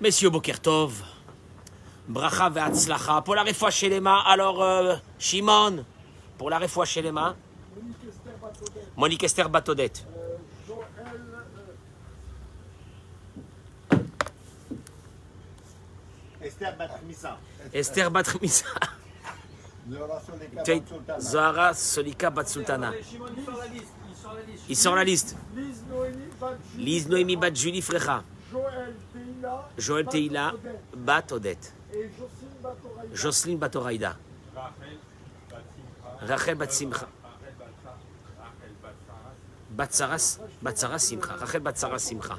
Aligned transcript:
Messieurs 0.00 0.30
Bokertov, 0.30 1.02
bracha 2.06 2.48
ve'atzlacha. 2.50 3.20
Pour 3.22 3.34
la 3.34 3.42
refoua 3.42 3.70
chez 3.70 3.88
les 3.88 4.00
mains, 4.00 4.22
alors 4.24 4.62
euh, 4.62 4.94
Shimon, 5.18 5.84
pour 6.38 6.50
la 6.50 6.58
refoua 6.58 6.84
chez 6.84 7.02
les 7.02 7.10
mains, 7.10 7.34
Monique 8.96 9.24
Esther 9.24 9.48
Batodette. 9.48 10.06
Esther 17.72 18.10
Batrimisa, 18.10 18.66
Zahara 21.18 21.74
Solika 21.74 22.30
Batsultana. 22.30 22.92
Ils 24.68 24.76
sont 24.76 24.94
la 24.94 25.04
liste. 25.04 25.36
Lise 26.76 27.08
Noémie, 27.08 27.36
Bat 27.36 27.54
Julie 27.54 27.80
Frecha, 27.82 28.22
Joël 29.78 30.06
Teila, 30.06 30.52
Bat 30.94 31.32
Odette, 31.32 31.72
et 31.94 32.10
Jocelyne 32.18 32.58
Batoraï. 32.62 33.08
Jocelyne 33.14 33.58
Batoraïda, 33.58 34.16
Rachel 36.20 36.54
Bat 36.56 36.70
Simcha, 36.70 37.08
Bat 39.70 39.92
Saras, 39.92 40.38
Bat 40.60 40.76
Saras 40.76 40.98
Simcha, 40.98 41.36
Rachel 41.36 41.60
Bat 41.60 41.76
Saras 41.76 41.98
Simcha. 41.98 42.38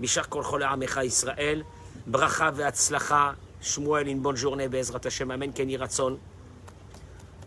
Mishar 0.00 0.28
Kol 0.28 0.62
Amecha 0.62 1.04
Israël, 1.04 1.64
Bracha 2.06 2.50
ve'atzlacha, 2.50 3.36
Shmuel, 3.62 4.08
une 4.08 4.20
bonne 4.20 4.36
journée. 4.36 4.68
Ne 4.68 4.72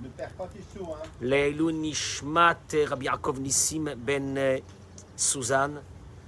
perds 0.09 0.33
pas 0.37 0.47
tes 0.47 0.61
sous, 0.73 0.85
hein. 0.91 1.07
לעילוי 1.21 1.73
נשמת 1.75 2.73
רבי 2.87 3.05
יעקב 3.05 3.35
ניסים 3.39 3.87
בן 4.05 4.37
אה, 4.37 4.57
סוזן, 5.17 5.75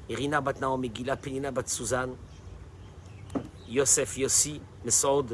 אירינה 0.09 0.41
בת 0.41 0.61
נעמי, 0.61 0.87
גילה 0.87 1.15
פנינה 1.15 1.51
בת 1.51 1.67
סוזן, 1.67 2.09
יוסף 3.67 4.17
יוסי 4.17 4.59
מסעוד 4.85 5.33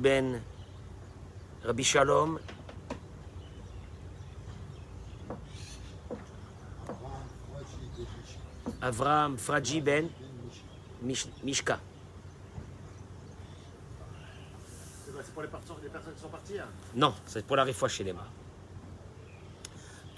בן 0.00 0.32
רבי 1.64 1.84
שלום, 1.84 2.36
אברהם 8.82 9.36
פרג'י 9.36 9.80
בן 9.80 10.04
מיש- 11.06 11.28
מישקה. 11.44 11.76
Les, 15.42 15.48
personnes 15.48 16.14
qui 16.14 16.20
sont 16.20 16.28
parties 16.28 16.58
hein 16.58 16.68
Non, 16.94 17.14
c'est 17.26 17.44
pour 17.44 17.56
la 17.56 17.66
chez 17.88 18.04
les. 18.04 18.14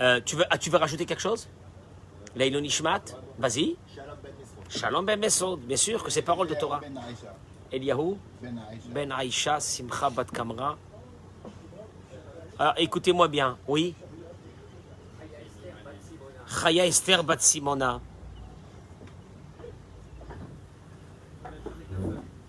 Euh, 0.00 0.20
tu, 0.24 0.36
veux, 0.36 0.44
ah, 0.50 0.58
tu 0.58 0.70
veux 0.70 0.78
rajouter 0.78 1.06
quelque 1.06 1.20
chose? 1.20 1.48
Leilo 2.34 2.60
Nishmat 2.60 3.02
Vas-y. 3.38 3.76
Shalom 4.68 5.04
Ben 5.04 5.20
Mesod, 5.20 5.60
bien 5.60 5.76
sûr 5.76 6.02
que 6.02 6.10
c'est 6.10 6.22
parole 6.22 6.48
de 6.48 6.54
Torah. 6.54 6.80
Eliyahu, 7.70 8.16
Ben 8.88 9.12
Aïcha, 9.12 9.60
Simcha 9.60 10.10
bat 10.10 10.24
Kamra. 10.24 10.78
Alors 12.58 12.74
écoutez-moi 12.76 13.28
bien, 13.28 13.58
oui 13.66 13.94
Chaya 16.46 16.86
Esther 16.86 17.24
bat 17.24 17.38
Simona. 17.38 18.00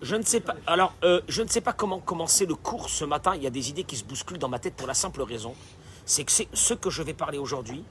Je 0.04 0.16
ne 0.16 0.22
sais 0.22 0.40
pas. 0.40 0.54
Alors, 0.66 0.92
euh, 1.02 1.22
je 1.28 1.42
ne 1.42 1.48
sais 1.48 1.62
pas 1.62 1.72
comment 1.72 1.98
commencer 1.98 2.44
le 2.44 2.54
cours 2.54 2.90
ce 2.90 3.06
matin. 3.06 3.34
Il 3.36 3.42
y 3.42 3.46
a 3.46 3.50
des 3.50 3.70
idées 3.70 3.84
qui 3.84 3.96
se 3.96 4.04
bousculent 4.04 4.38
dans 4.38 4.50
ma 4.50 4.58
tête 4.58 4.74
pour 4.74 4.86
la 4.86 4.92
simple 4.92 5.22
raison, 5.22 5.54
c'est 6.04 6.24
que 6.24 6.32
ce 6.52 6.74
que 6.74 6.90
je 6.90 7.02
vais 7.02 7.14
parler 7.14 7.38
aujourd'hui 7.38 7.82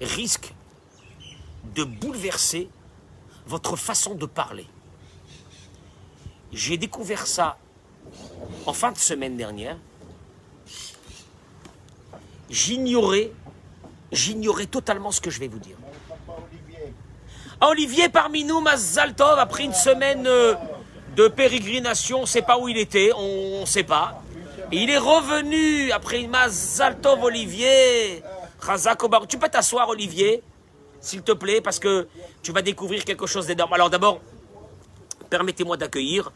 risque 0.00 0.52
de 1.76 1.84
bouleverser 1.84 2.68
votre 3.46 3.76
façon 3.76 4.16
de 4.16 4.26
parler. 4.26 4.66
J'ai 6.52 6.76
découvert 6.76 7.28
ça 7.28 7.58
en 8.66 8.72
fin 8.72 8.90
de 8.90 8.98
semaine 8.98 9.36
dernière. 9.36 9.76
J'ignorais, 12.48 13.30
j'ignorais 14.10 14.66
totalement 14.66 15.12
ce 15.12 15.20
que 15.20 15.30
je 15.30 15.38
vais 15.38 15.46
vous 15.46 15.60
dire. 15.60 15.76
Olivier 17.60 18.08
parmi 18.08 18.42
nous, 18.42 18.60
Mazaltov, 18.60 19.38
après 19.38 19.64
une 19.64 19.74
semaine 19.74 20.26
euh, 20.26 20.56
de 21.16 21.28
pérégrination, 21.28 22.18
on 22.18 22.22
ne 22.22 22.26
sait 22.26 22.42
pas 22.42 22.58
où 22.58 22.68
il 22.68 22.78
était, 22.78 23.12
on 23.16 23.60
ne 23.62 23.66
sait 23.66 23.84
pas. 23.84 24.22
Il 24.72 24.90
est 24.90 24.98
revenu 24.98 25.90
après 25.90 26.20
une 26.20 26.30
Mazaltov, 26.30 27.22
Olivier. 27.24 28.22
Tu 29.28 29.38
peux 29.38 29.48
t'asseoir, 29.48 29.88
Olivier, 29.88 30.42
s'il 31.00 31.22
te 31.22 31.32
plaît, 31.32 31.60
parce 31.60 31.78
que 31.78 32.06
tu 32.42 32.52
vas 32.52 32.62
découvrir 32.62 33.04
quelque 33.04 33.26
chose 33.26 33.46
d'énorme. 33.46 33.72
Alors 33.72 33.90
d'abord, 33.90 34.20
permettez-moi 35.28 35.76
d'accueillir 35.76 36.30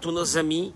tous 0.00 0.12
nos 0.12 0.36
amis 0.36 0.74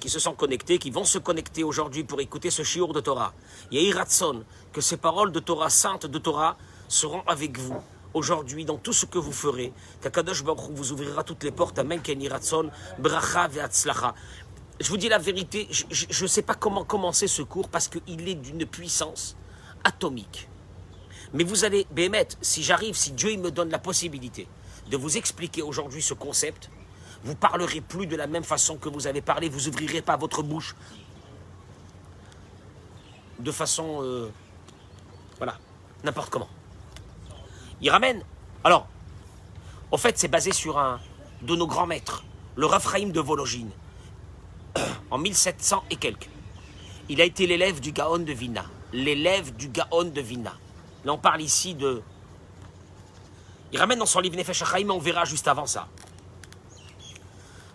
qui 0.00 0.08
se 0.08 0.18
sont 0.18 0.34
connectés, 0.34 0.78
qui 0.78 0.90
vont 0.90 1.04
se 1.04 1.18
connecter 1.18 1.64
aujourd'hui 1.64 2.02
pour 2.02 2.20
écouter 2.20 2.50
ce 2.50 2.62
chiour 2.62 2.92
de 2.92 3.00
Torah. 3.00 3.34
Yehi 3.70 3.92
Ratson, 3.92 4.44
que 4.72 4.80
ces 4.80 4.96
paroles 4.96 5.32
de 5.32 5.40
Torah, 5.40 5.70
saintes 5.70 6.06
de 6.06 6.18
Torah, 6.18 6.56
seront 6.88 7.22
avec 7.26 7.58
vous 7.58 7.80
aujourd'hui 8.14 8.64
dans 8.64 8.78
tout 8.78 8.92
ce 8.92 9.06
que 9.06 9.18
vous 9.18 9.32
ferez. 9.32 9.72
Qu'Akadosh 10.00 10.44
Baruch 10.44 10.70
vous 10.70 10.92
ouvrira 10.92 11.24
toutes 11.24 11.44
les 11.44 11.50
portes. 11.50 11.78
Amen. 11.78 12.00
Kenny 12.00 12.28
Ratson, 12.28 12.70
bracha 12.98 13.48
ve'atzlacha. 13.48 14.14
Je 14.80 14.88
vous 14.88 14.96
dis 14.96 15.08
la 15.08 15.18
vérité, 15.18 15.68
je 15.70 16.22
ne 16.22 16.28
sais 16.28 16.42
pas 16.42 16.54
comment 16.54 16.84
commencer 16.84 17.28
ce 17.28 17.42
cours 17.42 17.68
parce 17.68 17.88
qu'il 17.88 18.28
est 18.28 18.34
d'une 18.34 18.66
puissance 18.66 19.36
atomique. 19.84 20.48
Mais 21.34 21.44
vous 21.44 21.64
allez, 21.64 21.86
Bémet, 21.90 22.28
si 22.40 22.62
j'arrive, 22.62 22.94
si 22.94 23.12
Dieu 23.12 23.30
il 23.30 23.40
me 23.40 23.50
donne 23.50 23.70
la 23.70 23.78
possibilité 23.78 24.48
de 24.90 24.96
vous 24.96 25.16
expliquer 25.16 25.62
aujourd'hui 25.62 26.02
ce 26.02 26.14
concept, 26.14 26.68
vous 27.24 27.36
parlerez 27.36 27.80
plus 27.80 28.06
de 28.06 28.16
la 28.16 28.26
même 28.26 28.42
façon 28.42 28.76
que 28.76 28.88
vous 28.88 29.06
avez 29.06 29.20
parlé, 29.20 29.48
vous 29.48 29.68
ouvrirez 29.68 30.02
pas 30.02 30.16
votre 30.16 30.42
bouche 30.42 30.74
de 33.42 33.50
façon, 33.50 34.02
euh, 34.02 34.30
voilà, 35.38 35.58
n'importe 36.04 36.30
comment. 36.30 36.48
Il 37.82 37.90
ramène. 37.90 38.22
Alors, 38.62 38.86
en 39.90 39.96
fait, 39.96 40.16
c'est 40.16 40.28
basé 40.28 40.52
sur 40.52 40.78
un 40.78 41.00
de 41.42 41.56
nos 41.56 41.66
grands 41.66 41.86
maîtres, 41.86 42.24
le 42.54 42.66
Raphaïm 42.66 43.10
de 43.10 43.20
Vologine, 43.20 43.70
en 45.10 45.18
1700 45.18 45.84
et 45.90 45.96
quelques. 45.96 46.30
Il 47.08 47.20
a 47.20 47.24
été 47.24 47.48
l'élève 47.48 47.80
du 47.80 47.90
Gaon 47.90 48.20
de 48.20 48.32
Vina, 48.32 48.64
l'élève 48.92 49.54
du 49.56 49.68
Gaon 49.68 50.04
de 50.04 50.20
Vina. 50.20 50.54
Là, 51.04 51.12
on 51.12 51.18
parle 51.18 51.42
ici 51.42 51.74
de. 51.74 52.02
Il 53.72 53.78
ramène 53.80 53.98
dans 53.98 54.06
son 54.06 54.20
livre 54.20 54.36
Nefesh 54.36 54.62
mais 54.72 54.90
on 54.90 55.00
verra 55.00 55.24
juste 55.24 55.48
avant 55.48 55.66
ça. 55.66 55.88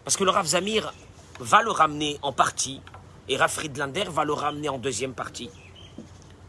Parce 0.05 0.15
que 0.15 0.23
le 0.23 0.29
Rav 0.29 0.45
Zamir 0.45 0.93
va 1.41 1.61
le 1.61 1.71
ramener 1.71 2.17
en 2.21 2.31
partie, 2.31 2.81
et 3.27 3.35
Rav 3.35 3.51
Friedlander 3.51 4.05
va 4.05 4.23
le 4.23 4.31
ramener 4.31 4.69
en 4.69 4.77
deuxième 4.77 5.13
partie. 5.13 5.49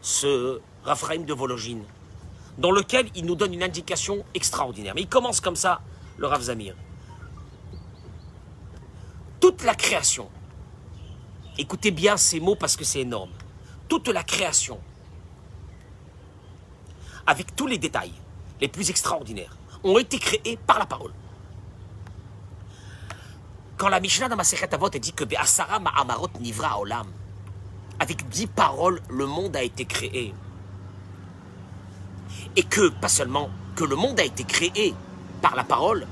Ce 0.01 0.61
Raphaïm 0.85 1.25
de 1.25 1.33
Vologine, 1.33 1.83
dans 2.59 2.71
lequel 2.71 3.09
il 3.15 3.25
nous 3.25 3.35
donne 3.35 3.53
une 3.53 3.63
indication 3.63 4.23
extraordinaire. 4.33 4.93
Mais 4.93 5.01
il 5.01 5.09
commence 5.09 5.39
comme 5.39 5.55
ça, 5.55 5.81
le 6.17 6.27
Rav 6.27 6.41
Zamir. 6.41 6.75
Toute 9.39 9.63
la 9.63 9.73
création, 9.73 10.29
écoutez 11.57 11.91
bien 11.91 12.17
ces 12.17 12.41
mots 12.41 12.57
parce 12.57 12.75
que 12.75 12.83
c'est 12.83 12.99
énorme. 12.99 13.31
Toute 13.87 14.09
la 14.09 14.23
création, 14.23 14.77
avec 17.25 17.55
tous 17.55 17.65
les 17.65 17.77
détails 17.77 18.13
les 18.59 18.67
plus 18.67 18.89
extraordinaires, 18.89 19.55
ont 19.85 19.97
été 19.97 20.19
créés 20.19 20.59
par 20.67 20.79
la 20.79 20.85
parole. 20.85 21.13
Quand 23.77 23.87
la 23.87 24.01
Mishnah 24.01 24.27
dans 24.27 24.35
Masechet 24.35 24.73
Avot 24.73 24.89
dit 24.89 25.13
que 25.13 25.23
Be'asara 25.23 25.79
ma'amarot 25.79 26.27
nivra 26.41 26.77
olam, 26.77 27.07
avec 28.01 28.27
dix 28.27 28.47
paroles, 28.47 29.01
le 29.09 29.25
monde 29.25 29.55
a 29.55 29.63
été 29.63 29.85
créé. 29.85 30.33
Et 32.55 32.63
que, 32.63 32.89
pas 32.89 33.09
seulement 33.09 33.49
que 33.75 33.83
le 33.83 33.95
monde 33.95 34.19
a 34.19 34.23
été 34.23 34.43
créé 34.43 34.93
par 35.41 35.55
la 35.55 35.63
parole, 35.63 36.05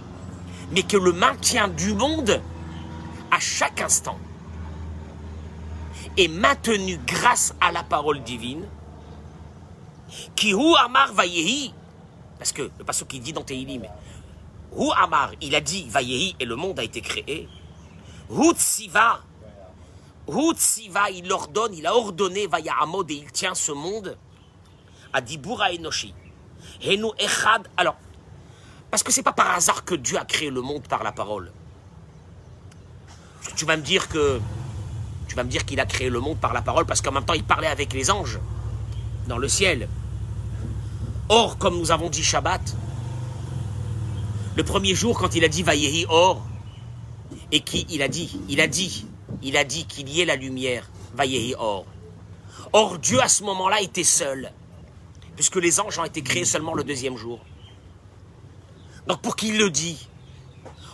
mais 0.71 0.83
que 0.83 0.97
le 0.97 1.11
maintien 1.11 1.67
du 1.67 1.93
monde, 1.93 2.41
à 3.31 3.39
chaque 3.39 3.81
instant, 3.81 4.17
est 6.17 6.27
maintenu 6.27 6.99
grâce 7.05 7.53
à 7.61 7.71
la 7.71 7.83
parole 7.83 8.23
divine, 8.23 8.65
qui 10.35 10.51
hu 10.51 10.75
amar 10.83 11.13
vayehi, 11.13 11.73
parce 12.37 12.51
que 12.51 12.69
le 12.77 12.83
passage 12.83 13.07
qui 13.07 13.19
dit 13.19 13.33
dans 13.33 13.43
Tehillim, 13.43 13.83
hu 14.77 14.89
amar, 14.97 15.31
il 15.41 15.55
a 15.55 15.61
dit 15.61 15.87
vayehi 15.89 16.35
et 16.39 16.45
le 16.45 16.55
monde 16.55 16.79
a 16.79 16.83
été 16.83 17.01
créé, 17.01 17.47
hu 18.29 18.51
tsiva, 18.53 19.21
hu 20.27 20.53
tsiva, 20.53 21.09
il 21.11 21.31
ordonne, 21.31 21.73
il 21.73 21.85
a 21.85 21.95
ordonné 21.95 22.47
vayahamod 22.47 23.09
et 23.11 23.15
il 23.15 23.31
tient 23.31 23.55
ce 23.55 23.71
monde, 23.71 24.17
a 25.17 25.21
dit 25.21 25.37
Boura 25.37 25.71
Enoshi, 25.71 26.13
Echad, 26.81 27.67
alors, 27.75 27.97
Parce 28.91 29.03
que 29.03 29.11
c'est 29.11 29.23
pas 29.23 29.33
par 29.33 29.51
hasard 29.51 29.83
que 29.83 29.95
Dieu 29.95 30.17
a 30.17 30.25
créé 30.25 30.49
le 30.49 30.61
monde 30.61 30.87
par 30.87 31.03
la 31.03 31.11
parole. 31.11 31.51
Tu 33.55 33.65
vas 33.65 33.75
me 33.75 33.81
dire 33.81 34.07
qu'il 35.65 35.79
a 35.79 35.85
créé 35.85 36.09
le 36.09 36.19
monde 36.19 36.37
par 36.37 36.53
la 36.53 36.61
parole 36.61 36.85
parce 36.85 37.01
qu'en 37.01 37.11
même 37.11 37.25
temps 37.25 37.33
il 37.33 37.43
parlait 37.43 37.67
avec 37.67 37.93
les 37.93 38.11
anges 38.11 38.39
dans 39.27 39.39
le 39.39 39.47
ciel. 39.47 39.89
Or, 41.29 41.57
comme 41.57 41.77
nous 41.77 41.91
avons 41.91 42.09
dit 42.09 42.23
Shabbat, 42.23 42.75
le 44.55 44.63
premier 44.63 44.93
jour 44.95 45.17
quand 45.19 45.35
il 45.35 45.43
a 45.43 45.47
dit 45.47 45.63
Vayehi 45.63 46.05
Or, 46.09 46.45
et 47.51 47.61
qu'il 47.61 48.01
a 48.01 48.07
dit, 48.07 48.39
il 48.49 48.61
a 48.61 48.67
dit, 48.67 49.07
il 49.41 49.57
a 49.57 49.63
dit 49.63 49.85
qu'il 49.85 50.09
y 50.09 50.21
ait 50.21 50.25
la 50.25 50.35
lumière, 50.35 50.89
Vayehi 51.15 51.55
Or. 51.57 51.85
Or, 52.73 52.99
Dieu 52.99 53.21
à 53.21 53.27
ce 53.27 53.43
moment-là 53.43 53.81
était 53.81 54.03
seul, 54.03 54.51
puisque 55.37 55.55
les 55.55 55.79
anges 55.79 55.97
ont 55.99 56.03
été 56.03 56.21
créés 56.21 56.43
seulement 56.43 56.73
le 56.73 56.83
deuxième 56.83 57.15
jour. 57.15 57.39
Donc 59.07 59.21
pour 59.21 59.37
qu'il 59.37 59.57
le 59.57 59.69
dit, 59.69 60.09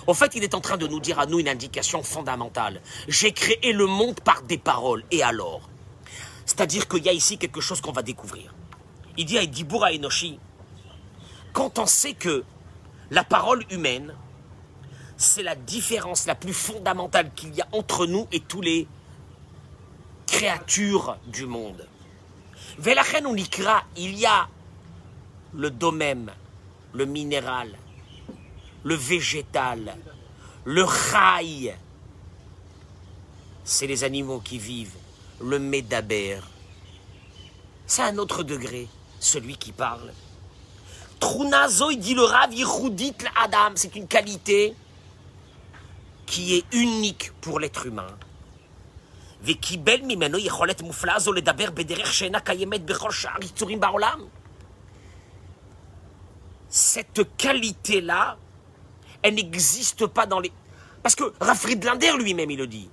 en 0.06 0.14
fait, 0.14 0.36
il 0.36 0.44
est 0.44 0.54
en 0.54 0.60
train 0.60 0.78
de 0.78 0.86
nous 0.86 1.00
dire 1.00 1.18
à 1.18 1.26
nous 1.26 1.40
une 1.40 1.48
indication 1.48 2.04
fondamentale. 2.04 2.82
J'ai 3.08 3.32
créé 3.32 3.72
le 3.72 3.88
monde 3.88 4.20
par 4.20 4.44
des 4.44 4.58
paroles. 4.58 5.04
Et 5.12 5.24
alors? 5.24 5.70
C'est-à-dire 6.46 6.90
qu'il 6.90 7.04
y 7.04 7.10
a 7.10 7.14
ici 7.14 7.38
quelque 7.38 7.62
chose 7.62 7.80
qu'on 7.80 7.94
va 7.94 8.04
découvrir. 8.04 8.54
Il 9.18 9.26
dit 9.26 9.38
à 9.38 9.44
Edibura 9.44 9.94
Enoshi, 9.94 10.40
quand 11.54 11.80
on 11.80 11.86
sait 11.86 12.14
que 12.14 12.44
la 13.12 13.24
parole 13.24 13.64
humaine, 13.72 14.14
c'est 15.16 15.44
la 15.44 15.56
différence 15.56 16.26
la 16.26 16.36
plus 16.36 16.54
fondamentale 16.54 17.32
qu'il 17.34 17.56
y 17.56 17.62
a 17.62 17.68
entre 17.72 18.06
nous 18.06 18.28
et 18.34 18.42
tous 18.42 18.60
les 18.60 18.88
créatures 20.28 21.18
du 21.28 21.46
monde. 21.46 21.88
Velachen 22.78 23.26
on 23.28 23.36
il 23.36 24.16
y 24.16 24.26
a 24.26 24.48
le 25.54 25.70
domaine, 25.70 26.32
le 26.94 27.06
minéral, 27.06 27.78
le 28.84 28.96
végétal, 28.96 29.96
le 30.66 30.84
rail. 30.84 31.76
C'est 33.64 33.88
les 33.88 34.04
animaux 34.04 34.40
qui 34.40 34.58
vivent, 34.58 34.98
le 35.40 35.60
médaber. 35.60 36.40
C'est 37.86 38.02
un 38.02 38.18
autre 38.18 38.44
degré, 38.44 38.88
celui 39.20 39.56
qui 39.56 39.72
parle. 39.72 40.12
Trunazo, 41.20 41.92
il 41.92 42.00
dit 42.00 42.16
le 42.16 42.24
Rav 42.24 42.50
Adam, 43.36 43.72
c'est 43.76 43.96
une 43.96 44.08
qualité 44.08 44.74
qui 46.26 46.56
est 46.56 46.66
unique 46.74 47.32
pour 47.40 47.60
l'être 47.60 47.86
humain. 47.86 48.18
Cette 56.70 57.36
qualité-là, 57.36 58.38
elle 59.22 59.36
n'existe 59.36 60.08
pas 60.08 60.26
dans 60.26 60.40
les... 60.40 60.52
Parce 61.02 61.16
que 61.16 61.34
Linder 61.86 62.14
lui-même, 62.18 62.52
il 62.52 62.58
le 62.58 62.68
dit. 62.68 62.90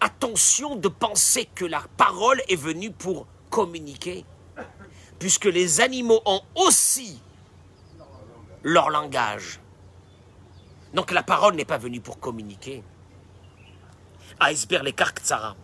Attention 0.00 0.76
de 0.76 0.88
penser 0.88 1.46
que 1.52 1.64
la 1.64 1.82
parole 1.96 2.40
est 2.48 2.56
venue 2.56 2.92
pour 2.92 3.26
communiquer, 3.50 4.24
puisque 5.18 5.46
les 5.46 5.80
animaux 5.80 6.22
ont 6.24 6.42
aussi 6.54 7.20
leur 8.62 8.88
langage. 8.90 9.60
Donc 10.94 11.10
la 11.10 11.24
parole 11.24 11.56
n'est 11.56 11.64
pas 11.64 11.78
venue 11.78 12.00
pour 12.00 12.20
communiquer. 12.20 12.84
Iceberg 14.40 14.84
les 14.84 14.92
Tsara. 14.92 15.54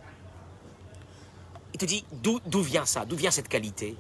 Il 1.73 1.79
te 1.79 1.85
dit 1.85 2.05
d'où 2.13 2.63
vient 2.63 2.85
ça? 2.85 3.05
D'où 3.05 3.17
vient 3.17 3.31
cette 3.31 3.49
qualité? 3.49 3.97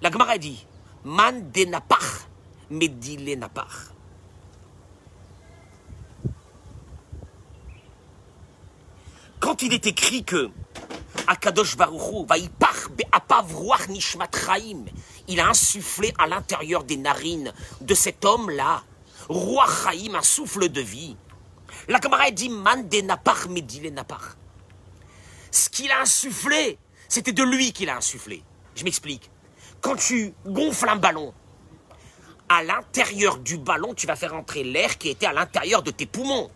La 0.00 0.10
Gemara 0.10 0.38
dit 0.38 0.66
Man 1.04 1.50
de 1.50 1.64
napach, 1.64 2.26
medile 2.70 3.38
napach. 3.38 3.92
Quand 9.38 9.62
il 9.62 9.72
est 9.72 9.86
écrit 9.86 10.24
que 10.24 10.50
Akadosh 11.26 11.76
Baruchu 11.76 12.24
va 12.26 12.38
y 12.38 12.48
nishmat 13.88 14.28
il 15.28 15.40
a 15.40 15.48
insufflé 15.48 16.12
à 16.18 16.26
l'intérieur 16.26 16.84
des 16.84 16.96
narines 16.96 17.52
de 17.80 17.94
cet 17.94 18.24
homme-là, 18.24 18.82
roi 19.28 19.66
Chaim, 19.66 20.14
un 20.14 20.22
souffle 20.22 20.68
de 20.68 20.80
vie. 20.80 21.16
La 21.88 21.98
camarade 21.98 22.34
dit 22.34 22.48
Man 22.48 22.88
de 22.88 23.00
napach, 23.00 23.46
medile 23.48 23.92
napach. 23.92 24.36
Ce 25.50 25.68
qu'il 25.68 25.90
a 25.90 26.00
insufflé, 26.00 26.78
c'était 27.08 27.32
de 27.32 27.42
lui 27.42 27.72
qu'il 27.72 27.90
a 27.90 27.96
insufflé. 27.96 28.42
Je 28.74 28.84
m'explique 28.84 29.30
quand 29.82 29.96
tu 29.96 30.32
gonfles 30.46 30.88
un 30.88 30.96
ballon, 30.96 31.34
à 32.48 32.62
l'intérieur 32.62 33.38
du 33.38 33.58
ballon, 33.58 33.94
tu 33.94 34.06
vas 34.06 34.16
faire 34.16 34.34
entrer 34.34 34.62
l'air 34.62 34.96
qui 34.96 35.08
était 35.08 35.26
à 35.26 35.32
l'intérieur 35.32 35.82
de 35.82 35.90
tes 35.90 36.06
poumons. 36.06 36.50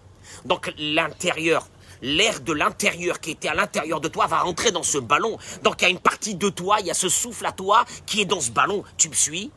Donc 0.45 0.73
l'intérieur, 0.79 1.69
l'air 2.03 2.41
de 2.41 2.53
l'intérieur 2.53 3.21
qui 3.21 3.33
était 3.33 3.49
à 3.49 3.55
l'intérieur 3.55 4.01
de 4.01 4.09
toi 4.09 4.27
va 4.27 4.41
rentrer 4.41 4.71
dans 4.71 4.83
ce 4.83 4.99
ballon. 4.99 5.39
Donc 5.63 5.75
il 5.81 5.83
y 5.83 5.87
a 5.87 5.91
une 5.91 5.99
partie 5.99 6.37
de 6.37 6.49
toi, 6.49 6.77
il 6.81 6.87
y 6.87 6.91
a 6.91 6.95
ce 6.95 7.09
souffle 7.09 7.47
à 7.47 7.53
toi 7.53 7.85
qui 8.07 8.21
est 8.21 8.27
dans 8.27 8.41
ce 8.41 8.51
ballon. 8.51 8.85
Tu 8.97 9.09
me 9.09 9.15
suis? 9.15 9.51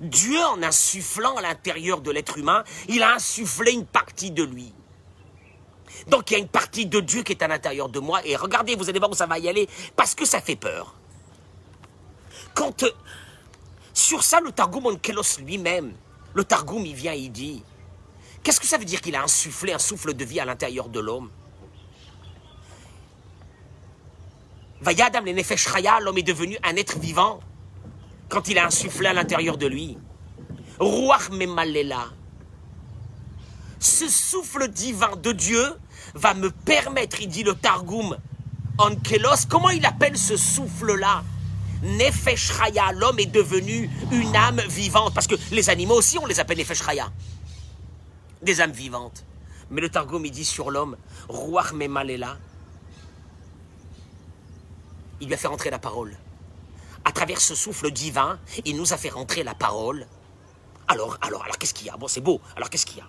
Dieu, 0.00 0.38
en 0.44 0.62
insufflant 0.62 1.36
à 1.36 1.42
l'intérieur 1.42 2.00
de 2.00 2.10
l'être 2.10 2.38
humain, 2.38 2.64
il 2.88 3.02
a 3.02 3.14
insufflé 3.14 3.72
une 3.72 3.86
partie 3.86 4.30
de 4.30 4.42
lui. 4.42 4.72
Donc 6.08 6.30
il 6.30 6.34
y 6.34 6.36
a 6.36 6.38
une 6.40 6.48
partie 6.48 6.86
de 6.86 7.00
Dieu 7.00 7.22
qui 7.22 7.32
est 7.32 7.42
à 7.42 7.48
l'intérieur 7.48 7.88
de 7.88 8.00
moi. 8.00 8.20
Et 8.24 8.36
regardez, 8.36 8.74
vous 8.74 8.88
allez 8.88 8.98
voir 8.98 9.10
où 9.10 9.14
ça 9.14 9.26
va 9.26 9.38
y 9.38 9.48
aller, 9.48 9.68
parce 9.94 10.14
que 10.14 10.24
ça 10.24 10.40
fait 10.40 10.56
peur. 10.56 10.94
Quand, 12.54 12.82
euh, 12.82 12.90
sur 13.92 14.22
ça, 14.22 14.40
le 14.40 14.52
Targum 14.52 14.86
Onkelos 14.86 15.40
lui-même, 15.40 15.94
le 16.34 16.44
Targum, 16.44 16.84
il 16.84 16.94
vient, 16.94 17.12
il 17.12 17.30
dit, 17.30 17.62
qu'est-ce 18.42 18.60
que 18.60 18.66
ça 18.66 18.78
veut 18.78 18.84
dire 18.84 19.00
qu'il 19.00 19.16
a 19.16 19.22
insufflé 19.22 19.72
un 19.72 19.78
souffle 19.78 20.14
de 20.14 20.24
vie 20.24 20.40
à 20.40 20.44
l'intérieur 20.44 20.88
de 20.88 21.00
l'homme? 21.00 21.30
Vayadam 24.80 25.24
le 25.24 25.32
Nefesh 25.32 25.68
l'homme 26.02 26.18
est 26.18 26.22
devenu 26.22 26.58
un 26.62 26.76
être 26.76 26.98
vivant 26.98 27.40
quand 28.28 28.48
il 28.48 28.58
a 28.58 28.66
insufflé 28.66 29.08
à 29.08 29.12
l'intérieur 29.12 29.56
de 29.56 29.66
lui. 29.66 29.98
Ruach 30.78 31.30
Memalela. 31.30 32.06
Ce 33.78 34.08
souffle 34.08 34.68
divin 34.68 35.16
de 35.16 35.32
Dieu 35.32 35.64
va 36.14 36.34
me 36.34 36.50
permettre, 36.50 37.20
il 37.20 37.28
dit 37.28 37.42
le 37.42 37.54
Targum, 37.54 38.16
Onkelos, 38.78 39.46
comment 39.48 39.70
il 39.70 39.84
appelle 39.86 40.18
ce 40.18 40.36
souffle-là? 40.36 41.24
Nefesh 41.82 42.52
l'homme 42.94 43.18
est 43.18 43.26
devenu 43.26 43.90
une 44.10 44.34
âme 44.34 44.60
vivante. 44.68 45.14
Parce 45.14 45.26
que 45.26 45.34
les 45.52 45.70
animaux 45.70 45.94
aussi, 45.94 46.18
on 46.18 46.26
les 46.26 46.40
appelle 46.40 46.58
Nefesh 46.58 46.82
Des 48.42 48.60
âmes 48.60 48.72
vivantes. 48.72 49.24
Mais 49.70 49.80
le 49.80 49.88
Targum, 49.88 50.24
il 50.24 50.30
dit 50.30 50.44
sur 50.44 50.70
l'homme, 50.70 50.96
Ruach 51.28 51.72
Memalela, 51.72 52.38
il 55.20 55.28
lui 55.28 55.34
a 55.34 55.36
fait 55.36 55.48
rentrer 55.48 55.70
la 55.70 55.78
parole. 55.78 56.16
À 57.06 57.12
travers 57.12 57.40
ce 57.40 57.54
souffle 57.54 57.92
divin, 57.92 58.40
il 58.64 58.76
nous 58.76 58.92
a 58.92 58.96
fait 58.96 59.10
rentrer 59.10 59.44
la 59.44 59.54
parole. 59.54 60.08
Alors, 60.88 61.16
alors, 61.20 61.44
alors, 61.44 61.56
qu'est-ce 61.56 61.72
qu'il 61.72 61.86
y 61.86 61.90
a? 61.90 61.96
Bon, 61.96 62.08
c'est 62.08 62.20
beau. 62.20 62.40
Alors, 62.56 62.68
qu'est-ce 62.68 62.84
qu'il 62.84 62.98
y 62.98 63.00
a? 63.00 63.08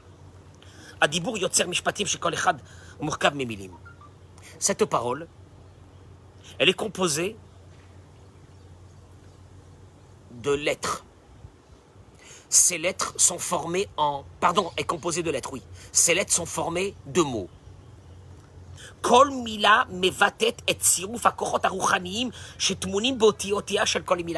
Cette 4.59 4.85
parole, 4.85 5.27
elle 6.59 6.69
est 6.69 6.73
composée 6.73 7.35
de 10.31 10.51
lettres. 10.51 11.03
Ces 12.49 12.77
lettres 12.77 13.15
sont 13.17 13.39
formées 13.39 13.89
en... 13.97 14.25
Pardon, 14.39 14.71
est 14.77 14.83
composée 14.83 15.23
de 15.23 15.31
lettres, 15.31 15.53
oui. 15.53 15.63
Ces 15.91 16.13
lettres 16.13 16.33
sont 16.33 16.45
formées 16.45 16.93
de 17.07 17.23
mots. 17.23 17.49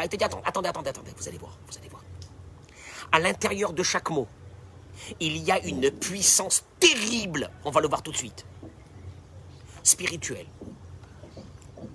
Il 0.06 0.10
te 0.10 0.16
dit, 0.16 0.24
attendez, 0.24 0.44
attendez, 0.46 0.70
attendez, 0.70 0.90
attendez, 0.90 1.12
vous 1.18 1.28
allez 1.28 1.38
voir, 1.38 1.58
vous 1.68 1.78
allez 1.78 1.90
voir. 1.90 2.04
À 3.12 3.20
l'intérieur 3.20 3.74
de 3.74 3.84
chaque 3.84 4.10
mot, 4.10 4.28
il 5.20 5.38
y 5.38 5.52
a 5.52 5.60
une 5.66 5.90
puissance 5.92 6.64
terrible, 6.80 7.50
on 7.66 7.72
va 7.72 7.82
le 7.82 7.88
voir 7.88 8.04
tout 8.04 8.12
de 8.12 8.18
suite, 8.18 8.46
spirituelle. 9.84 10.46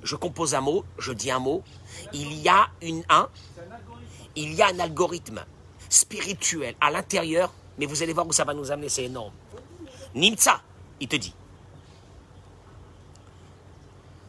Je 0.03 0.17
compose 0.17 0.55
un 0.55 0.61
mot, 0.61 0.85
je 0.99 1.13
dis 1.13 1.31
un 1.31 1.39
mot, 1.39 1.63
il 2.13 2.33
y 2.35 2.49
a 2.49 2.69
une, 2.83 3.05
un, 3.09 3.29
il 4.37 4.53
y 4.55 4.63
a 4.63 4.69
un 4.69 4.81
algorithme 4.81 5.45
spirituel 5.89 6.75
à 6.81 6.91
l'intérieur, 6.91 7.53
mais 7.79 7.87
vous 7.87 8.03
allez 8.03 8.13
voir 8.13 8.27
où 8.27 8.33
ça 8.33 8.45
va 8.45 8.55
nous 8.55 8.71
amener, 8.71 8.89
c'est 8.89 9.05
énorme. 9.05 9.33
Nimtsa, 10.15 10.61
il 11.01 11.09
te 11.09 11.17
dit. 11.17 11.35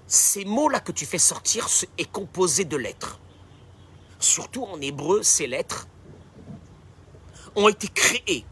Ces 0.08 0.46
mots-là 0.46 0.80
que 0.80 0.92
tu 0.92 1.06
fais 1.06 1.18
sortir 1.18 1.68
est 1.98 2.12
composé 2.12 2.66
de 2.66 2.78
lettres. 2.78 3.20
Surtout 4.20 4.64
en 4.64 4.80
hébreu, 4.82 5.24
ces 5.24 5.48
lettres 5.48 5.88
ont 7.56 7.68
été 7.68 7.88
créées 7.88 8.46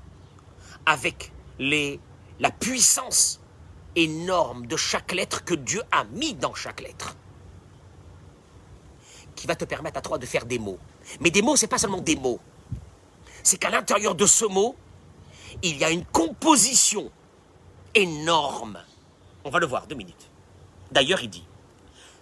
avec 0.86 1.32
la 1.60 2.52
puissance 2.52 3.40
énorme 3.96 4.66
de 4.66 4.76
chaque 4.76 5.12
lettre 5.12 5.44
que 5.44 5.54
Dieu 5.54 5.84
a 5.92 6.04
mis 6.06 6.34
dans 6.34 6.54
chaque 6.54 6.82
lettre. 6.82 7.16
qui 9.36 9.48
va 9.48 9.56
te 9.56 9.66
permettre 9.66 9.98
à 9.98 10.02
toi 10.02 10.18
de 10.18 10.26
faire 10.26 10.46
des 10.46 10.60
mots. 10.60 10.80
Mais 11.20 11.30
des 11.30 11.42
mots, 11.42 11.56
c'est 11.56 11.68
pas 11.68 11.78
seulement 11.78 12.02
des 12.02 12.16
mots. 12.16 12.40
C'est 13.44 13.58
qu'à 13.58 13.70
l'intérieur 13.70 14.16
de 14.16 14.26
ce 14.26 14.46
mot, 14.46 14.76
il 15.62 15.78
y 15.78 15.84
a 15.84 15.90
une 15.90 16.06
composition 16.06 17.12
énorme. 17.94 18.80
On 19.44 19.50
va 19.50 19.60
le 19.60 19.66
voir, 19.66 19.86
deux 19.88 19.96
minutes. 19.96 20.30
D'ailleurs, 20.94 21.24
il 21.24 21.30
dit, 21.30 21.44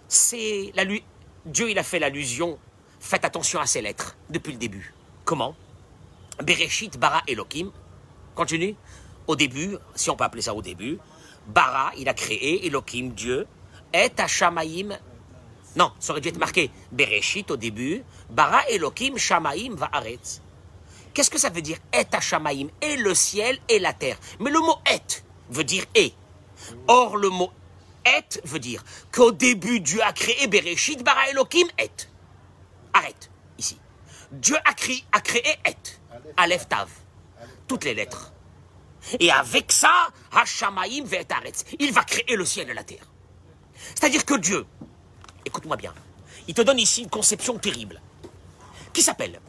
c'est 0.08 0.72
la 0.74 0.86
Dieu, 0.86 1.70
il 1.70 1.78
a 1.78 1.82
fait 1.82 1.98
l'allusion, 1.98 2.58
faites 2.98 3.26
attention 3.26 3.60
à 3.60 3.66
ces 3.66 3.82
lettres, 3.82 4.16
depuis 4.30 4.52
le 4.52 4.58
début. 4.58 4.94
Comment? 5.26 5.54
Bereshit, 6.42 6.98
bara, 6.98 7.22
Elohim. 7.28 7.70
Continue. 8.34 8.74
Au 9.26 9.36
début, 9.36 9.76
si 9.94 10.08
on 10.08 10.16
peut 10.16 10.24
appeler 10.24 10.40
ça 10.40 10.54
au 10.54 10.62
début, 10.62 10.98
bara, 11.46 11.92
il 11.98 12.08
a 12.08 12.14
créé, 12.14 12.66
Elohim, 12.66 13.10
Dieu, 13.10 13.46
et 13.92 14.10
Hashamaim, 14.16 14.96
non, 15.76 15.92
ça 15.98 16.12
aurait 16.12 16.22
dû 16.22 16.28
être 16.28 16.38
marqué 16.38 16.70
Bereshit 16.92 17.50
au 17.50 17.58
début, 17.58 18.02
bara, 18.30 18.66
Elohim, 18.70 19.18
Shamaim, 19.18 19.74
va'aretz. 19.74 20.40
Qu'est-ce 21.12 21.30
que 21.30 21.38
ça 21.38 21.50
veut 21.50 21.60
dire 21.60 21.76
Et 21.92 22.04
Hashamaim 22.10 22.68
Et 22.80 22.96
le 22.96 23.14
ciel 23.14 23.58
et 23.68 23.78
la 23.78 23.92
terre. 23.92 24.16
Mais 24.40 24.50
le 24.50 24.60
mot 24.60 24.76
et 24.90 25.02
veut 25.50 25.64
dire 25.64 25.84
et. 25.94 26.14
Or, 26.88 27.18
le 27.18 27.28
mot 27.28 27.52
et 28.06 28.40
veut 28.44 28.58
dire 28.58 28.84
qu'au 29.12 29.32
début, 29.32 29.80
Dieu 29.80 30.02
a 30.02 30.12
créé 30.12 30.46
Bereshit, 30.46 31.02
bara 31.02 31.28
Elohim, 31.30 31.68
et. 31.78 31.90
Arrête, 32.92 33.30
ici. 33.58 33.78
Dieu 34.30 34.56
a 34.64 34.74
créé, 34.74 35.04
a 35.12 35.20
et. 35.68 35.76
Aleph 36.36 36.68
Tav. 36.68 36.88
Toutes 37.68 37.84
les 37.84 37.94
lettres. 37.94 38.32
Et 39.18 39.30
avec 39.30 39.72
ça, 39.72 40.08
Hashamaim 40.32 41.04
ve'etaretz. 41.04 41.64
Il 41.78 41.92
va 41.92 42.04
créer 42.04 42.36
le 42.36 42.44
ciel 42.44 42.70
et 42.70 42.74
la 42.74 42.84
terre. 42.84 43.10
C'est-à-dire 43.74 44.24
que 44.24 44.34
Dieu, 44.34 44.66
écoute-moi 45.44 45.76
bien, 45.76 45.92
il 46.46 46.54
te 46.54 46.62
donne 46.62 46.78
ici 46.78 47.02
une 47.02 47.10
conception 47.10 47.58
terrible 47.58 48.00
qui 48.92 49.02
s'appelle 49.02 49.40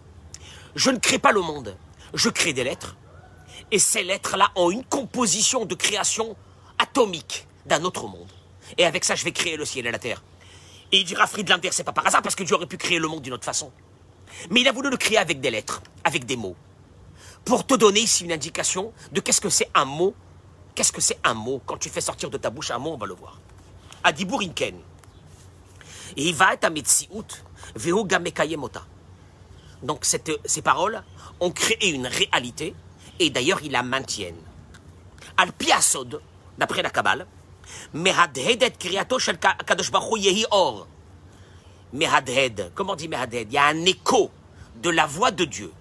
je 0.76 0.90
ne 0.90 0.98
crée 0.98 1.20
pas 1.20 1.32
le 1.32 1.42
monde, 1.42 1.78
je 2.14 2.30
crée 2.30 2.54
des 2.54 2.64
lettres. 2.64 2.96
Et 3.72 3.80
ces 3.80 4.04
lettres-là 4.04 4.52
ont 4.56 4.72
une 4.72 4.84
composition 4.84 5.66
de 5.66 5.76
création 5.76 6.36
atomique 6.80 7.48
d'un 7.66 7.84
autre 7.84 8.08
monde. 8.08 8.30
Et 8.78 8.86
avec 8.86 9.04
ça, 9.04 9.16
je 9.16 9.24
vais 9.24 9.32
créer 9.32 9.58
le 9.58 9.66
ciel 9.66 9.88
et 9.88 9.92
la 9.92 10.00
terre. 10.00 10.24
Et 10.92 11.00
il 11.00 11.06
dira 11.06 11.28
Friedlander, 11.28 11.70
c'est 11.72 11.84
pas 11.84 11.92
par 11.92 12.06
hasard, 12.06 12.22
parce 12.22 12.36
que 12.36 12.44
Dieu 12.44 12.56
aurait 12.56 12.68
pu 12.68 12.78
créer 12.78 13.00
le 13.00 13.08
monde 13.08 13.22
d'une 13.22 13.34
autre 13.34 13.46
façon. 13.46 13.72
Mais 14.50 14.62
il 14.62 14.68
a 14.68 14.72
voulu 14.72 14.90
le 14.90 14.98
créer 14.98 15.18
avec 15.18 15.42
des 15.42 15.52
lettres, 15.52 15.82
avec 16.04 16.26
des 16.26 16.36
mots. 16.36 16.56
Pour 17.46 17.66
te 17.66 17.74
donner 17.74 18.02
ici 18.02 18.24
une 18.26 18.32
indication 18.32 18.94
de 19.12 19.20
qu'est-ce 19.20 19.42
que 19.42 19.50
c'est 19.50 19.70
un 19.74 19.86
mot. 19.86 20.16
Qu'est-ce 20.76 20.92
que 20.92 21.02
c'est 21.02 21.20
un 21.24 21.34
mot? 21.34 21.62
Quand 21.66 21.78
tu 21.78 21.90
fais 21.90 22.02
sortir 22.02 22.30
de 22.30 22.38
ta 22.38 22.50
bouche 22.50 22.72
un 22.72 22.80
mot, 22.80 22.94
on 22.94 22.98
va 22.98 23.06
le 23.06 23.14
voir. 23.14 23.40
Adibur 24.04 24.42
Inken. 24.42 24.76
Et 26.16 26.30
il 26.30 26.36
va 26.36 26.54
être 26.54 26.64
à 26.66 26.70
Metsiout, 26.70 27.26
Veo 27.76 28.06
Gamekayemota. 28.06 28.86
Donc 29.82 30.06
ces 30.06 30.62
paroles 30.62 31.04
ont 31.40 31.52
créé 31.52 31.90
une 31.90 32.08
réalité 32.08 32.74
et 33.20 33.30
d'ailleurs 33.30 33.62
ils 33.64 33.72
la 33.72 33.84
maintiennent. 33.84 34.42
Al 35.38 35.52
piasod, 35.52 36.22
d'après 36.58 36.82
la 36.82 36.90
Kabbale, 36.90 37.28
mehadhedet 37.94 38.78
kriyato 38.78 39.20
shel 39.20 39.38
Ka- 39.38 39.58
Kadosh 39.66 39.92
yehi 40.18 40.46
or. 40.52 40.88
Mehadhed, 41.94 42.72
comment 42.74 42.96
dit 42.96 43.08
mehadhed 43.08 43.48
Il 43.50 43.54
y 43.54 43.58
a 43.58 43.66
un 43.68 43.86
écho 43.86 44.32
de 44.82 44.90
la 44.90 45.06
voix 45.06 45.32
de 45.32 45.46
Dieu 45.46 45.72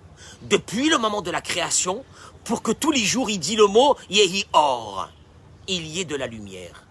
depuis 0.42 0.88
le 0.88 0.98
moment 0.98 1.22
de 1.22 1.30
la 1.30 1.40
création 1.40 2.04
pour 2.44 2.62
que 2.62 2.72
tous 2.72 2.90
les 2.90 3.04
jours 3.04 3.30
il 3.30 3.38
dit 3.38 3.56
le 3.56 3.66
mot 3.66 3.96
yehi 4.10 4.44
or. 4.52 5.08
Il 5.68 5.86
y 5.86 6.00
ait 6.00 6.04
de 6.04 6.16
la 6.16 6.26
lumière. 6.26 6.84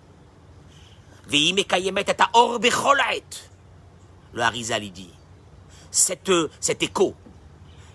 Le 4.34 4.41
Harizal 4.41 4.89
dit 4.91 5.10
cette, 5.91 6.31
cet 6.60 6.84
écho 6.84 7.13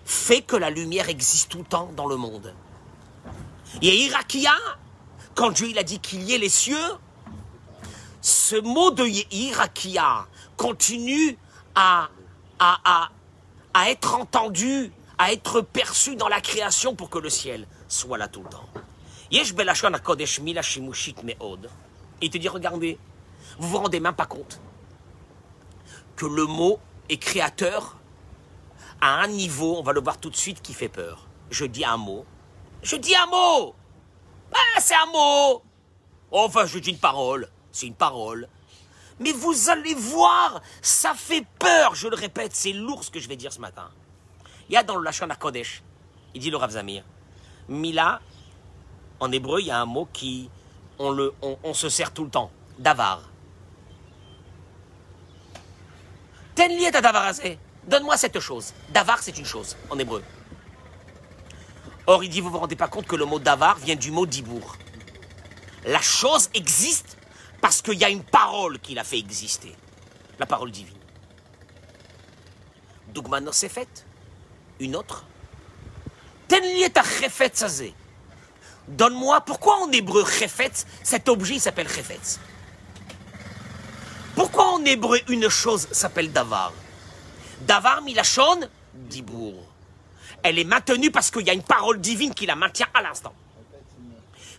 fait 0.05 0.41
que 0.41 0.55
la 0.55 0.69
lumière 0.69 1.09
existe 1.09 1.49
tout 1.49 1.57
le 1.57 1.63
temps 1.65 1.91
dans 1.95 2.05
le 2.07 2.15
monde. 2.15 2.53
Et 3.81 4.05
Irakia, 4.05 4.53
quand 5.37 5.51
Dieu 5.51 5.69
il 5.69 5.77
a 5.77 5.83
dit 5.83 5.99
qu'il 5.99 6.23
y 6.23 6.33
ait 6.33 6.39
les 6.39 6.49
cieux, 6.49 6.75
ce 8.21 8.55
mot 8.55 8.89
de 8.89 9.05
Irakia 9.31 10.25
continue 10.57 11.37
à, 11.75 12.09
à, 12.57 12.79
à, 12.83 13.11
à 13.75 13.91
être 13.91 14.15
entendu, 14.15 14.91
à 15.19 15.31
être 15.31 15.61
perçu 15.61 16.15
dans 16.15 16.27
la 16.27 16.41
création 16.41 16.95
pour 16.95 17.11
que 17.11 17.19
le 17.19 17.29
ciel 17.29 17.67
soit 17.87 18.17
là 18.17 18.27
tout 18.27 18.41
le 18.41 18.49
temps. 18.49 18.67
Il 19.29 19.43
te 22.31 22.37
dit, 22.39 22.49
regardez, 22.49 22.97
vous 23.59 23.69
vous 23.69 23.77
rendez 23.77 23.99
même 23.99 24.15
pas 24.15 24.25
compte 24.25 24.59
que 26.15 26.25
le 26.25 26.47
mot 26.47 26.79
est 27.09 27.17
créateur 27.17 27.97
à 29.01 29.21
un 29.21 29.27
niveau, 29.27 29.77
on 29.77 29.83
va 29.83 29.93
le 29.93 30.01
voir 30.01 30.17
tout 30.17 30.31
de 30.31 30.35
suite, 30.35 30.63
qui 30.63 30.73
fait 30.73 30.89
peur. 30.89 31.27
Je 31.51 31.65
dis 31.65 31.85
un 31.85 31.97
mot. 31.97 32.25
Je 32.81 32.95
dis 32.95 33.15
un 33.15 33.27
mot 33.27 33.75
Ah, 34.53 34.79
c'est 34.79 34.95
un 34.95 35.05
mot 35.11 35.63
Enfin, 36.31 36.65
je 36.65 36.79
dis 36.79 36.91
une 36.91 36.99
parole. 36.99 37.49
C'est 37.71 37.87
une 37.87 37.95
parole. 37.95 38.47
Mais 39.19 39.31
vous 39.31 39.69
allez 39.69 39.95
voir, 39.95 40.61
ça 40.81 41.13
fait 41.15 41.45
peur, 41.57 41.95
je 41.95 42.07
le 42.07 42.15
répète, 42.15 42.55
c'est 42.55 42.73
lourd 42.73 43.03
ce 43.03 43.09
que 43.09 43.19
je 43.19 43.27
vais 43.27 43.35
dire 43.35 43.51
ce 43.51 43.59
matin. 43.59 43.89
Il 44.69 44.73
y 44.73 44.77
a 44.77 44.83
dans 44.83 44.95
le 44.95 45.03
Lachon 45.03 45.27
Kodesh, 45.39 45.81
il 46.35 46.41
dit 46.41 46.51
le 46.51 46.57
Rav 46.57 46.71
Zamir, 46.71 47.03
Mila, 47.67 48.21
en 49.19 49.31
hébreu, 49.31 49.61
il 49.61 49.67
y 49.67 49.71
a 49.71 49.79
un 49.79 49.85
mot 49.85 50.07
qui, 50.13 50.51
on, 50.99 51.09
le, 51.09 51.33
on, 51.41 51.73
se 51.73 51.89
sert 51.89 52.13
tout 52.13 52.25
le 52.25 52.29
temps, 52.29 52.51
davar. 52.77 53.21
Ten 56.53 56.71
liet 56.71 56.95
à. 56.95 57.31
Donne-moi 57.87 58.17
cette 58.17 58.39
chose. 58.39 58.73
Davar, 58.89 59.19
c'est 59.19 59.37
une 59.37 59.45
chose, 59.45 59.77
en 59.89 59.97
hébreu. 59.97 60.23
Or, 62.07 62.23
il 62.23 62.29
dit, 62.29 62.39
vous 62.39 62.49
vous 62.49 62.57
rendez 62.57 62.77
pas 62.77 62.87
compte 62.87 63.05
que 63.05 63.17
le 63.17 63.25
mot 63.25 63.37
davar 63.37 63.77
vient 63.77 63.97
du 63.97 64.11
mot 64.11 64.25
dibour. 64.25 64.77
La 65.85 66.01
chose 66.01 66.49
existe 66.53 67.17
parce 67.59 67.81
qu'il 67.81 67.95
y 67.95 68.05
a 68.05 68.09
une 68.09 68.23
parole 68.23 68.79
qui 68.79 68.93
l'a 68.93 69.03
fait 69.03 69.19
exister. 69.19 69.75
La 70.39 70.45
parole 70.45 70.71
divine. 70.71 70.95
Dougma 73.13 73.41
Nosefet. 73.41 73.87
Une 74.79 74.95
autre. 74.95 75.25
Donne-moi, 78.87 79.41
pourquoi 79.41 79.81
en 79.81 79.91
hébreu 79.91 80.23
chefetz, 80.25 80.85
cet 81.03 81.27
objet 81.27 81.59
s'appelle 81.59 81.89
chefetz 81.89 82.39
Pourquoi 84.33 84.71
en 84.75 84.85
hébreu 84.85 85.19
une 85.27 85.49
chose 85.49 85.89
s'appelle 85.91 86.31
davar? 86.31 86.71
Davar 87.61 88.01
milachon, 88.01 88.61
dibour. 88.93 89.66
Elle 90.43 90.59
est 90.59 90.63
maintenue 90.63 91.11
parce 91.11 91.31
qu'il 91.31 91.45
y 91.45 91.49
a 91.49 91.53
une 91.53 91.63
parole 91.63 91.99
divine 91.99 92.33
qui 92.33 92.45
la 92.45 92.55
maintient 92.55 92.87
à 92.93 93.01
l'instant. 93.01 93.33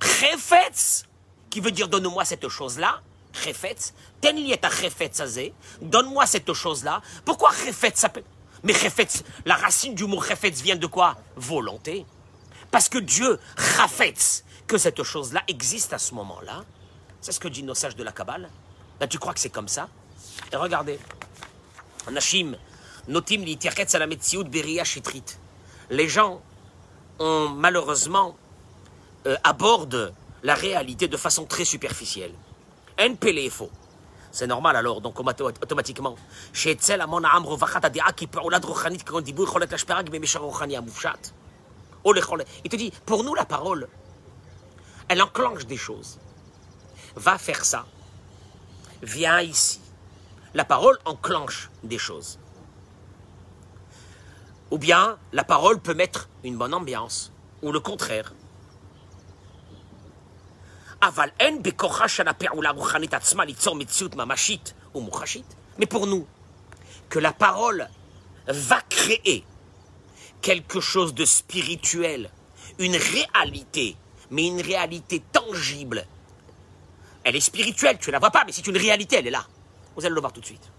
Chefetz, 0.03 1.05
qui 1.51 1.61
veut 1.61 1.71
dire 1.71 1.89
donne-moi 1.89 2.25
cette 2.25 2.49
chose-là. 2.49 3.01
Chefetz, 3.33 3.93
ten 4.21 4.37
liet 4.37 4.65
à 4.65 4.71
chefetz 4.71 5.21
azé. 5.21 5.55
Donne-moi 5.81 6.27
cette 6.27 6.53
chose-là. 6.53 7.03
Pourquoi 7.25 7.53
chefetz 7.53 7.99
s'appelle? 7.99 8.25
Mais 8.63 8.75
chefetz, 8.75 9.23
la 9.45 9.57
racine 9.57 9.95
du 9.95 10.05
mot 10.05 10.21
chefetz 10.21 10.61
vient 10.61 10.77
de 10.77 10.87
quoi? 10.87 11.17
Volonté. 11.37 12.05
Parce 12.71 12.89
que 12.89 12.99
Dieu, 12.99 13.39
chafetz, 13.57 14.45
que 14.67 14.79
cette 14.79 15.03
chose-là 15.03 15.43
existe 15.49 15.93
à 15.93 15.99
ce 15.99 16.15
moment-là. 16.15 16.65
C'est 17.21 17.33
ce 17.33 17.41
que 17.41 17.49
dit 17.49 17.63
nos 17.63 17.75
sages 17.75 17.97
de 17.97 18.05
la 18.05 18.13
Kabbale. 18.13 18.51
Là, 19.01 19.07
tu 19.07 19.19
crois 19.19 19.33
que 19.33 19.41
c'est 19.41 19.51
comme 19.51 19.69
ça? 19.69 19.89
Et 20.53 20.57
regardez. 20.57 20.99
Notim 23.09 23.43
l'itiachetz 23.43 23.95
à 23.95 23.99
la 23.99 24.07
beria 24.07 24.85
shitrit 24.85 25.25
les 25.91 26.09
gens 26.09 26.41
ont 27.19 27.49
malheureusement 27.49 28.37
euh, 29.27 29.37
abordent 29.45 30.13
la 30.43 30.55
réalité 30.55 31.09
de 31.09 31.17
façon 31.17 31.45
très 31.45 31.65
superficielle. 31.65 32.33
Un 32.99 33.15
faux, 33.51 33.71
C'est 34.31 34.47
normal 34.47 34.77
alors, 34.77 35.01
donc 35.01 35.19
automatiquement. 35.21 36.17
Ah, 36.17 36.73
Il 42.65 42.71
te 42.71 42.77
dit, 42.77 42.93
pour 43.07 43.25
nous 43.25 43.35
la 43.35 43.45
parole, 43.45 43.89
elle 45.09 45.23
enclenche 45.23 45.67
des 45.67 45.77
choses. 45.77 46.19
Va 47.17 47.39
faire 47.39 47.65
ça. 47.65 47.87
Viens 49.03 49.41
ici. 49.41 49.81
La 50.55 50.65
parole 50.65 50.99
enclenche 51.05 51.71
des 51.83 51.99
choses. 51.99 52.39
Ou 54.71 54.79
bien 54.79 55.19
la 55.33 55.45
parole 55.45 55.81
peut 55.81 55.95
mettre 55.95 56.29
une 56.45 56.57
bonne 56.57 56.75
ambiance, 56.75 57.33
ou 57.63 57.73
le 57.73 57.81
contraire. 57.81 58.35
Mais 65.79 65.87
pour 65.87 66.07
nous, 66.07 66.27
que 67.09 67.19
la 67.19 67.33
parole 67.33 67.89
va 68.49 68.81
créer 68.89 69.45
quelque 70.43 70.81
chose 70.81 71.15
de 71.15 71.25
spirituel, 71.25 72.31
une 72.79 72.97
réalité, 72.97 73.97
mais 74.31 74.47
une 74.47 74.61
réalité 74.61 75.23
tangible. 75.33 76.07
Elle 77.25 77.37
est 77.37 77.41
spirituelle, 77.41 77.99
tu 78.01 78.11
ne 78.11 78.13
la 78.13 78.19
vois 78.19 78.31
pas, 78.31 78.45
mais 78.45 78.53
c'est 78.53 78.67
une 78.67 78.77
réalité, 78.77 79.17
elle 79.17 79.27
est 79.27 79.33
là. 79.33 79.47
Vous 79.97 80.05
allez 80.05 80.15
le 80.15 80.21
voir 80.21 80.33
tout 80.33 80.41
de 80.41 80.47
suite. 80.47 80.71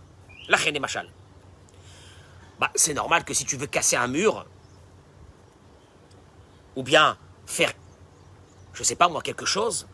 La 0.47 0.57
reine 0.57 0.75
est 0.75 0.79
machal. 0.79 1.09
Bah, 2.59 2.71
c'est 2.75 2.93
normal 2.93 3.23
que 3.23 3.33
si 3.33 3.45
tu 3.45 3.55
veux 3.57 3.67
casser 3.67 3.95
un 3.95 4.07
mur, 4.07 4.45
ou 6.75 6.83
bien 6.83 7.17
faire, 7.45 7.71
je 8.73 8.83
sais 8.83 8.95
pas 8.95 9.07
moi, 9.07 9.21
quelque 9.21 9.45
chose, 9.45 9.87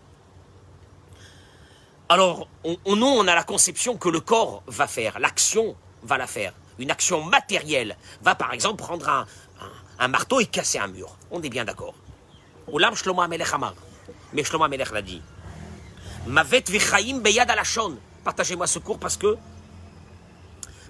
alors, 2.07 2.47
nous, 2.63 3.05
on 3.07 3.27
a 3.27 3.33
la 3.33 3.43
conception 3.43 3.97
que 3.97 4.09
le 4.09 4.19
corps 4.19 4.61
va 4.67 4.85
faire, 4.85 5.17
l'action 5.19 5.75
va 6.03 6.19
la 6.19 6.27
faire. 6.27 6.53
Une 6.77 6.91
action 6.91 7.23
matérielle 7.23 7.97
va, 8.21 8.35
par 8.35 8.53
exemple, 8.53 8.83
prendre 8.83 9.09
un, 9.97 10.07
marteau 10.07 10.39
et 10.39 10.45
casser 10.45 10.77
un 10.77 10.87
mur. 10.87 11.17
On 11.31 11.41
est 11.41 11.49
bien 11.49 11.65
d'accord. 11.65 11.95
Olam 12.71 12.95
Shlomo 12.95 13.21
Amelech 13.21 13.51
Amar. 13.53 13.73
Mais 14.33 14.43
Shlomo 14.43 14.65
Amelech 14.65 14.91
l'a 14.91 15.01
dit. 15.01 15.21
Mavet 16.27 16.65
vichaim 16.67 17.21
beyad. 17.21 17.51
Partagez-moi 18.23 18.67
ce 18.67 18.77
cours 18.77 18.99
parce 18.99 19.17
que 19.17 19.35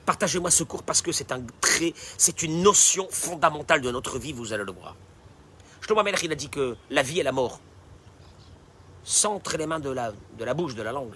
partagez-moi 0.06 0.52
ce 0.52 0.64
cours 0.64 0.84
parce 0.84 1.02
que 1.02 1.12
c'est 1.12 1.32
un 1.32 1.42
trait, 1.62 1.94
c'est 2.18 2.44
une 2.44 2.62
notion 2.62 3.08
fondamentale 3.10 3.82
de 3.82 3.92
notre 3.92 4.20
vie, 4.20 4.34
vous 4.34 4.54
allez 4.54 4.64
le 4.64 4.72
voir. 4.72 4.96
Shlomo 5.82 6.02
Amelech, 6.02 6.24
il 6.24 6.32
a 6.32 6.36
dit 6.36 6.50
que 6.50 6.76
la 6.90 7.02
vie 7.04 7.20
et 7.20 7.24
la 7.24 7.32
mort 7.32 7.60
s'entre 9.04 9.58
les 9.58 9.68
mains 9.68 9.80
de 9.80 9.90
la, 9.90 10.12
de 10.38 10.44
la 10.44 10.54
bouche, 10.54 10.76
de 10.76 10.82
la 10.82 10.92
langue. 10.92 11.14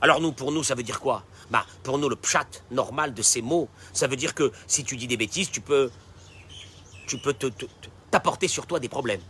Alors 0.00 0.20
nous, 0.20 0.32
pour 0.32 0.52
nous, 0.52 0.62
ça 0.62 0.74
veut 0.74 0.82
dire 0.82 1.00
quoi? 1.00 1.24
Bah, 1.50 1.64
Pour 1.82 1.98
nous, 1.98 2.08
le 2.08 2.16
pchat 2.16 2.46
normal 2.70 3.14
de 3.14 3.22
ces 3.22 3.40
mots, 3.42 3.68
ça 3.92 4.06
veut 4.06 4.16
dire 4.16 4.34
que 4.34 4.52
si 4.66 4.84
tu 4.84 4.96
dis 4.96 5.06
des 5.06 5.16
bêtises, 5.16 5.50
tu 5.50 5.60
peux, 5.60 5.90
tu 7.06 7.18
peux 7.18 7.32
te- 7.32 7.46
te- 7.46 7.64
te- 7.64 7.88
t'apporter 8.10 8.48
sur 8.48 8.66
toi 8.66 8.80
des 8.80 8.88
problèmes. 8.88 9.20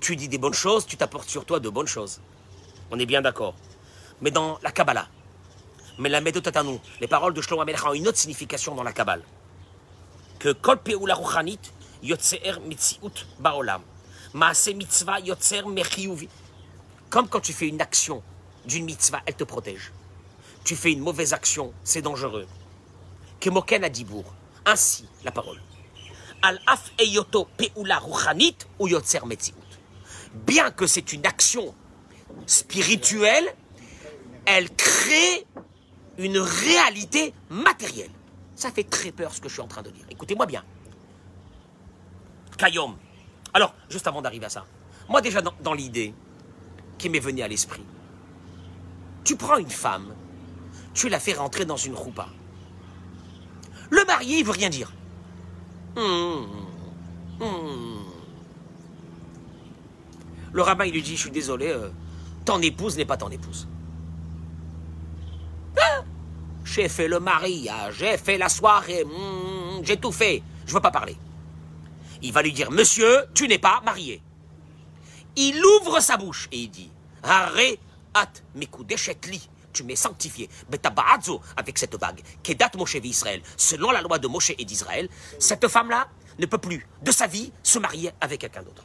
Tu 0.00 0.14
dis 0.16 0.28
des 0.28 0.38
bonnes 0.38 0.54
choses, 0.54 0.86
tu 0.86 0.96
t'apportes 0.96 1.28
sur 1.28 1.44
toi 1.44 1.58
de 1.60 1.68
bonnes 1.68 1.86
choses. 1.86 2.20
On 2.90 2.98
est 2.98 3.06
bien 3.06 3.22
d'accord. 3.22 3.54
Mais 4.20 4.30
dans 4.30 4.58
la 4.62 4.70
Kabbalah, 4.72 5.08
mais 5.98 6.08
la 6.08 6.20
Médotatanu, 6.20 6.78
les 7.00 7.06
paroles 7.06 7.34
de 7.34 7.40
Shlomo 7.40 7.62
Amelech 7.62 7.84
ont 7.84 7.92
une 7.92 8.08
autre 8.08 8.18
signification 8.18 8.74
dans 8.74 8.82
la 8.82 8.92
Kabbale. 8.92 9.22
Que 10.38 10.52
Kol 10.52 10.78
Peula 10.78 11.14
Ruchanit 11.14 11.60
Yotzer 12.02 12.58
Baolam. 13.38 13.82
Maase 14.32 14.70
Mitzvah 14.74 15.20
Yotzer 15.20 15.66
Mechiyuvi. 15.66 16.28
Comme 17.10 17.28
quand 17.28 17.40
tu 17.40 17.52
fais 17.52 17.68
une 17.68 17.80
action 17.80 18.22
d'une 18.64 18.84
mitzvah, 18.84 19.20
elle 19.26 19.34
te 19.34 19.44
protège. 19.44 19.92
Tu 20.64 20.76
fais 20.76 20.92
une 20.92 21.00
mauvaise 21.00 21.32
action, 21.32 21.72
c'est 21.84 22.02
dangereux. 22.02 22.46
Adibour. 23.82 24.24
Ainsi, 24.64 25.04
la 25.24 25.32
parole. 25.32 25.60
Al 26.40 26.60
af 26.66 26.92
eyoto 26.98 27.46
peula 27.56 27.98
ruchanit 27.98 28.56
ou 28.78 28.88
yotzer. 28.88 29.20
Bien 30.34 30.70
que 30.70 30.86
c'est 30.86 31.12
une 31.12 31.26
action 31.26 31.74
spirituelle, 32.46 33.54
elle 34.46 34.70
crée 34.74 35.46
une 36.18 36.38
réalité 36.38 37.34
matérielle. 37.50 38.10
Ça 38.54 38.70
fait 38.70 38.84
très 38.84 39.12
peur 39.12 39.34
ce 39.34 39.40
que 39.40 39.48
je 39.48 39.54
suis 39.54 39.62
en 39.62 39.68
train 39.68 39.82
de 39.82 39.90
dire. 39.90 40.04
Écoutez-moi 40.10 40.46
bien. 40.46 40.62
Kayom. 42.58 42.96
Alors, 43.54 43.74
juste 43.88 44.06
avant 44.06 44.22
d'arriver 44.22 44.46
à 44.46 44.50
ça, 44.50 44.64
moi 45.08 45.20
déjà 45.20 45.42
dans, 45.42 45.74
l'idée 45.74 46.14
qui 46.98 47.08
m'est 47.08 47.18
venue 47.18 47.42
à 47.42 47.48
l'esprit, 47.48 47.84
tu 49.24 49.36
prends 49.36 49.56
une 49.58 49.70
femme, 49.70 50.14
tu 50.94 51.08
la 51.08 51.18
fais 51.18 51.32
rentrer 51.32 51.64
dans 51.64 51.76
une 51.76 51.94
roupa. 51.94 52.28
Le 53.90 54.04
marié, 54.06 54.38
il 54.38 54.44
veut 54.44 54.52
rien 54.52 54.70
dire. 54.70 54.92
Hum, 55.96 56.46
hum. 57.40 58.04
Le 60.52 60.62
rabbin, 60.62 60.84
il 60.84 60.92
lui 60.92 61.02
dit, 61.02 61.16
je 61.16 61.22
suis 61.22 61.30
désolé, 61.30 61.68
euh, 61.68 61.88
ton 62.44 62.60
épouse 62.60 62.96
n'est 62.96 63.04
pas 63.04 63.16
ton 63.16 63.30
épouse. 63.30 63.68
J'ai 66.72 66.88
fait 66.88 67.06
le 67.06 67.20
mariage, 67.20 67.96
j'ai 67.98 68.16
fait 68.16 68.38
la 68.38 68.48
soirée, 68.48 69.04
hum, 69.04 69.82
j'ai 69.82 69.98
tout 69.98 70.10
fait, 70.10 70.42
je 70.66 70.72
veux 70.72 70.80
pas 70.80 70.90
parler. 70.90 71.18
Il 72.22 72.32
va 72.32 72.40
lui 72.40 72.50
dire, 72.50 72.70
monsieur, 72.70 73.26
tu 73.34 73.46
n'es 73.46 73.58
pas 73.58 73.82
marié. 73.84 74.22
Il 75.36 75.62
ouvre 75.62 76.00
sa 76.00 76.16
bouche 76.16 76.48
et 76.50 76.60
il 76.60 76.70
dit, 76.70 76.90
Haré 77.22 77.78
at 78.14 78.32
mekudeshetli, 78.54 79.50
tu 79.74 79.84
m'es 79.84 79.96
sanctifié, 79.96 80.48
betabaazo, 80.70 81.42
avec 81.58 81.76
cette 81.76 81.96
bague, 81.96 82.22
kedat 82.42 82.70
Moshe 82.78 82.94
Israël, 82.94 83.42
selon 83.58 83.90
la 83.90 84.00
loi 84.00 84.18
de 84.18 84.28
Moshe 84.28 84.52
et 84.56 84.64
d'Israël, 84.64 85.10
cette 85.38 85.68
femme-là 85.68 86.08
ne 86.38 86.46
peut 86.46 86.56
plus, 86.56 86.86
de 87.02 87.12
sa 87.12 87.26
vie, 87.26 87.52
se 87.62 87.78
marier 87.78 88.12
avec 88.18 88.40
quelqu'un 88.40 88.62
d'autre. 88.62 88.84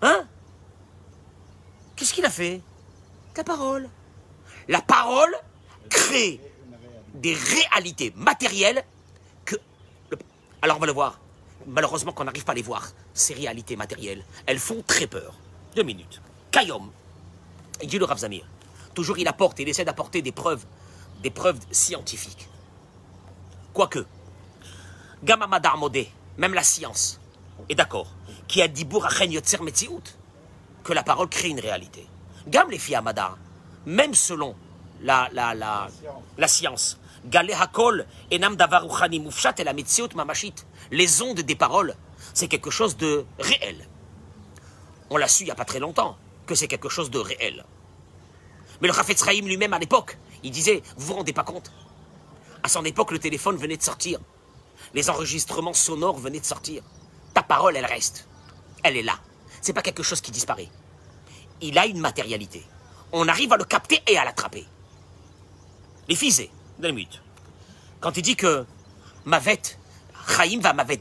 Hein? 0.00 0.26
Qu'est-ce 1.96 2.14
qu'il 2.14 2.24
a 2.24 2.30
fait? 2.30 2.62
La 3.36 3.44
parole. 3.44 3.90
La 4.68 4.80
parole 4.80 5.34
crée 5.90 6.40
des 7.14 7.34
réalités 7.34 8.12
matérielles 8.16 8.84
que... 9.44 9.56
Alors 10.62 10.76
on 10.76 10.80
va 10.80 10.86
le 10.86 10.92
voir. 10.92 11.18
Malheureusement 11.66 12.12
qu'on 12.12 12.24
n'arrive 12.24 12.44
pas 12.44 12.52
à 12.52 12.54
les 12.54 12.62
voir, 12.62 12.90
ces 13.14 13.34
réalités 13.34 13.76
matérielles. 13.76 14.24
Elles 14.46 14.58
font 14.58 14.82
très 14.86 15.06
peur. 15.06 15.34
Deux 15.76 15.82
minutes. 15.82 16.20
Kayom. 16.50 16.90
Dit 17.82 17.98
le 17.98 18.04
Rav 18.04 18.18
Zamir. 18.18 18.46
Toujours 18.94 19.18
il 19.18 19.28
apporte, 19.28 19.58
il 19.60 19.68
essaie 19.68 19.84
d'apporter 19.84 20.22
des 20.22 20.32
preuves, 20.32 20.64
des 21.22 21.30
preuves 21.30 21.58
scientifiques. 21.70 22.48
Quoique, 23.72 24.04
Gamma 25.22 25.46
Madar 25.46 25.76
Modé, 25.76 26.10
même 26.38 26.54
la 26.54 26.62
science, 26.62 27.20
est 27.68 27.74
d'accord, 27.74 28.08
qui 28.48 28.62
a 28.62 28.68
dit 28.68 28.86
que 30.84 30.92
la 30.92 31.02
parole 31.02 31.28
crée 31.28 31.48
une 31.48 31.60
réalité. 31.60 32.06
Gam 32.48 32.70
les 32.70 32.78
filles 32.78 32.96
Amadar, 32.96 33.36
même 33.86 34.14
selon 34.14 34.56
la, 35.02 35.28
science, 36.46 36.98
Hakol, 37.32 38.06
Enam 38.32 38.56
Davaruchani 38.56 39.22
et 39.58 39.64
la 39.64 39.74
Mamashit, 40.14 40.54
les 40.90 41.22
ondes 41.22 41.40
des 41.40 41.54
paroles, 41.54 41.94
c'est 42.34 42.48
quelque 42.48 42.70
chose 42.70 42.96
de 42.96 43.24
réel. 43.38 43.88
On 45.10 45.16
l'a 45.16 45.28
su 45.28 45.42
il 45.42 45.46
n'y 45.46 45.50
a 45.50 45.56
pas 45.56 45.64
très 45.64 45.80
longtemps, 45.80 46.16
que 46.46 46.54
c'est 46.54 46.68
quelque 46.68 46.88
chose 46.88 47.10
de 47.10 47.18
réel. 47.18 47.64
Mais 48.80 48.88
le 48.88 48.94
Rafetz 48.94 49.24
Chaim 49.24 49.42
lui-même 49.44 49.74
à 49.74 49.78
l'époque, 49.78 50.18
il 50.42 50.50
disait, 50.50 50.82
vous 50.96 51.08
vous 51.08 51.14
rendez 51.14 51.32
pas 51.32 51.44
compte 51.44 51.70
À 52.62 52.68
son 52.68 52.84
époque, 52.84 53.10
le 53.10 53.18
téléphone 53.18 53.56
venait 53.56 53.76
de 53.76 53.82
sortir. 53.82 54.18
Les 54.94 55.10
enregistrements 55.10 55.74
sonores 55.74 56.18
venaient 56.18 56.40
de 56.40 56.44
sortir. 56.44 56.82
Ta 57.34 57.42
parole, 57.42 57.76
elle 57.76 57.86
reste. 57.86 58.26
Elle 58.82 58.96
est 58.96 59.02
là. 59.02 59.18
C'est 59.60 59.72
pas 59.74 59.82
quelque 59.82 60.02
chose 60.02 60.20
qui 60.20 60.30
disparaît. 60.30 60.68
Il 61.60 61.78
a 61.78 61.86
une 61.86 62.00
matérialité. 62.00 62.64
On 63.12 63.28
arrive 63.28 63.52
à 63.52 63.56
le 63.56 63.64
capter 63.64 64.00
et 64.06 64.16
à 64.16 64.24
l'attraper. 64.24 64.64
Les 66.08 66.16
fisés, 66.16 66.50
quand 68.00 68.16
il 68.16 68.22
dit 68.22 68.36
que 68.36 68.64
Mavet, 69.24 69.62
Chaim 70.28 70.60
va 70.60 70.72
Mavet 70.72 71.00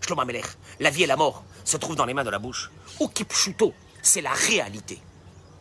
Shlomo 0.00 0.24
Melech, 0.24 0.46
la 0.80 0.90
vie 0.90 1.02
et 1.02 1.06
la 1.06 1.16
mort 1.16 1.44
se 1.64 1.76
trouvent 1.76 1.96
dans 1.96 2.06
les 2.06 2.14
mains 2.14 2.24
de 2.24 2.30
la 2.30 2.38
bouche, 2.38 2.70
ou 3.00 3.08
Kipshuto, 3.08 3.74
c'est 4.00 4.22
la 4.22 4.32
réalité. 4.32 4.98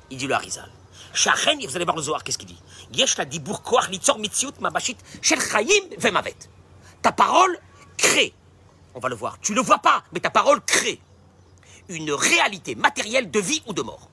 Il 0.09 0.17
dit 0.17 0.27
le 0.27 0.35
Harizal. 0.35 0.69
Shachen, 1.13 1.59
vous 1.65 1.75
allez 1.75 1.85
voir 1.85 1.97
le 1.97 2.01
Zohar, 2.01 2.23
qu'est-ce 2.23 2.37
qu'il 2.37 2.47
dit? 2.47 2.61
Yesh 2.93 3.17
la 3.17 3.25
dibour 3.25 3.61
koar 3.61 3.89
litzor 3.89 4.19
mitziut 4.19 4.53
mabashit 4.61 4.97
shel 5.21 5.41
chaim 5.41 5.85
vemavet. 5.97 6.35
Ta 7.01 7.11
parole 7.11 7.59
crée. 7.97 8.33
On 8.93 8.99
va 8.99 9.09
le 9.09 9.15
voir. 9.15 9.37
Tu 9.41 9.51
ne 9.51 9.57
le 9.57 9.63
vois 9.63 9.79
pas, 9.79 10.03
mais 10.13 10.19
ta 10.19 10.29
parole 10.29 10.61
crée 10.61 11.01
une 11.89 12.11
réalité 12.11 12.75
matérielle 12.75 13.31
de 13.31 13.39
vie 13.39 13.61
ou 13.65 13.73
de 13.73 13.81
mort. 13.81 14.09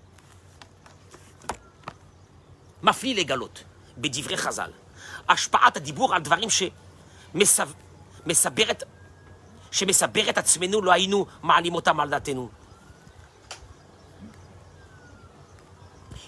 Mafli 2.83 3.15
les 3.15 3.25
galotes, 3.25 3.67
bedivre 3.97 4.37
chazal. 4.37 4.73
השפעת 5.30 5.78
הדיבור 5.78 6.16
על 6.16 6.22
דברים 6.22 6.50
שמסברת 8.24 8.84
שמסברת 9.72 10.38
עצמנו 10.38 10.82
לא 10.82 10.92
היינו 10.92 11.26
מעלים 11.44 11.76
אותם 11.76 12.00
על 12.00 12.10
דעתנו. 12.10 12.50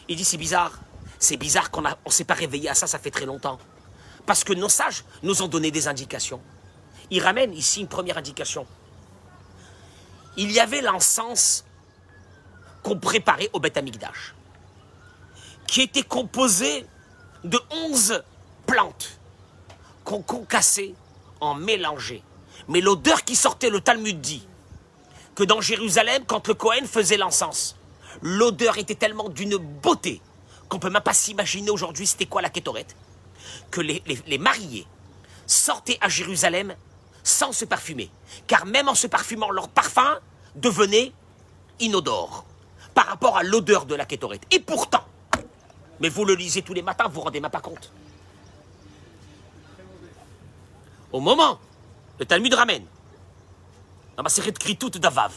Il 0.09 0.15
dit 0.17 0.25
c'est 0.25 0.37
bizarre, 0.37 0.73
c'est 1.19 1.37
bizarre 1.37 1.71
qu'on 1.71 1.81
ne 1.81 2.11
s'est 2.11 2.25
pas 2.25 2.33
réveillé 2.33 2.69
à 2.69 2.75
ça, 2.75 2.85
ça 2.85 2.99
fait 2.99 3.11
très 3.11 3.25
longtemps. 3.25 3.57
Parce 4.25 4.43
que 4.43 4.51
nos 4.53 4.67
sages 4.67 5.05
nous 5.23 5.41
ont 5.41 5.47
donné 5.47 5.71
des 5.71 5.87
indications. 5.87 6.41
Il 7.09 7.23
ramène 7.23 7.53
ici 7.53 7.79
une 7.79 7.87
première 7.87 8.17
indication. 8.17 8.67
Il 10.35 10.51
y 10.51 10.59
avait 10.59 10.81
l'encens 10.81 11.63
qu'on 12.83 12.97
préparait 12.99 13.49
au 13.53 13.59
Beth 13.59 13.77
Amikdash 13.77 14.35
qui 15.71 15.81
était 15.81 16.03
composé 16.03 16.85
de 17.45 17.57
11 17.69 18.21
plantes 18.66 19.18
qu'on 20.04 20.22
concassait 20.22 20.94
en 21.40 21.54
mélangeait. 21.54 22.22
Mais 22.68 22.80
l'odeur 22.80 23.24
qui 23.24 23.36
sortait, 23.36 23.70
le 23.70 23.80
Talmud 23.80 24.20
dit 24.20 24.46
que 25.34 25.44
dans 25.44 25.60
Jérusalem, 25.60 26.24
quand 26.26 26.48
le 26.48 26.54
Cohen 26.54 26.86
faisait 26.86 27.16
l'encens, 27.16 27.76
l'odeur 28.22 28.78
était 28.78 28.94
tellement 28.94 29.28
d'une 29.28 29.56
beauté 29.56 30.20
qu'on 30.68 30.78
peut 30.78 30.90
même 30.90 31.02
pas 31.02 31.12
s'imaginer 31.14 31.70
aujourd'hui 31.70 32.06
c'était 32.06 32.26
quoi 32.26 32.42
la 32.42 32.48
kétorette, 32.50 32.96
que 33.70 33.80
les, 33.80 34.02
les- 34.06 34.18
les 34.26 34.38
mariés 34.38 34.86
sortaient 35.46 35.98
à 36.00 36.08
Jérusalem 36.08 36.74
sans 37.22 37.52
se 37.52 37.64
parfumer. 37.64 38.10
Car 38.46 38.66
même 38.66 38.88
en 38.88 38.94
se 38.94 39.06
parfumant, 39.06 39.50
leur 39.50 39.68
parfum 39.68 40.18
devenait 40.56 41.12
inodore 41.78 42.44
par 42.94 43.06
rapport 43.06 43.36
à 43.36 43.42
l'odeur 43.42 43.84
de 43.84 43.94
la 43.94 44.06
kétorette. 44.06 44.42
Et 44.50 44.58
pourtant, 44.60 45.04
mais 46.00 46.08
vous 46.08 46.24
le 46.24 46.34
lisez 46.34 46.62
tous 46.62 46.72
les 46.74 46.82
matins, 46.82 47.04
vous 47.08 47.14
vous 47.14 47.20
rendez 47.20 47.40
même 47.40 47.50
pas 47.50 47.60
compte. 47.60 47.92
Au 51.16 51.20
moment 51.20 51.58
Le 52.18 52.26
Talmud 52.26 52.52
ramène, 52.52 52.84
dans 54.18 54.22
ma 54.22 54.28
série 54.28 54.52
de 54.52 54.58
Kritout 54.58 54.90
d'Avav, 54.90 55.32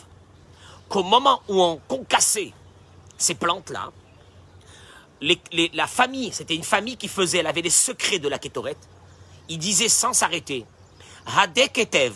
qu'au 0.89 1.03
moment 1.03 1.41
où 1.47 1.61
on 1.61 1.77
concassait 1.87 2.51
ces 3.17 3.33
plantes-là, 3.35 3.89
la 5.21 5.87
famille, 5.87 6.33
c'était 6.33 6.55
une 6.55 6.65
famille 6.65 6.97
qui 6.97 7.07
faisait, 7.07 7.37
elle 7.37 7.47
avait 7.47 7.61
les 7.61 7.69
secrets 7.69 8.19
de 8.19 8.27
la 8.27 8.39
Kétoret, 8.39 8.75
il 9.47 9.57
disait 9.57 9.87
sans 9.87 10.11
s'arrêter, 10.11 10.65
Hadek 11.25 11.77
etev, 11.77 12.13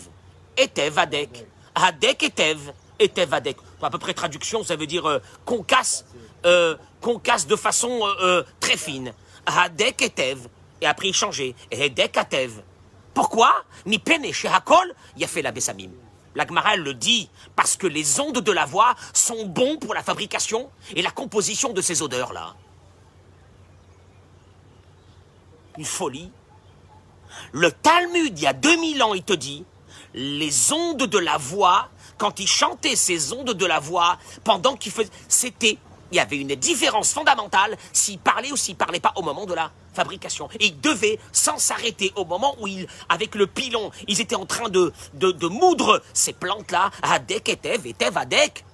etev 0.58 0.98
hadek, 0.98 1.46
Hadek 1.74 2.22
etev, 2.22 2.74
etev 2.98 3.32
hadek. 3.32 3.56
À 3.80 3.88
peu 3.88 3.98
près 3.98 4.12
traduction, 4.12 4.62
ça 4.62 4.76
veut 4.76 4.86
dire 4.86 5.08
euh, 5.08 5.20
qu'on 5.46 5.62
casse, 5.62 6.04
euh, 6.44 6.76
qu'on 7.00 7.18
casse 7.18 7.46
de 7.46 7.56
façon 7.56 7.98
euh, 8.20 8.42
très 8.60 8.76
fine. 8.76 9.14
Hadek 9.46 10.02
etev, 10.02 10.48
et 10.82 10.86
après 10.86 11.08
il 11.08 11.14
changeait, 11.14 11.54
Hedek 11.70 12.18
atev. 12.18 12.62
Pourquoi 13.14 13.64
il 13.86 15.24
a 15.24 15.26
fait 15.28 15.42
la 15.42 15.52
Bessamim. 15.52 15.90
La 16.34 16.46
Gemara, 16.46 16.74
elle 16.74 16.82
le 16.82 16.94
dit 16.94 17.30
parce 17.54 17.76
que 17.76 17.86
les 17.86 18.18
ondes 18.18 18.40
de 18.40 18.52
la 18.52 18.66
voix 18.66 18.96
sont 19.12 19.46
bons 19.46 19.78
pour 19.78 19.94
la 19.94 20.02
fabrication 20.02 20.68
et 20.94 21.02
la 21.02 21.12
composition 21.12 21.72
de 21.72 21.80
ces 21.80 22.02
odeurs-là. 22.02 22.56
Une 25.78 25.84
folie. 25.84 26.30
Le 27.52 27.70
Talmud, 27.70 28.36
il 28.36 28.42
y 28.42 28.46
a 28.46 28.52
2000 28.52 29.02
ans, 29.02 29.14
il 29.14 29.22
te 29.22 29.32
dit, 29.32 29.64
les 30.14 30.72
ondes 30.72 31.04
de 31.04 31.18
la 31.18 31.36
voix, 31.36 31.88
quand 32.18 32.38
il 32.38 32.46
chantait 32.46 32.96
ces 32.96 33.32
ondes 33.32 33.52
de 33.52 33.66
la 33.66 33.80
voix, 33.80 34.18
pendant 34.44 34.76
qu'il 34.76 34.92
faisait, 34.92 35.10
c'était, 35.28 35.78
il 36.10 36.16
y 36.16 36.20
avait 36.20 36.36
une 36.38 36.54
différence 36.54 37.12
fondamentale 37.12 37.76
s'il 37.92 38.18
parlait 38.18 38.52
ou 38.52 38.56
s'il 38.56 38.76
parlait 38.76 39.00
pas 39.00 39.12
au 39.16 39.22
moment 39.22 39.46
de 39.46 39.54
la 39.54 39.70
fabrication. 39.94 40.48
Et 40.60 40.66
il 40.66 40.80
devait, 40.80 41.18
sans 41.32 41.58
s'arrêter, 41.58 42.12
au 42.16 42.24
moment 42.24 42.54
où 42.60 42.66
il, 42.66 42.86
avec 43.08 43.34
le 43.34 43.46
pilon, 43.46 43.90
ils 44.08 44.20
étaient 44.20 44.34
en 44.34 44.46
train 44.46 44.68
de, 44.68 44.92
de, 45.14 45.32
de 45.32 45.46
moudre 45.46 46.02
ces 46.12 46.32
plantes-là, 46.32 46.90
etev, 47.28 47.86
etev 47.86 48.18
Hadek. 48.18 48.64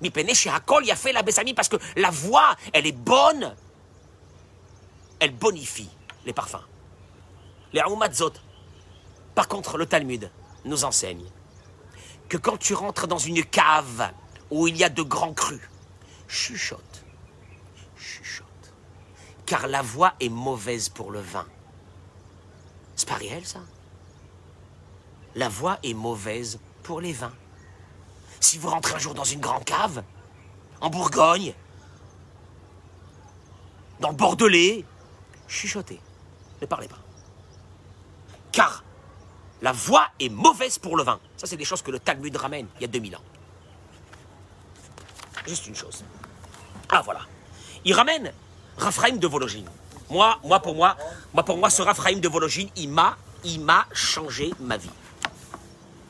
Mais 0.00 0.10
Pene 0.10 0.34
chez 0.34 0.50
Hakol, 0.50 0.84
il 0.84 0.90
a 0.90 0.96
fait 0.96 1.12
la 1.12 1.22
Bessami 1.22 1.54
parce 1.54 1.68
que 1.68 1.76
la 1.96 2.10
voix, 2.10 2.54
elle 2.72 2.86
est 2.86 2.92
bonne. 2.92 3.54
Elle 5.18 5.34
bonifie 5.34 5.88
les 6.24 6.32
parfums. 6.32 6.64
Les 7.72 7.80
Aoumatzot. 7.80 8.34
Par 9.34 9.48
contre, 9.48 9.76
le 9.76 9.86
Talmud 9.86 10.30
nous 10.64 10.84
enseigne 10.84 11.24
que 12.28 12.36
quand 12.36 12.56
tu 12.56 12.74
rentres 12.74 13.06
dans 13.06 13.18
une 13.18 13.44
cave 13.44 14.12
où 14.50 14.68
il 14.68 14.76
y 14.76 14.84
a 14.84 14.88
de 14.88 15.02
grands 15.02 15.32
crus, 15.32 15.60
chuchote, 16.28 17.04
chuchote, 17.98 18.72
car 19.46 19.66
la 19.66 19.82
voix 19.82 20.14
est 20.20 20.28
mauvaise 20.28 20.88
pour 20.88 21.10
le 21.10 21.20
vin. 21.20 21.46
C'est 22.94 23.08
pas 23.08 23.14
réel 23.14 23.46
ça? 23.46 23.60
La 25.34 25.48
voix 25.48 25.78
est 25.82 25.94
mauvaise 25.94 26.58
pour 26.82 27.00
les 27.00 27.12
vins. 27.12 27.34
Si 28.40 28.58
vous 28.58 28.68
rentrez 28.68 28.94
un 28.94 28.98
jour 28.98 29.14
dans 29.14 29.24
une 29.24 29.40
grande 29.40 29.64
cave, 29.64 30.02
en 30.80 30.90
Bourgogne, 30.90 31.54
dans 34.00 34.10
le 34.10 34.16
Bordelais, 34.16 34.84
chuchotez, 35.48 36.00
ne 36.60 36.66
parlez 36.66 36.88
pas. 36.88 36.98
Car 38.52 38.84
la 39.60 39.72
voix 39.72 40.08
est 40.20 40.28
mauvaise 40.28 40.78
pour 40.78 40.96
le 40.96 41.02
vin. 41.02 41.20
Ça, 41.36 41.46
c'est 41.46 41.56
des 41.56 41.64
choses 41.64 41.82
que 41.82 41.90
le 41.90 41.98
Talmud 41.98 42.36
ramène 42.36 42.68
il 42.76 42.82
y 42.82 42.84
a 42.84 42.88
2000 42.88 43.16
ans. 43.16 43.22
Juste 45.46 45.66
une 45.66 45.74
chose. 45.74 46.04
Ah 46.90 47.02
voilà. 47.02 47.20
Il 47.84 47.94
ramène 47.94 48.32
Raphaïm 48.76 49.18
de 49.18 49.26
Vologine. 49.26 49.68
Moi, 50.10 50.38
moi 50.42 50.60
pour 50.60 50.74
moi, 50.74 50.96
moi 51.34 51.44
pour 51.44 51.58
moi, 51.58 51.70
ce 51.70 51.82
Raphaïm 51.82 52.20
de 52.20 52.28
Vologine, 52.28 52.68
il 52.76 52.88
m'a, 52.88 53.16
il 53.44 53.60
m'a 53.60 53.86
changé 53.92 54.52
ma 54.60 54.76
vie. 54.76 54.90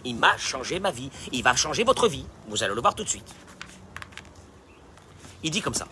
Il 0.05 0.17
m'a 0.17 0.37
changé 0.37 0.79
ma 0.79 0.91
vie. 0.91 1.11
Il 1.33 1.43
va 1.43 1.57
changer 1.57 1.85
votre 1.85 2.09
vie. 2.09 2.25
Vous 2.49 2.62
allez 2.62 2.75
le 2.75 2.81
voir 2.81 2.95
tout 2.95 3.05
de 3.05 3.09
suite. 3.09 3.35
Il 5.43 5.51
dit 5.51 5.61
comme 5.61 5.75
ça. 5.75 5.87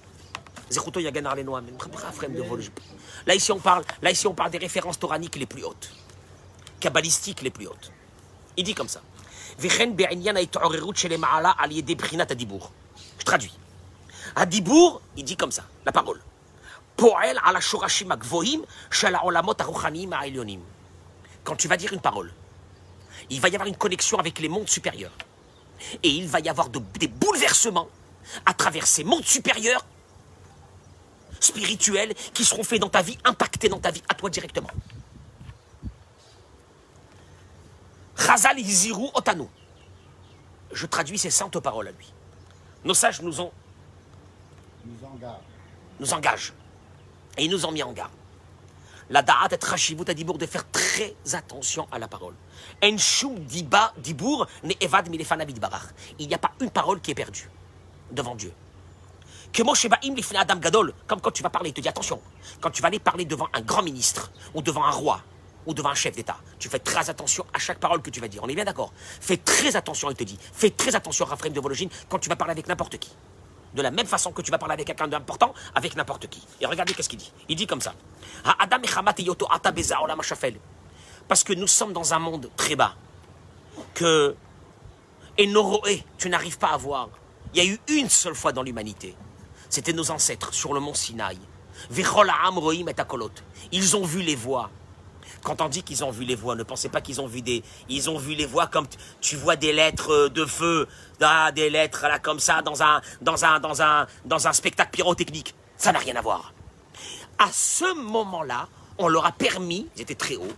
Là 3.26 3.34
ici 3.34 3.52
on 3.52 3.58
parle, 3.58 3.84
là 4.02 4.10
ici 4.10 4.26
on 4.26 4.34
parle 4.34 4.50
des 4.50 4.58
références 4.58 4.98
toraniques 4.98 5.36
les 5.36 5.46
plus 5.46 5.62
hautes, 5.64 5.90
kabbalistiques 6.80 7.42
les 7.42 7.50
plus 7.50 7.68
hautes. 7.68 7.92
Il 8.56 8.64
dit 8.64 8.74
comme 8.74 8.88
ça. 8.88 9.00
Je 13.18 13.24
traduis. 13.24 13.56
À 14.36 14.44
il 15.16 15.24
dit 15.24 15.36
comme 15.36 15.50
ça, 15.50 15.64
la 15.86 15.92
parole. 15.92 16.20
Quand 21.44 21.56
tu 21.56 21.68
vas 21.68 21.76
dire 21.78 21.92
une 21.94 22.00
parole, 22.00 22.32
il 23.30 23.40
va 23.40 23.48
y 23.48 23.54
avoir 23.54 23.66
une 23.66 23.76
connexion 23.76 24.18
avec 24.18 24.38
les 24.38 24.50
mondes 24.50 24.68
supérieurs. 24.68 25.12
Et 26.02 26.10
il 26.10 26.28
va 26.28 26.40
y 26.40 26.50
avoir 26.50 26.68
des 26.68 27.08
bouleversements 27.08 27.88
à 28.44 28.52
travers 28.52 28.86
ces 28.86 29.04
mondes 29.04 29.24
supérieurs 29.24 29.86
spirituels 31.40 32.14
qui 32.34 32.44
seront 32.44 32.62
faits 32.62 32.80
dans 32.80 32.90
ta 32.90 33.00
vie, 33.00 33.16
impactés 33.24 33.70
dans 33.70 33.80
ta 33.80 33.90
vie, 33.90 34.02
à 34.06 34.14
toi 34.14 34.28
directement. 34.28 34.70
Razal 38.16 38.58
Otano. 39.14 39.48
Je 40.72 40.84
traduis 40.84 41.18
ces 41.18 41.30
saintes 41.30 41.58
paroles 41.60 41.88
à 41.88 41.92
lui. 41.92 42.12
Nos 42.84 42.94
sages 42.94 43.22
nous 43.22 43.40
ont 43.40 43.52
nous 46.00 46.12
engage. 46.12 46.52
Et 47.36 47.44
ils 47.44 47.50
nous 47.50 47.66
ont 47.66 47.72
mis 47.72 47.82
en 47.82 47.92
garde. 47.92 48.12
La 49.08 49.22
da'at 49.22 49.48
et 49.52 49.64
rachivut 49.64 50.08
adibour 50.08 50.36
de 50.36 50.46
faire 50.46 50.68
très 50.70 51.14
attention 51.32 51.86
à 51.92 51.98
la 51.98 52.08
parole. 52.08 52.34
En 52.82 52.98
shum 52.98 53.38
diba 53.38 53.92
dibour 53.98 54.46
ne 54.64 54.72
evad. 54.80 55.08
Il 56.18 56.28
n'y 56.28 56.34
a 56.34 56.38
pas 56.38 56.50
une 56.60 56.70
parole 56.70 57.00
qui 57.00 57.12
est 57.12 57.14
perdue 57.14 57.48
devant 58.10 58.34
Dieu. 58.34 58.52
Que 59.52 59.62
Moshe 59.62 59.88
Ba'im 59.88 60.14
Adam 60.34 60.56
Gadol, 60.56 60.92
comme 61.06 61.20
quand 61.20 61.30
tu 61.30 61.42
vas 61.42 61.50
parler, 61.50 61.70
il 61.70 61.72
te 61.72 61.80
dit 61.80 61.88
attention, 61.88 62.20
quand 62.60 62.70
tu 62.70 62.82
vas 62.82 62.88
aller 62.88 62.98
parler 62.98 63.24
devant 63.24 63.48
un 63.52 63.60
grand 63.60 63.82
ministre, 63.82 64.32
ou 64.54 64.60
devant 64.60 64.84
un 64.84 64.90
roi, 64.90 65.22
ou 65.66 65.72
devant 65.72 65.90
un 65.90 65.94
chef 65.94 66.14
d'État, 66.14 66.36
tu 66.58 66.68
fais 66.68 66.78
très 66.78 67.08
attention 67.08 67.46
à 67.54 67.58
chaque 67.58 67.78
parole 67.78 68.02
que 68.02 68.10
tu 68.10 68.20
vas 68.20 68.28
dire. 68.28 68.42
On 68.42 68.48
est 68.48 68.54
bien 68.54 68.64
d'accord 68.64 68.92
Fais 69.20 69.36
très 69.36 69.76
attention, 69.76 70.10
il 70.10 70.16
te 70.16 70.24
dit. 70.24 70.38
Fais 70.52 70.70
très 70.70 70.96
attention, 70.96 71.24
Raphaël 71.24 71.52
de 71.52 71.60
Vologine, 71.60 71.88
quand 72.08 72.18
tu 72.18 72.28
vas 72.28 72.36
parler 72.36 72.52
avec 72.52 72.66
n'importe 72.66 72.98
qui. 72.98 73.10
De 73.76 73.82
la 73.82 73.90
même 73.90 74.06
façon 74.06 74.32
que 74.32 74.40
tu 74.40 74.50
vas 74.50 74.56
parler 74.56 74.72
avec 74.72 74.86
quelqu'un 74.86 75.06
d'important, 75.06 75.52
avec 75.74 75.96
n'importe 75.96 76.28
qui. 76.28 76.42
Et 76.62 76.66
regardez 76.66 76.94
qu'est-ce 76.94 77.10
qu'il 77.10 77.18
dit. 77.18 77.30
Il 77.50 77.56
dit 77.56 77.66
comme 77.66 77.82
ça. 77.82 77.94
Parce 81.28 81.44
que 81.44 81.52
nous 81.52 81.66
sommes 81.66 81.92
dans 81.92 82.14
un 82.14 82.18
monde 82.18 82.50
très 82.56 82.74
bas. 82.74 82.94
Que 83.92 84.34
Enoroé, 85.38 86.04
tu 86.16 86.30
n'arrives 86.30 86.56
pas 86.56 86.68
à 86.68 86.78
voir. 86.78 87.10
Il 87.52 87.62
y 87.62 87.68
a 87.68 87.70
eu 87.70 87.78
une 87.88 88.08
seule 88.08 88.34
fois 88.34 88.52
dans 88.52 88.62
l'humanité. 88.62 89.14
C'était 89.68 89.92
nos 89.92 90.10
ancêtres 90.10 90.54
sur 90.54 90.72
le 90.72 90.80
mont 90.80 90.94
Sinaï. 90.94 91.36
Et. 91.90 91.98
Ils 93.72 93.96
ont 93.96 94.04
vu 94.04 94.22
les 94.22 94.36
voix. 94.36 94.70
Quand 95.42 95.60
on 95.60 95.68
dit 95.68 95.82
qu'ils 95.82 96.02
ont 96.04 96.10
vu 96.10 96.24
les 96.24 96.34
voix, 96.34 96.54
ne 96.56 96.62
pensez 96.62 96.88
pas 96.88 97.00
qu'ils 97.00 97.20
ont 97.20 97.26
vu 97.26 97.42
des. 97.42 97.62
Ils 97.88 98.10
ont 98.10 98.18
vu 98.18 98.34
les 98.34 98.46
voix 98.46 98.66
comme 98.66 98.86
tu 99.20 99.36
vois 99.36 99.56
des 99.56 99.72
lettres 99.72 100.12
euh, 100.12 100.28
de 100.28 100.44
feu, 100.44 100.88
ah, 101.20 101.52
des 101.52 101.70
lettres 101.70 102.02
là 102.02 102.18
comme 102.18 102.40
ça 102.40 102.62
dans 102.62 102.82
un 102.82 104.52
spectacle 104.52 104.90
pyrotechnique. 104.90 105.54
Ça 105.76 105.92
n'a 105.92 105.98
rien 105.98 106.16
à 106.16 106.20
voir. 106.20 106.52
À 107.38 107.48
ce 107.52 107.94
moment-là, 107.94 108.68
on 108.98 109.08
leur 109.08 109.26
a 109.26 109.32
permis, 109.32 109.88
ils 109.96 110.02
étaient 110.02 110.14
très 110.14 110.36
hauts, 110.36 110.56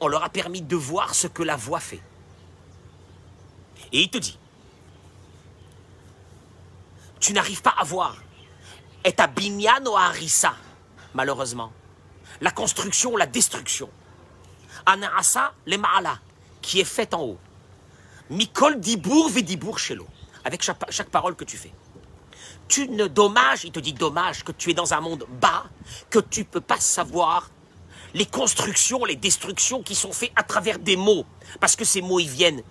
on 0.00 0.08
leur 0.08 0.24
a 0.24 0.28
permis 0.28 0.62
de 0.62 0.76
voir 0.76 1.14
ce 1.14 1.26
que 1.26 1.42
la 1.42 1.56
voix 1.56 1.80
fait. 1.80 2.02
Et 3.92 4.00
il 4.02 4.10
te 4.10 4.18
dit, 4.18 4.38
tu 7.20 7.32
n'arrives 7.32 7.62
pas 7.62 7.74
à 7.78 7.84
voir. 7.84 8.16
Et 9.04 9.14
à 9.16 9.26
binyan 9.26 9.84
ou 9.86 9.96
à 9.96 10.12
malheureusement. 11.14 11.72
La 12.40 12.50
construction, 12.50 13.16
la 13.16 13.26
destruction. 13.26 13.90
Anaasa 14.86 15.52
le 15.66 15.76
ma'ala, 15.76 16.18
qui 16.62 16.80
est 16.80 16.84
faite 16.84 17.14
en 17.14 17.22
haut. 17.22 17.38
Mikol 18.30 18.78
dibour 18.78 19.28
vidibour 19.28 19.78
shelo, 19.78 20.06
avec 20.44 20.62
chaque, 20.62 21.10
parole 21.10 21.34
que 21.34 21.44
tu 21.44 21.56
fais. 21.56 21.72
Tu 22.68 22.88
ne 22.88 23.08
dommage, 23.08 23.64
il 23.64 23.72
te 23.72 23.80
dit 23.80 23.92
dommage 23.92 24.44
que 24.44 24.52
tu 24.52 24.70
es 24.70 24.74
dans 24.74 24.94
un 24.94 25.00
monde 25.00 25.26
bas, 25.40 25.64
que 26.08 26.20
tu 26.20 26.44
peux 26.44 26.60
pas 26.60 26.78
savoir 26.78 27.50
les 28.14 28.26
constructions, 28.26 29.04
les 29.04 29.16
destructions 29.16 29.82
qui 29.82 29.96
sont 29.96 30.12
faites 30.12 30.32
à 30.36 30.44
travers 30.44 30.78
des 30.78 30.96
mots. 30.96 31.24
Parce 31.58 31.74
que 31.74 31.84
ces 31.84 32.00
mots, 32.00 32.20
ils 32.20 32.28
viennent 32.28 32.62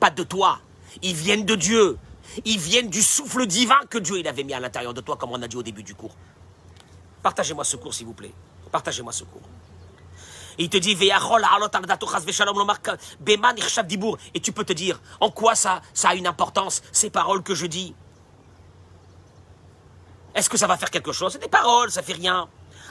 pas 0.00 0.10
de 0.10 0.24
toi, 0.24 0.60
ils 1.02 1.14
viennent 1.14 1.44
de 1.44 1.54
Dieu. 1.54 1.98
Ils 2.44 2.58
viennent 2.58 2.90
du 2.90 3.02
souffle 3.02 3.46
divin 3.46 3.78
que 3.88 3.98
Dieu 3.98 4.18
il 4.18 4.26
avait 4.26 4.42
mis 4.42 4.52
à 4.52 4.60
l'intérieur 4.60 4.92
de 4.92 5.00
toi, 5.00 5.16
comme 5.16 5.30
on 5.30 5.40
a 5.40 5.48
dit 5.48 5.56
au 5.56 5.62
début 5.62 5.84
du 5.84 5.94
cours. 5.94 6.16
Partagez-moi 7.22 7.64
ce 7.64 7.76
cours, 7.76 7.94
s'il 7.94 8.06
vous 8.06 8.12
plaît. 8.12 8.32
Partagez-moi 8.72 9.12
ce 9.12 9.22
cours. 9.24 9.42
Et 10.58 10.64
il 10.64 10.70
te 10.70 10.76
dit. 10.76 10.96
Et 14.34 14.40
tu 14.40 14.52
peux 14.52 14.64
te 14.64 14.72
dire, 14.72 15.00
en 15.20 15.30
quoi 15.30 15.54
ça, 15.54 15.82
ça 15.92 16.10
a 16.10 16.14
une 16.14 16.26
importance, 16.26 16.82
ces 16.92 17.10
paroles 17.10 17.42
que 17.42 17.54
je 17.54 17.66
dis? 17.66 17.94
Est-ce 20.34 20.50
que 20.50 20.58
ça 20.58 20.66
va 20.66 20.76
faire 20.76 20.90
quelque 20.90 21.12
chose? 21.12 21.32
C'est 21.32 21.38
des 21.38 21.48
paroles, 21.48 21.90
ça 21.90 22.02
fait 22.02 22.12
rien. 22.12 22.48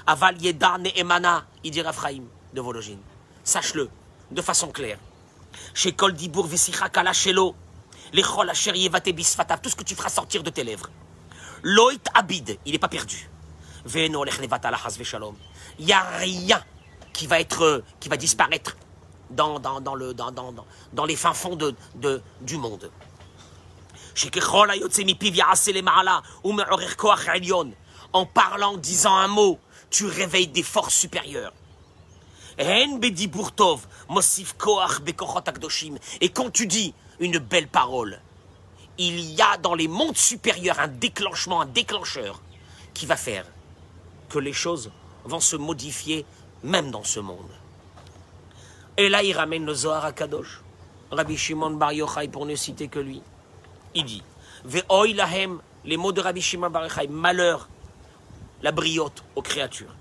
Aval 0.08 0.42
yeda 0.42 0.78
ne'emana, 0.78 1.46
il 1.64 1.72
dit 1.72 1.82
Raphaïm 1.82 2.28
de 2.54 2.62
Vologine. 2.62 3.00
Sache-le, 3.44 3.90
de 4.32 4.42
façon 4.42 4.70
claire. 4.70 4.98
Chez 5.74 5.94
Kol 5.94 6.14
Dibour 6.14 6.48
Vesicha 6.48 6.90
Kala 6.90 7.14
Shelo, 7.14 7.56
Lechol 8.14 8.50
Asher 8.50 8.76
Yevate 8.76 9.10
Bisfatav, 9.10 9.62
tout 9.62 9.70
ce 9.70 9.76
que 9.76 9.84
tu 9.84 9.96
feras 9.96 10.10
sortir 10.10 10.42
de 10.42 10.50
tes 10.50 10.64
lèvres. 10.64 10.90
Loït 11.64 12.08
Abid, 12.14 12.58
il 12.66 12.72
n'est 12.72 12.80
pas 12.80 12.88
perdu. 12.88 13.30
Veno 13.86 14.24
Lech 14.24 14.40
Levat 14.40 14.62
Ala 14.64 14.78
Chas 14.78 14.96
Veshalom. 14.98 15.36
Il 15.80 15.86
n'y 15.86 15.94
a 15.94 16.02
rien 16.18 16.64
qui 17.16 17.28
va 17.28 17.40
être, 17.40 17.64
euh, 17.64 17.84
qui 18.00 18.10
va 18.10 18.18
disparaître 18.18 18.76
dans, 19.30 19.60
dans, 19.60 19.80
dans, 19.80 19.96
le, 19.96 20.14
dans, 20.14 20.32
dans, 20.32 20.54
dans 20.94 21.06
les 21.06 21.16
fins 21.16 21.34
fonds 21.34 21.56
de, 21.56 21.74
de, 21.96 22.22
du 22.42 22.58
monde. 22.58 22.92
En 28.14 28.26
parlant, 28.26 28.78
disant 28.78 29.16
un 29.16 29.28
mot, 29.28 29.60
tu 29.90 30.06
réveilles 30.06 30.48
des 30.48 30.64
forces 30.64 30.96
supérieures. 30.96 31.54
Et 32.58 32.88
quand 36.30 36.50
tu 36.52 36.68
dis 36.68 36.94
une 37.20 37.40
belle 37.40 37.68
parole, 37.68 38.22
il 38.98 39.20
y 39.34 39.42
a 39.42 39.58
dans 39.58 39.76
les 39.76 39.90
mondes 39.90 40.18
supérieurs 40.18 40.80
un 40.80 40.88
déclenchement, 40.88 41.62
un 41.62 41.66
déclencheur 41.66 42.42
qui 42.94 43.06
va 43.06 43.18
faire 43.18 43.46
que 44.30 44.40
les 44.40 44.54
choses 44.54 44.90
vont 45.26 45.42
se 45.42 45.58
modifier 45.58 46.26
même 46.64 46.92
dans 46.92 47.04
ce 47.04 47.20
monde. 47.20 47.52
Et 48.98 49.10
là, 49.10 49.24
il 49.24 49.34
ramène 49.34 49.66
le 49.66 49.74
Zohar 49.74 50.06
à 50.06 50.12
Kadosh. 50.12 50.62
Rabbi 51.12 51.38
Shimon 51.38 51.72
Bar 51.72 51.94
Yochai, 51.94 52.28
pour 52.28 52.46
ne 52.46 52.56
citer 52.56 52.88
que 52.88 53.00
lui. 53.00 53.22
Il 53.94 54.06
dit 54.06 54.24
Ve'oy 54.64 55.14
lahem, 55.14 55.62
les 55.84 55.98
mots 55.98 56.12
de 56.12 56.22
Rabbi 56.22 56.42
Shimon 56.42 56.70
Bar 56.70 56.84
Yochai, 56.84 57.08
malheur, 57.08 57.68
la 58.62 58.72
briote 58.72 59.24
aux 59.36 59.42
créatures. 59.42 59.94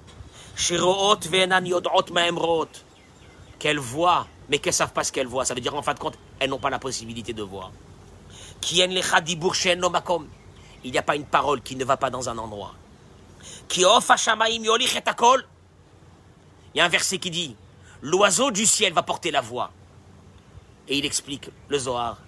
Sheroot 0.57 1.27
ve'enan 1.27 1.65
yodot 1.67 2.13
ma'em 2.13 2.39
root. 2.39 2.69
Qu'elles 3.59 3.79
voient, 3.79 4.27
mais 4.49 4.59
qu'elles 4.59 4.73
ne 4.73 4.77
savent 4.77 4.93
pas 4.93 5.05
ce 5.05 5.13
qu'elles 5.13 5.27
voient. 5.27 5.45
Ça 5.45 5.55
veut 5.55 5.61
dire, 5.61 5.75
en 5.75 5.83
fin 5.83 5.95
de 5.95 5.99
compte, 5.99 6.19
elles 6.39 6.51
n'ont 6.51 6.59
pas 6.59 6.71
la 6.71 6.79
possibilité 6.79 7.33
de 7.33 7.43
voir. 7.43 7.73
Kien 8.61 8.87
lecha 8.87 9.21
dibur 9.21 9.55
makom. 9.91 10.27
Il 10.85 10.93
n'y 10.93 10.99
a 10.99 11.03
pas 11.03 11.17
une 11.17 11.25
parole 11.25 11.63
qui 11.63 11.77
ne 11.77 11.85
va 11.85 11.97
pas 11.97 12.11
dans 12.11 12.29
un 12.29 12.37
endroit. 12.39 12.75
Ki 13.69 13.85
of 13.85 14.09
yolich 14.39 14.97
et. 14.97 15.03
Il 16.75 16.79
y 16.79 16.81
a 16.81 16.85
un 16.85 16.89
verset 16.89 17.19
qui 17.19 17.31
dit 17.31 17.57
L'oiseau 18.03 18.51
du 18.51 18.67
ciel 18.67 18.93
va 18.93 19.03
porter 19.03 19.31
la 19.31 19.41
voix. 19.41 19.71
Et 20.89 20.99
il 20.99 21.07
explique 21.07 21.51
le 21.69 21.79
Zohar. 21.79 22.19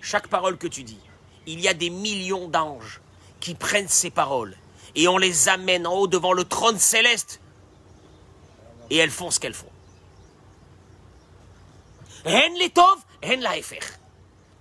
Chaque 0.00 0.28
parole 0.28 0.56
que 0.56 0.66
tu 0.68 0.82
dis, 0.84 1.00
il 1.46 1.60
y 1.60 1.68
a 1.68 1.74
des 1.74 1.90
millions 1.90 2.48
d'anges 2.48 3.00
qui 3.40 3.54
prennent 3.54 3.88
ces 3.88 4.10
paroles 4.10 4.56
et 4.94 5.08
on 5.08 5.18
les 5.18 5.48
amène 5.48 5.86
en 5.86 5.94
haut 5.94 6.06
devant 6.06 6.32
le 6.32 6.44
trône 6.44 6.78
céleste 6.78 7.40
et 8.90 8.96
elles 8.96 9.10
font 9.10 9.30
ce 9.30 9.40
qu'elles 9.40 9.54
font. 9.54 9.70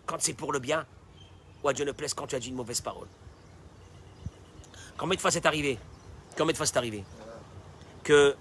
Quand 0.06 0.18
c'est 0.20 0.34
pour 0.34 0.52
le 0.52 0.60
bien, 0.60 0.86
ou 1.64 1.70
à 1.70 1.74
Dieu 1.74 1.86
ne 1.86 1.92
plaise 1.92 2.14
quand 2.14 2.28
tu 2.28 2.36
as 2.36 2.40
dit 2.40 2.50
une 2.50 2.56
mauvaise 2.56 2.82
parole. 2.82 3.08
Combien 4.98 5.16
de 5.16 5.22
fois 5.22 5.32
c'est 5.32 5.46
arrivé? 5.46 5.80
Combien 6.38 6.52
de 6.52 6.58
fois 6.58 6.66
c'est 6.66 6.78
arrivé? 6.78 7.04
Que 8.04 8.36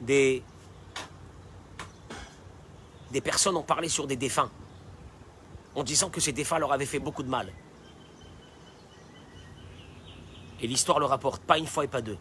des, 0.00 0.42
des 3.10 3.20
personnes 3.20 3.56
ont 3.56 3.62
parlé 3.62 3.88
sur 3.88 4.06
des 4.06 4.16
défunts 4.16 4.50
en 5.74 5.84
disant 5.84 6.10
que 6.10 6.20
ces 6.20 6.32
défunts 6.32 6.58
leur 6.58 6.72
avaient 6.72 6.86
fait 6.86 6.98
beaucoup 6.98 7.22
de 7.22 7.28
mal. 7.28 7.52
Et 10.60 10.66
l'histoire 10.66 10.98
le 10.98 11.06
rapporte, 11.06 11.42
pas 11.42 11.56
une 11.56 11.66
fois 11.66 11.84
et 11.84 11.88
pas 11.88 12.02
deux. 12.02 12.18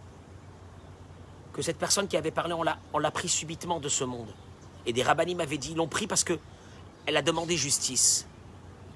Que 1.54 1.64
cette 1.64 1.80
personne 1.80 2.08
qui 2.08 2.18
avait 2.18 2.32
parlé, 2.32 2.54
on 2.54 3.00
l'a, 3.00 3.12
pris 3.12 3.30
subitement 3.30 3.80
de 3.80 3.90
ce 3.90 4.04
monde. 4.04 4.30
Et 4.86 4.94
des 4.94 5.02
rabbinim 5.02 5.38
m'avaient 5.38 5.58
dit, 5.58 5.72
ils 5.72 5.78
l'ont 5.78 5.88
pris 5.88 6.06
parce 6.06 6.24
que 6.24 6.38
elle 7.08 7.18
a 7.18 7.24
demandé 7.24 7.58
justice. 7.58 8.28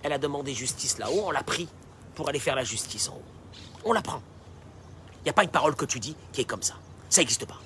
Elle 0.04 0.14
a 0.14 0.18
demandé 0.18 0.54
justice 0.54 0.98
là-haut, 0.98 1.24
on 1.26 1.32
l'a 1.32 1.44
pris 1.44 1.68
pour 2.16 2.30
aller 2.30 2.40
faire 2.40 2.56
la 2.56 2.64
justice 2.64 3.10
en 3.10 3.14
haut. 3.14 3.24
On 3.86 3.94
la 3.94 4.02
prend. 4.02 4.22
Il 5.22 5.24
n'y 5.26 5.30
a 5.30 5.34
pas 5.34 5.44
une 5.44 5.50
parole 5.50 5.76
que 5.76 5.86
tu 5.86 6.00
dis 6.00 6.16
qui 6.34 6.42
est 6.42 6.46
comme 6.46 6.64
ça. 6.64 6.76
Ça 7.10 7.22
n'existe 7.22 7.46
pas. 7.46 7.60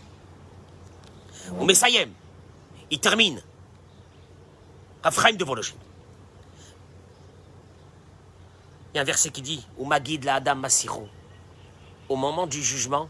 Ou 1.60 1.66
Messayem, 1.66 2.12
il 2.92 3.00
termine. 3.00 3.42
Raphaim 5.04 5.34
de 5.34 5.46
Vologine. 5.46 5.78
Il 8.94 8.98
y 8.98 9.00
a 9.00 9.02
un 9.02 9.06
verset 9.06 9.30
qui 9.30 9.42
dit 9.42 9.66
Ou 9.78 9.86
Magid 9.86 10.24
la 10.24 10.36
Adam 10.36 10.56
Masiro. 10.56 11.08
Au 12.10 12.16
moment 12.16 12.48
du 12.48 12.62
jugement, 12.64 13.10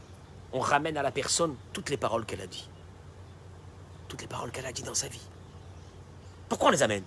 on 0.52 0.60
ramène 0.60 0.98
à 0.98 1.04
la 1.04 1.12
personne 1.12 1.56
toutes 1.74 1.90
les 1.90 1.98
paroles 1.98 2.26
qu'elle 2.26 2.42
a 2.42 2.48
dit. 2.48 2.70
Toutes 4.08 4.22
les 4.22 4.28
paroles 4.28 4.52
qu'elle 4.52 4.66
a 4.66 4.72
dit 4.72 4.84
dans 4.84 4.94
sa 4.94 5.08
vie. 5.08 5.22
Pourquoi 6.50 6.70
on 6.70 6.72
les 6.72 6.84
amène? 6.84 7.04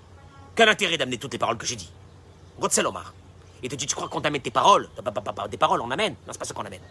Quel 0.54 0.68
intérêt 0.68 0.98
d'amener 0.98 1.18
toutes 1.18 1.32
les 1.32 1.38
paroles 1.38 1.58
que 1.58 1.66
j'ai 1.66 1.76
dit? 1.76 1.90
Gotzel 2.59 2.85
Omar. 2.87 3.13
Il 3.61 3.69
te 3.69 3.75
dit 3.75 3.85
Tu 3.87 3.95
crois 3.95 4.09
qu'on 4.09 4.21
t'amène 4.21 4.41
tes 4.41 4.51
paroles 4.51 4.89
Pas- 4.89 5.11
pas- 5.11 5.21
pas- 5.21 5.33
pas 5.33 5.47
Des 5.47 5.57
paroles, 5.57 5.81
on 5.81 5.91
amène. 5.91 6.13
Non, 6.25 6.31
c'est 6.33 6.39
pas 6.39 6.45
ce 6.45 6.53
qu'on 6.53 6.65
amène. 6.65 6.81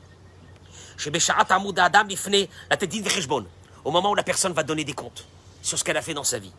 שבשעת 0.98 1.50
עמוד 1.52 1.78
האדם 1.78 2.08
לפני 2.08 2.46
לתת 2.70 2.88
דין 2.88 3.02
וחשבון, 3.06 3.44
au 3.84 3.90
moment 3.90 4.10
où 4.10 4.14
la 4.14 4.22
personne 4.22 4.52
va 4.52 4.62
donner 4.62 4.84
des 4.84 4.92
comptes 4.94 5.24
sur 5.62 5.78
ce 5.78 5.84
qu'elle 5.84 5.96
a 5.96 6.02
fait 6.02 6.14
dans 6.14 6.24
sa 6.24 6.38
vie. 6.38 6.52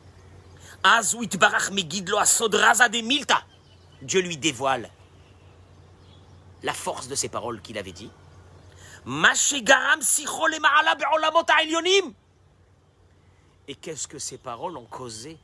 אז 0.84 1.13
הוא 1.13 1.24
יתברך 1.24 1.72
מגיד 1.72 2.10
לו 2.10 2.20
הסוד 2.20 2.56
רזה 2.56 2.88
דמילתא. 2.88 3.36
Dieu 4.02 4.22
lui 4.22 4.38
dévoile 4.38 4.89
la 6.63 6.74
force 6.74 7.08
de 7.08 7.16
ces 7.16 7.30
paroles 7.30 7.62
qu'il 7.62 7.78
avait 7.78 7.92
dit. 7.94 8.10
מה 9.06 9.36
שגרם 9.36 10.00
שיחו 10.02 10.48
למעלה 10.48 10.96
בעולמות 10.96 11.50
העליונים. 11.50 12.13
Et 13.70 13.76
qu'est-ce 13.76 14.08
que 14.08 14.20
ces 14.20 14.38
paroles 14.38 14.76
ont 14.78 14.86
causé 14.89 15.38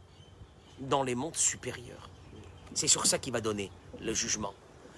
dans 0.80 1.04
les 1.04 1.16
mondes 1.16 1.36
supérieurs 1.38 2.10
C'est 2.75 2.89
sur 2.89 3.07
ça 3.07 3.19
qu'il 3.19 3.33
va 3.33 3.41
donner 3.41 3.71
le 4.01 4.13
jugement. 4.13 4.53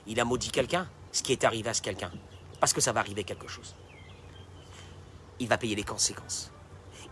Il 0.07 0.19
a 0.19 0.25
maudit 0.25 0.51
quelqu'un, 0.51 0.89
ce 1.13 1.23
qui 1.23 1.33
est 1.33 1.45
arrivé 1.45 1.69
à 1.69 1.75
ce 1.75 1.83
quelqu'un, 1.83 2.11
parce 2.59 2.73
que 2.73 2.81
ça 2.81 2.93
va 2.93 3.01
arriver 3.01 3.23
quelque 3.23 3.49
chose. 3.49 3.75
Il 5.39 5.49
va 5.49 5.59
payer 5.59 5.75
les 5.75 5.85
conséquences. 5.85 6.51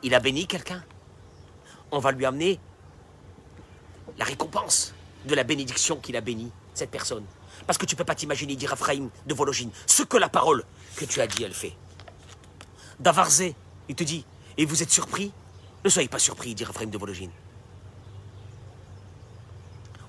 Il 0.03 0.15
a 0.15 0.21
béni 0.21 0.47
quelqu'un, 0.47 0.83
on 1.93 1.99
va 1.99 2.13
lui 2.13 2.25
amener 2.25 2.59
la 4.17 4.25
récompense 4.25 4.95
de 5.27 5.35
la 5.35 5.45
bénédiction 5.45 5.97
qu'il 5.97 6.17
a 6.17 6.21
béni 6.21 6.51
cette 6.73 6.91
personne. 6.91 7.25
Parce 7.67 7.79
que 7.79 7.87
tu 7.87 7.97
peux 7.97 8.05
pas 8.05 8.15
t'imaginer, 8.15 8.57
dire 8.57 8.73
Ephraim 8.73 9.11
de 9.27 9.35
Vologine, 9.35 9.71
ce 9.87 10.03
que 10.03 10.17
la 10.17 10.29
parole 10.29 10.65
que 10.97 11.05
tu 11.05 11.21
as 11.21 11.27
dit, 11.27 11.45
elle 11.45 11.55
fait. 11.55 11.77
Davarzé, 13.01 13.55
il 13.89 13.95
te 13.95 14.05
dit, 14.05 14.25
et 14.57 14.65
vous 14.65 14.83
êtes 14.83 14.91
surpris? 14.91 15.33
Ne 15.85 15.91
soyez 15.91 16.09
pas 16.09 16.19
surpris, 16.19 16.55
dit 16.55 16.63
Ephraim 16.63 16.87
de 16.87 16.99
Vologine. 16.99 17.31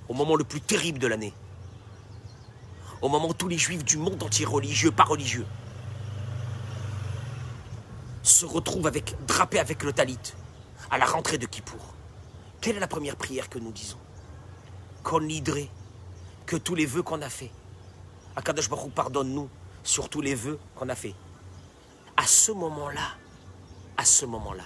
Au 0.08 0.14
moment 0.14 0.36
le 0.36 0.44
plus 0.44 0.62
terrible 0.62 1.00
de 1.00 1.08
l'année, 1.08 1.34
au 3.02 3.10
moment 3.10 3.30
où 3.30 3.34
tous 3.34 3.48
les 3.48 3.58
juifs 3.58 3.84
du 3.84 3.98
monde 3.98 4.22
entier, 4.24 4.46
religieux, 4.46 4.92
pas 4.92 5.04
religieux, 5.04 5.46
se 8.24 8.46
retrouvent 8.46 8.88
avec, 8.88 9.16
drapés 9.28 9.60
avec 9.60 9.84
le 9.84 9.94
talit 9.94 10.20
à 10.90 10.98
la 10.98 11.06
rentrée 11.06 11.38
de 11.38 11.46
Kippour. 11.46 11.94
Quelle 12.62 12.78
est 12.78 12.80
la 12.80 12.88
première 12.88 13.16
prière 13.16 13.50
que 13.50 13.60
nous 13.60 13.72
disons? 13.72 14.00
Qu'on 15.04 15.22
nidré, 15.22 15.70
que 16.46 16.56
tous 16.56 16.76
les 16.76 16.86
vœux 16.86 17.04
qu'on 17.04 17.22
a 17.22 17.30
faits. 17.30 17.52
Akadosh 18.36 18.70
Baruch 18.70 18.92
pardonne-nous 18.92 19.50
sur 19.84 20.10
tous 20.10 20.22
les 20.22 20.36
vœux 20.36 20.60
qu'on 20.76 20.90
a 20.90 20.96
faits. 20.96 21.16
À 22.18 22.26
ce 22.26 22.52
moment-là, 22.52 23.16
à 23.98 24.06
ce 24.06 24.26
moment-là, 24.26 24.66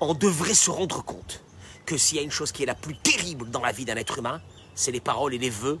on 0.00 0.14
devrait 0.14 0.54
se 0.54 0.70
rendre 0.70 1.02
compte 1.02 1.42
que 1.86 1.96
s'il 1.96 2.18
y 2.18 2.20
a 2.20 2.22
une 2.22 2.30
chose 2.30 2.52
qui 2.52 2.64
est 2.64 2.66
la 2.66 2.74
plus 2.74 2.96
terrible 2.96 3.48
dans 3.50 3.60
la 3.60 3.72
vie 3.72 3.84
d'un 3.84 3.96
être 3.96 4.18
humain, 4.18 4.42
c'est 4.74 4.90
les 4.90 5.00
paroles 5.00 5.34
et 5.34 5.38
les 5.38 5.50
vœux 5.50 5.78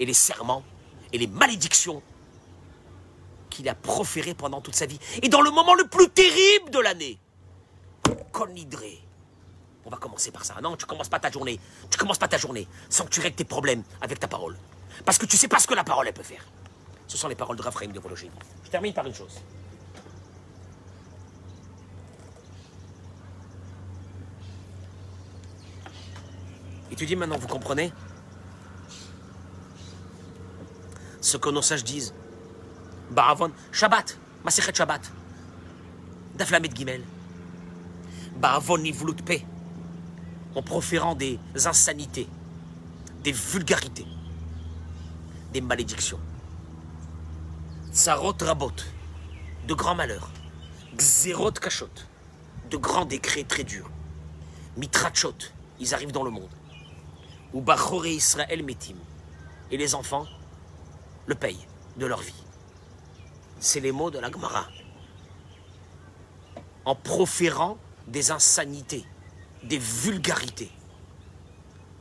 et 0.00 0.06
les 0.06 0.14
serments 0.14 0.64
et 1.12 1.18
les 1.18 1.26
malédictions 1.26 2.02
qu'il 3.50 3.68
a 3.68 3.74
proférées 3.74 4.34
pendant 4.34 4.60
toute 4.60 4.74
sa 4.74 4.86
vie. 4.86 4.98
Et 5.22 5.28
dans 5.28 5.42
le 5.42 5.50
moment 5.50 5.74
le 5.74 5.86
plus 5.86 6.08
terrible 6.08 6.70
de 6.70 6.80
l'année, 6.80 7.18
Kol 8.32 8.50
Nidré. 8.50 9.00
On 9.86 9.90
va 9.90 9.98
commencer 9.98 10.30
par 10.30 10.44
ça. 10.44 10.54
Non, 10.62 10.76
tu 10.76 10.86
commences 10.86 11.08
pas 11.10 11.20
ta 11.20 11.30
journée. 11.30 11.60
Tu 11.90 11.98
commences 11.98 12.18
pas 12.18 12.26
ta 12.26 12.38
journée 12.38 12.66
sans 12.88 13.04
que 13.04 13.10
tu 13.10 13.20
règles 13.20 13.36
tes 13.36 13.44
problèmes 13.44 13.84
avec 14.00 14.18
ta 14.18 14.26
parole. 14.26 14.56
Parce 15.04 15.18
que 15.18 15.26
tu 15.26 15.36
sais 15.36 15.46
pas 15.46 15.58
ce 15.58 15.66
que 15.66 15.74
la 15.74 15.84
parole 15.84 16.10
peut 16.12 16.22
faire. 16.22 16.44
Ce 17.06 17.18
sont 17.18 17.28
les 17.28 17.34
paroles 17.34 17.56
de 17.56 17.62
Raphaël 17.62 17.92
de 17.92 18.00
Vologine. 18.00 18.32
Je 18.64 18.70
termine 18.70 18.94
par 18.94 19.06
une 19.06 19.14
chose. 19.14 19.40
Dis 26.94 27.16
maintenant, 27.16 27.36
vous 27.36 27.48
comprenez 27.48 27.92
Ce 31.20 31.36
que 31.36 31.48
nos 31.50 31.62
sages 31.62 31.82
disent. 31.84 32.14
Baravon, 33.10 33.50
Shabbat, 33.72 34.16
Masechet 34.44 34.74
Shabbat. 34.74 35.10
Daflamet 36.36 36.70
Gimel. 36.74 37.02
Baravon 38.36 38.82
Pe. 39.26 39.40
En 40.54 40.62
proférant 40.62 41.16
des 41.16 41.40
insanités, 41.64 42.28
des 43.24 43.32
vulgarités, 43.32 44.06
des 45.52 45.60
malédictions. 45.60 46.20
Tsarot 47.92 48.36
rabot, 48.40 48.70
de 49.66 49.74
grands 49.74 49.96
malheurs. 49.96 50.30
Xerot 50.96 51.50
kachot, 51.52 51.90
de 52.70 52.76
grands 52.76 53.04
décrets 53.04 53.42
très 53.42 53.64
durs. 53.64 53.90
Mitrachot, 54.76 55.34
ils 55.80 55.92
arrivent 55.92 56.12
dans 56.12 56.22
le 56.22 56.30
monde. 56.30 56.50
Ou 57.54 57.60
Bachore 57.60 58.06
Israël 58.06 58.62
metim. 58.62 58.96
Et 59.70 59.76
les 59.76 59.94
enfants 59.94 60.26
le 61.26 61.34
payent 61.34 61.66
de 61.96 62.04
leur 62.04 62.20
vie. 62.20 62.34
C'est 63.60 63.80
les 63.80 63.92
mots 63.92 64.10
de 64.10 64.18
la 64.18 64.30
Gemara. 64.30 64.68
En 66.84 66.94
proférant 66.94 67.78
des 68.06 68.30
insanités, 68.30 69.04
des 69.62 69.78
vulgarités. 69.78 70.70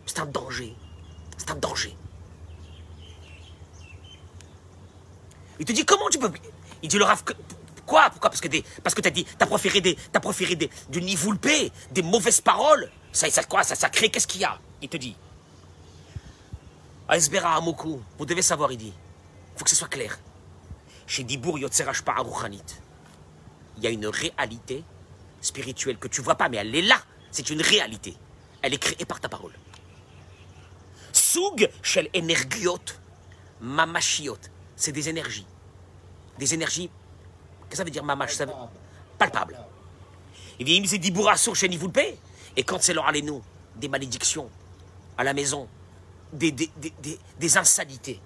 C'est 0.05 0.19
un 0.19 0.25
danger. 0.25 0.75
C'est 1.37 1.51
un 1.51 1.55
danger. 1.55 1.95
Il 5.59 5.65
te 5.65 5.71
dit 5.71 5.85
comment 5.85 6.09
tu 6.09 6.19
peux. 6.19 6.31
Il 6.81 6.89
dit 6.89 6.97
le 6.97 7.05
Rav. 7.05 7.23
Quoi 7.85 8.09
Pourquoi? 8.09 8.29
Parce 8.29 8.41
que 8.41 8.47
des, 8.47 8.63
parce 8.83 8.95
que 8.95 9.01
t'as 9.01 9.09
dit, 9.11 9.25
t'as 9.37 9.45
proféré 9.45 9.79
des, 9.79 9.95
t'as 10.11 10.19
proféré 10.19 10.55
des, 10.55 10.69
du 10.89 11.01
nivoulpé, 11.01 11.71
des 11.91 12.01
mauvaises 12.01 12.41
paroles. 12.41 12.89
Ça, 13.11 13.29
ça 13.29 13.43
quoi? 13.43 13.63
Ça, 13.63 13.75
ça 13.75 13.89
crée. 13.89 14.09
Qu'est-ce 14.09 14.27
qu'il 14.27 14.41
y 14.41 14.45
a? 14.45 14.59
Il 14.81 14.89
te 14.89 14.97
dit. 14.97 15.15
Aesbera 17.09 17.55
Amoku, 17.55 18.01
vous 18.17 18.25
devez 18.25 18.41
savoir, 18.41 18.71
il 18.71 18.77
dit. 18.77 18.93
Il 19.53 19.57
faut 19.59 19.63
que 19.63 19.69
ce 19.69 19.75
soit 19.75 19.87
clair. 19.87 20.17
Chez 21.05 21.23
Dibour 21.23 21.59
Yotzerach 21.59 22.01
Aruchanit, 22.07 22.63
il 23.77 23.83
y 23.83 23.87
a 23.87 23.89
une 23.89 24.07
réalité 24.07 24.83
spirituelle 25.41 25.97
que 25.97 26.07
tu 26.07 26.21
vois 26.21 26.35
pas, 26.35 26.47
mais 26.49 26.57
elle 26.57 26.73
est 26.73 26.81
là. 26.81 26.97
C'est 27.31 27.49
une 27.49 27.61
réalité. 27.61 28.15
Elle 28.61 28.73
est 28.73 28.77
créée 28.77 29.05
par 29.05 29.19
ta 29.19 29.27
parole. 29.27 29.53
Soug 31.11 31.69
shel 31.81 32.09
energiot, 32.15 32.79
mamashiot. 33.59 34.37
C'est 34.75 34.91
des 34.91 35.09
énergies. 35.09 35.45
Des 36.39 36.53
énergies. 36.53 36.89
Qu'est-ce 36.89 37.69
que 37.69 37.77
ça 37.77 37.83
veut 37.83 37.91
dire 37.91 38.03
mamash 38.03 38.35
ça 38.35 38.45
veut... 38.45 38.53
Palpable. 39.17 39.57
Il 40.59 40.65
dit, 40.65 40.87
c'est 40.87 40.97
Diboura 40.97 41.35
sur 41.37 41.55
chez 41.55 41.67
Nivoulpe. 41.67 42.17
Et 42.55 42.63
quand 42.63 42.81
c'est 42.81 42.93
leur 42.93 43.11
nous 43.11 43.43
des 43.75 43.87
malédictions 43.87 44.49
à 45.17 45.23
la 45.23 45.33
maison, 45.33 45.67
des, 46.33 47.57
insanités. 47.57 48.19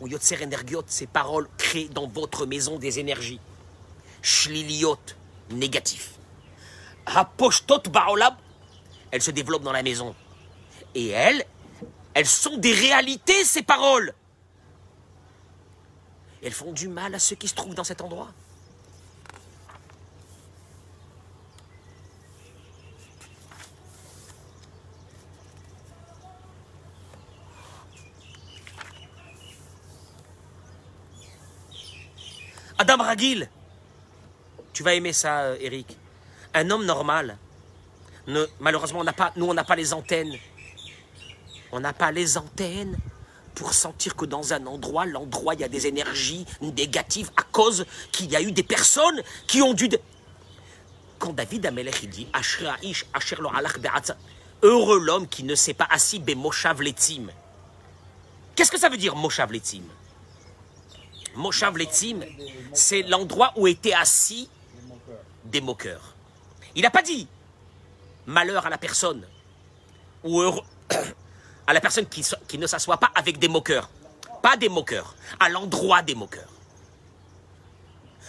Ou 0.00 0.08
Yotzer 0.08 0.42
Energiot, 0.44 0.84
ces 0.86 1.06
paroles 1.06 1.48
créent 1.56 1.88
dans 1.88 2.06
votre 2.06 2.46
maison 2.46 2.78
des 2.78 2.98
énergies. 2.98 3.40
Shliliot, 4.22 4.98
négatif. 5.50 6.12
Haposhtot 7.06 7.82
Baolam, 7.90 8.36
elles 9.10 9.22
se 9.22 9.30
développent 9.30 9.62
dans 9.62 9.72
la 9.72 9.82
maison. 9.82 10.14
Et 10.94 11.08
elles, 11.08 11.44
elles 12.14 12.26
sont 12.26 12.56
des 12.56 12.72
réalités, 12.72 13.44
ces 13.44 13.62
paroles. 13.62 14.14
Elles 16.42 16.52
font 16.52 16.72
du 16.72 16.88
mal 16.88 17.14
à 17.14 17.18
ceux 17.18 17.36
qui 17.36 17.48
se 17.48 17.54
trouvent 17.54 17.74
dans 17.74 17.84
cet 17.84 18.00
endroit. 18.00 18.30
Adam 32.78 32.98
Ragil, 32.98 33.48
tu 34.74 34.82
vas 34.82 34.92
aimer 34.94 35.14
ça, 35.14 35.40
euh, 35.44 35.56
Eric. 35.60 35.96
Un 36.52 36.70
homme 36.70 36.84
normal, 36.84 37.38
malheureusement, 38.60 39.00
on 39.00 39.12
pas, 39.12 39.32
nous, 39.36 39.46
on 39.46 39.54
n'a 39.54 39.64
pas 39.64 39.76
les 39.76 39.94
antennes. 39.94 40.34
On 41.72 41.80
n'a 41.80 41.94
pas 41.94 42.12
les 42.12 42.36
antennes 42.36 42.96
pour 43.54 43.72
sentir 43.72 44.14
que 44.14 44.26
dans 44.26 44.52
un 44.52 44.66
endroit, 44.66 45.06
l'endroit, 45.06 45.54
il 45.54 45.60
y 45.60 45.64
a 45.64 45.68
des 45.68 45.86
énergies 45.86 46.44
négatives 46.60 47.30
à 47.36 47.42
cause 47.44 47.86
qu'il 48.12 48.30
y 48.30 48.36
a 48.36 48.42
eu 48.42 48.52
des 48.52 48.62
personnes 48.62 49.22
qui 49.46 49.62
ont 49.62 49.72
dû. 49.72 49.88
Quand 51.18 51.32
David 51.32 51.64
Amelech 51.64 52.08
dit 52.10 52.28
Heureux 54.62 55.00
l'homme 55.00 55.28
qui 55.28 55.44
ne 55.44 55.54
s'est 55.54 55.74
pas 55.74 55.88
assis. 55.90 56.22
Qu'est-ce 58.54 58.70
que 58.70 58.78
ça 58.78 58.90
veut 58.90 58.96
dire 58.98 59.16
moshav 59.16 59.50
letzim? 59.50 59.82
Moshav 61.36 61.76
letzim, 61.76 62.20
c'est 62.72 63.02
l'endroit 63.02 63.52
où 63.56 63.66
étaient 63.66 63.92
assis 63.92 64.48
des 65.44 65.60
moqueurs. 65.60 66.14
Il 66.74 66.82
n'a 66.82 66.90
pas 66.90 67.02
dit 67.02 67.28
malheur 68.26 68.66
à 68.66 68.70
la 68.70 68.78
personne 68.78 69.26
ou 70.24 70.42
à 71.66 71.72
la 71.72 71.80
personne 71.80 72.06
qui, 72.06 72.58
ne 72.58 72.66
s'assoit 72.66 72.96
pas 72.96 73.10
avec 73.14 73.38
des 73.38 73.48
moqueurs. 73.48 73.88
Pas 74.42 74.56
des 74.56 74.68
moqueurs, 74.68 75.14
à 75.40 75.48
l'endroit 75.48 76.02
des 76.02 76.14
moqueurs. 76.14 76.52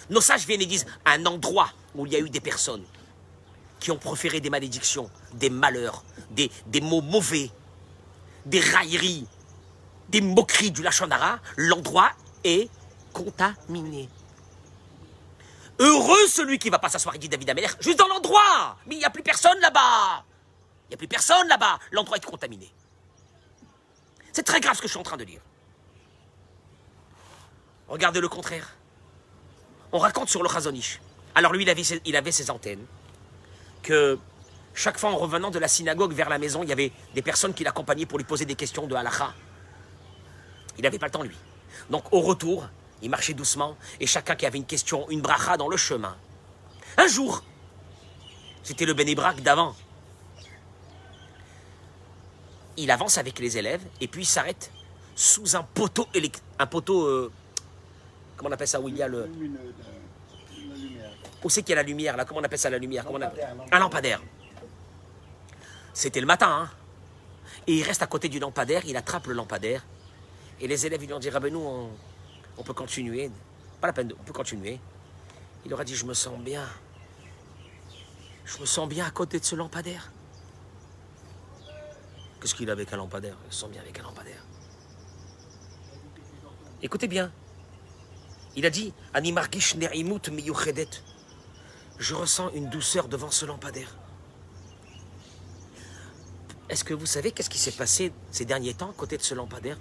Nos 0.10 0.22
sages 0.22 0.46
viennent 0.46 0.62
et 0.62 0.66
disent 0.66 0.86
un 1.06 1.26
endroit 1.26 1.70
où 1.96 2.06
il 2.06 2.14
y 2.14 2.16
a 2.16 2.20
eu 2.20 2.30
des 2.30 2.40
personnes 2.40 2.84
qui 3.80 3.92
ont 3.92 3.98
proféré 3.98 4.40
des 4.40 4.50
malédictions, 4.50 5.10
des 5.34 5.50
malheurs, 5.50 6.04
des, 6.32 6.50
mots 6.82 7.02
mauvais, 7.02 7.52
des 8.46 8.60
railleries, 8.60 9.28
des 10.10 10.22
moqueries 10.22 10.72
du 10.72 10.82
Lachonara, 10.82 11.40
l'endroit 11.58 12.12
est 12.44 12.70
contaminé. 13.18 14.10
Heureux 15.80 16.28
celui 16.28 16.58
qui 16.60 16.70
va 16.70 16.80
pas 16.80 16.90
s'asseoir, 16.90 17.18
dit 17.18 17.30
David 17.30 17.50
Ameller, 17.50 17.68
juste 17.80 18.00
dans 18.00 18.08
l'endroit. 18.08 18.78
Mais 18.88 18.96
il 18.96 19.00
n'y 19.00 19.06
a 19.06 19.10
plus 19.10 19.24
personne 19.24 19.60
là-bas. 19.60 20.24
Il 20.86 20.90
n'y 20.90 20.96
a 20.96 20.98
plus 20.98 21.08
personne 21.08 21.48
là-bas. 21.48 21.80
L'endroit 21.92 22.18
est 22.18 22.26
contaminé. 22.26 22.72
C'est 24.32 24.44
très 24.44 24.60
grave 24.60 24.76
ce 24.76 24.82
que 24.82 24.88
je 24.88 24.92
suis 24.92 25.00
en 25.00 25.04
train 25.04 25.18
de 25.18 25.24
dire. 25.24 25.42
Regardez 27.88 28.22
le 28.22 28.30
contraire. 28.30 28.76
On 29.92 30.00
raconte 30.00 30.30
sur 30.30 30.44
le 30.44 30.50
Chazonish. 30.50 31.00
Alors 31.36 31.54
lui, 31.54 31.64
il 31.64 31.70
avait, 32.16 32.32
ses, 32.32 32.52
antennes. 32.52 32.86
Que 33.84 34.18
chaque 34.74 34.98
fois 34.98 35.12
en 35.12 35.18
revenant 35.18 35.52
de 35.52 35.60
la 35.60 35.68
synagogue 35.68 36.14
vers 36.14 36.30
la 36.30 36.40
maison, 36.40 36.64
il 36.64 36.70
y 36.70 36.72
avait 36.72 36.92
des 37.14 37.22
personnes 37.22 37.54
qui 37.54 37.64
l'accompagnaient 37.64 38.06
pour 38.06 38.18
lui 38.18 38.26
poser 38.26 38.46
des 38.46 38.56
questions 38.56 38.88
de 38.88 38.96
halakha. 38.96 39.34
Il 40.78 40.84
n'avait 40.84 41.00
pas 41.00 41.08
le 41.08 41.12
temps, 41.12 41.24
lui. 41.24 41.38
Donc 41.90 42.12
au 42.12 42.22
retour, 42.22 42.68
il 43.02 43.10
marchait 43.10 43.34
doucement 43.34 43.78
et 44.00 44.08
chacun 44.08 44.36
qui 44.36 44.46
avait 44.46 44.58
une 44.58 44.66
question, 44.66 45.10
une 45.10 45.22
bracha 45.22 45.58
dans 45.58 45.68
le 45.70 45.78
chemin. 45.78 46.16
Un 46.98 47.08
jour, 47.08 47.44
c'était 48.64 48.86
le 48.86 48.94
Bénébrak 48.94 49.42
d'avant. 49.42 49.76
Il 52.76 52.92
avance 52.92 53.18
avec 53.18 53.40
les 53.40 53.58
élèves 53.58 53.82
et 54.02 54.08
puis 54.08 54.24
il 54.24 54.26
s'arrête 54.26 54.72
sous 55.16 55.56
un 55.56 55.64
poteau 55.64 56.08
un 56.60 56.68
poteau 56.68 57.06
euh, 57.06 57.32
comment 58.36 58.50
on 58.50 58.54
appelle 58.54 58.68
ça 58.68 58.80
où 58.80 58.88
il 58.88 58.96
y 58.96 59.02
a 59.02 59.08
le 59.08 59.28
où 61.44 61.50
c'est 61.50 61.62
qu'il 61.64 61.72
y 61.72 61.74
a 61.74 61.78
la 61.78 61.84
lumière 61.84 62.16
là? 62.18 62.26
Comment 62.26 62.40
on 62.42 62.44
appelle 62.44 62.60
ça 62.60 62.70
la 62.70 62.78
lumière? 62.78 63.04
Comment 63.04 63.18
on 63.18 63.22
appelle- 63.22 63.48
un 63.72 63.80
lampadaire. 63.80 64.22
C'était 65.94 66.20
le 66.20 66.28
matin 66.28 66.50
hein. 66.50 66.70
et 67.66 67.78
il 67.78 67.84
reste 67.84 68.04
à 68.04 68.08
côté 68.08 68.30
du 68.30 68.38
lampadaire, 68.38 68.84
il 68.86 68.96
attrape 68.96 69.26
le 69.26 69.34
lampadaire 69.34 69.84
et 70.60 70.68
les 70.68 70.86
élèves 70.86 71.02
ils 71.02 71.08
lui 71.08 71.14
ont 71.14 71.20
dit 71.20 71.30
ah 71.34 71.40
ben 71.40 71.52
nous 71.52 71.60
on, 71.66 71.90
on 72.58 72.64
peut 72.64 72.74
continuer, 72.74 73.32
pas 73.82 73.88
la 73.88 73.94
peine 73.94 74.08
de, 74.10 74.16
on 74.20 74.24
peut 74.24 74.34
continuer. 74.34 74.80
Il 75.66 75.70
leur 75.72 75.80
a 75.80 75.84
dit 75.84 75.96
je 75.96 76.06
me 76.06 76.14
sens 76.14 76.40
bien, 76.40 76.68
je 78.46 78.60
me 78.60 78.66
sens 78.66 78.88
bien 78.88 79.06
à 79.06 79.12
côté 79.12 79.40
de 79.40 79.46
ce 79.46 79.56
lampadaire. 79.56 80.12
Qu'est-ce 82.42 82.56
qu'il 82.56 82.70
a 82.70 82.74
avec 82.74 82.94
un 82.94 82.98
lampadaire? 82.98 83.36
Il 83.48 83.54
se 83.54 83.62
sent 83.62 83.70
bien 83.70 83.82
avec 83.82 84.00
un 84.00 84.04
lampadaire. 84.04 84.44
Écoutez 86.82 87.08
bien. 87.08 87.32
Il 88.56 88.66
a 88.66 88.70
dit 88.70 88.94
Ani 89.14 89.32
margish 89.32 89.76
ne'imut 89.76 90.30
miyuchedet. 90.30 90.90
Je 91.98 92.14
ressens 92.14 92.52
une 92.54 92.70
douceur 92.70 93.08
devant 93.08 93.32
ce 93.32 93.46
lampadaire. 93.46 93.96
Est-ce 96.70 96.84
que 96.84 96.94
vous 96.94 97.06
savez 97.06 97.32
qu'est-ce 97.32 97.50
qui 97.50 97.58
s'est 97.58 97.72
passé 97.72 98.12
ces 98.32 98.46
derniers 98.46 98.74
temps 98.74 98.92
à 98.92 98.94
côté 98.94 99.18
de 99.18 99.24
ce 99.24 99.34
lampadaire? 99.34 99.78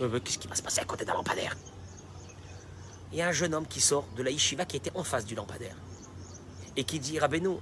Euh, 0.00 0.20
Qu'est-ce 0.20 0.38
qui 0.38 0.48
va 0.48 0.54
se 0.54 0.62
passer 0.62 0.80
à 0.80 0.84
côté 0.84 1.04
d'un 1.04 1.14
lampadaire? 1.14 1.56
Il 3.12 3.18
y 3.18 3.22
a 3.22 3.28
un 3.28 3.32
jeune 3.32 3.54
homme 3.54 3.66
qui 3.66 3.80
sort 3.80 4.06
de 4.16 4.22
la 4.22 4.30
yeshiva 4.30 4.64
qui 4.64 4.76
était 4.76 4.92
en 4.94 5.04
face 5.04 5.24
du 5.24 5.34
lampadaire 5.34 5.76
et 6.76 6.84
qui 6.84 7.00
dit 7.00 7.18
Rabbeinu, 7.18 7.56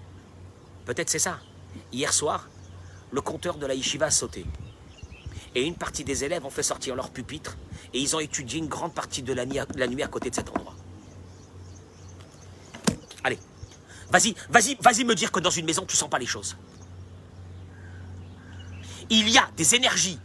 peut-être 0.84 1.09
c'est 1.09 1.18
ça. 1.18 1.38
Hier 1.92 2.12
soir, 2.12 2.49
le 3.12 3.20
compteur 3.20 3.57
de 3.57 3.66
la 3.66 3.74
yeshiva 3.74 4.07
a 4.07 4.11
sauté. 4.11 4.44
Et 5.55 5.62
une 5.62 5.76
partie 5.76 6.05
des 6.05 6.24
élèves 6.24 6.44
ont 6.44 6.51
fait 6.51 6.62
sortir 6.62 6.97
leur 6.97 7.11
pupitre 7.11 7.57
et 7.94 8.01
ils 8.01 8.14
ont 8.14 8.20
étudié 8.20 8.59
une 8.59 8.68
grande 8.68 8.92
partie 8.92 9.22
de 9.22 9.32
la 9.32 9.47
nuit 9.47 9.59
à, 9.59 9.66
la 9.76 9.86
nuit 9.86 10.03
à 10.03 10.09
côté 10.09 10.30
de 10.30 10.34
cet 10.34 10.51
endroit. 10.51 10.74
Allez, 13.24 13.38
vas-y, 14.11 14.34
vas-y, 14.51 14.76
vas-y 14.80 15.05
me 15.05 15.14
dire 15.14 15.32
que 15.32 15.40
dans 15.40 15.51
une 15.51 15.64
maison, 15.64 15.86
tu 15.86 15.97
sens 15.97 16.11
pas 16.11 16.18
les 16.18 16.26
choses. 16.26 16.57
Il 19.09 19.28
y 19.30 19.38
a 19.38 19.49
des 19.57 19.74
énergies. 19.74 20.18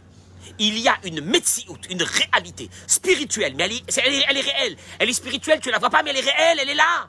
Il 0.58 0.78
y 0.78 0.88
a 0.88 0.98
une 1.04 1.20
médecine, 1.20 1.76
une 1.90 2.02
réalité 2.02 2.68
spirituelle, 2.86 3.54
mais 3.56 3.64
elle 3.64 4.36
est, 4.36 4.40
réelle. 4.40 4.76
Elle 4.98 5.08
est 5.08 5.14
spirituelle, 5.14 5.60
tu 5.60 5.70
la 5.70 5.78
vois 5.78 5.90
pas, 5.90 6.02
mais 6.02 6.10
elle 6.10 6.18
est 6.18 6.30
réelle, 6.30 6.58
elle 6.60 6.70
est 6.70 6.74
là. 6.74 7.08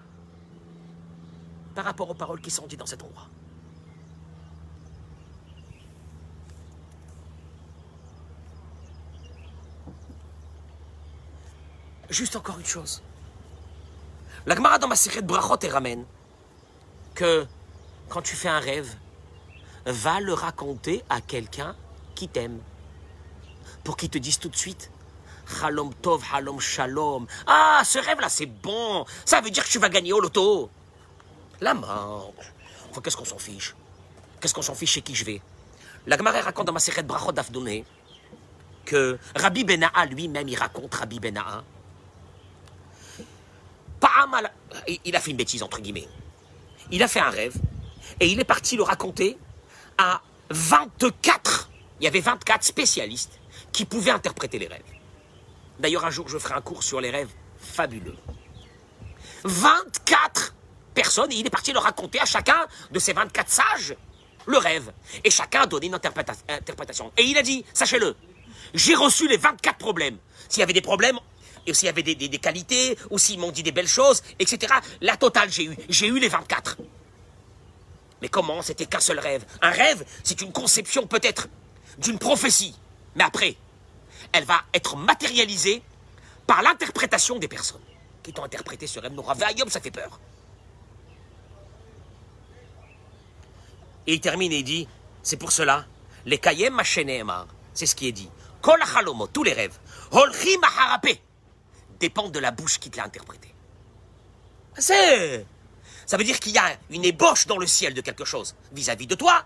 Par 1.76 1.86
rapport 1.86 2.10
aux 2.10 2.14
paroles 2.14 2.42
qui 2.42 2.52
sont 2.52 2.68
dites 2.68 2.80
dans 2.80 2.86
cet 2.86 3.04
endroit. 3.04 3.28
Juste 12.10 12.36
encore 12.36 12.60
une 12.60 12.66
chose. 12.66 13.02
La 14.46 14.56
Gemara 14.56 14.78
dans 14.78 14.88
ma 14.88 14.96
secrète 14.96 15.26
Brachot 15.26 15.58
et 15.62 15.70
ramène 15.70 16.06
que 17.16 17.48
quand 18.10 18.22
tu 18.22 18.36
fais 18.36 18.50
un 18.50 18.60
rêve, 18.60 18.94
va 19.86 20.20
le 20.20 20.34
raconter 20.34 21.04
à 21.10 21.22
quelqu'un 21.22 21.76
qui 22.16 22.28
t'aime. 22.28 22.60
Pour 23.84 23.98
qu'il 23.98 24.10
te 24.10 24.18
dise 24.18 24.40
tout 24.40 24.50
de 24.50 24.56
suite 24.56 24.90
Halom 25.62 25.94
Tov, 25.96 26.24
Halom 26.34 26.60
Shalom. 26.60 27.28
Ah, 27.48 27.82
ce 27.84 28.00
rêve-là, 28.00 28.30
c'est 28.30 28.46
bon. 28.46 29.06
Ça 29.26 29.42
veut 29.42 29.50
dire 29.50 29.64
que 29.66 29.70
tu 29.70 29.78
vas 29.80 29.90
gagner 29.90 30.14
au 30.14 30.20
loto. 30.22 30.70
La. 31.60 31.74
Enfin, 31.76 33.02
qu'est-ce 33.04 33.18
qu'on 33.18 33.26
s'en 33.26 33.38
fiche? 33.38 33.76
Qu'est-ce 34.40 34.54
qu'on 34.54 34.62
s'en 34.62 34.76
fiche 34.76 34.92
chez 34.92 35.02
qui 35.02 35.16
je 35.16 35.26
vais? 35.26 35.42
La 36.08 36.18
Gemara 36.18 36.42
raconte 36.42 36.68
dans 36.68 36.74
ma 36.74 36.80
secrète 36.80 37.08
Brachot 37.08 37.32
d'Afdoné 37.32 37.86
que 38.86 39.18
Rabbi 39.36 39.64
Bena'a 39.64 40.06
lui-même, 40.06 40.48
il 40.50 40.56
raconte 40.58 40.94
Rabbi. 40.96 41.20
Pa'amal- 44.00 44.52
Il 45.06 45.16
a 45.16 45.20
fait 45.20 45.32
une 45.32 45.38
bêtise, 45.38 45.64
entre 45.64 45.80
guillemets. 45.80 46.08
Il 46.92 47.02
a 47.04 47.08
fait 47.08 47.22
un 47.22 47.30
rêve 47.30 47.56
et 48.20 48.28
il 48.28 48.40
est 48.40 48.44
parti 48.46 48.76
le 48.76 48.84
raconter 48.84 49.38
à 49.98 50.22
24. 50.50 51.70
Il 52.02 52.04
y 52.04 52.08
avait 52.08 52.20
24 52.20 52.64
spécialistes 52.64 53.40
qui 53.74 53.86
pouvaient 53.86 54.12
interpréter 54.12 54.60
les 54.60 54.68
rêves. 54.68 54.82
D'ailleurs, 55.80 56.06
un 56.06 56.12
jour, 56.12 56.30
je 56.30 56.38
ferai 56.38 56.54
un 56.54 56.62
cours 56.62 56.84
sur 56.84 57.02
les 57.02 57.10
rêves 57.10 57.30
fabuleux. 57.60 58.16
24 59.44 60.54
personnes 60.94 61.32
et 61.32 61.36
il 61.36 61.46
est 61.46 61.50
parti 61.50 61.74
le 61.74 61.80
raconter 61.80 62.20
à 62.20 62.26
chacun 62.26 62.68
de 62.92 63.00
ces 63.00 63.14
24 63.14 63.50
sages 63.50 63.96
le 64.46 64.58
rêve. 64.58 64.92
Et 65.24 65.30
chacun 65.32 65.62
a 65.62 65.66
donné 65.66 65.88
une 65.88 65.96
interpréta- 65.96 66.36
interprétation. 66.50 67.12
Et 67.18 67.24
il 67.24 67.38
a 67.38 67.42
dit, 67.42 67.64
sachez-le, 67.74 68.16
j'ai 68.74 68.94
reçu 68.96 69.28
les 69.28 69.38
24 69.38 69.78
problèmes. 69.78 70.18
S'il 70.50 70.60
y 70.60 70.64
avait 70.64 70.74
des 70.74 70.82
problèmes, 70.82 71.18
et 71.66 71.74
s'il 71.74 71.86
y 71.86 71.90
avait 71.90 72.04
des, 72.04 72.16
des- 72.16 72.28
des 72.28 72.38
qualités, 72.40 72.98
ou 73.10 73.18
s'ils 73.18 73.40
m'ont 73.40 73.52
dit 73.52 73.64
des 73.64 73.72
belles 73.72 73.88
choses, 73.88 74.22
etc. 74.40 74.74
La 75.00 75.16
totale, 75.16 75.50
j'ai 75.50 75.64
eu. 75.64 75.78
J'ai 75.88 76.08
eu 76.08 76.20
les 76.20 76.28
24. 76.28 76.78
Mais 78.22 78.28
comment 78.28 78.62
C'était 78.62 78.86
qu'un 78.86 79.00
seul 79.00 79.20
rêve? 79.20 79.46
Un 79.62 79.72
rêve, 79.72 80.06
c'est 80.26 80.42
une 80.42 80.52
conception 80.52 81.08
peut-être 81.08 81.48
d'une 81.98 82.20
prophétie. 82.20 82.76
Mais 83.16 83.24
après, 83.24 83.56
elle 84.32 84.46
va 84.46 84.62
être 84.74 84.96
matérialisée 84.96 85.84
par 86.48 86.62
l'interprétation 86.62 87.38
des 87.40 87.48
personnes 87.48 87.82
qui 88.22 88.34
t'ont 88.34 88.44
interprété 88.44 88.88
ce 88.88 89.00
rêve. 89.00 89.14
Vayom, 89.14 89.70
ça 89.70 89.80
fait 89.80 89.92
peur. 89.92 90.20
Et 94.08 94.14
il 94.14 94.22
termine 94.22 94.52
et 94.52 94.58
il 94.58 94.64
dit, 94.64 94.88
c'est 95.22 95.38
pour 95.38 95.52
cela, 95.52 95.86
les 96.26 96.38
kayem 96.38 96.82
Emar, 97.08 97.48
c'est 97.74 97.86
ce 97.86 97.96
qui 97.96 98.08
est 98.08 98.12
dit. 98.12 98.30
Kol 98.62 98.80
tous 99.32 99.44
les 99.44 99.54
rêves, 99.54 99.78
holchim 100.12 100.62
harapé, 100.64 101.22
dépendent 102.00 102.32
de 102.32 102.40
la 102.40 102.52
bouche 102.52 102.80
qui 102.80 102.90
te 102.90 102.98
l'a 102.98 103.06
interprété. 103.06 103.54
C'est... 104.78 105.46
Ça 106.06 106.18
veut 106.18 106.24
dire 106.24 106.40
qu'il 106.40 106.54
y 106.54 106.58
a 106.58 106.78
une 106.90 107.06
ébauche 107.06 107.48
dans 107.48 107.58
le 107.58 107.68
ciel 107.68 107.94
de 107.94 108.02
quelque 108.02 108.26
chose 108.26 108.56
vis-à-vis 108.74 109.08
de 109.08 109.16
toi. 109.16 109.46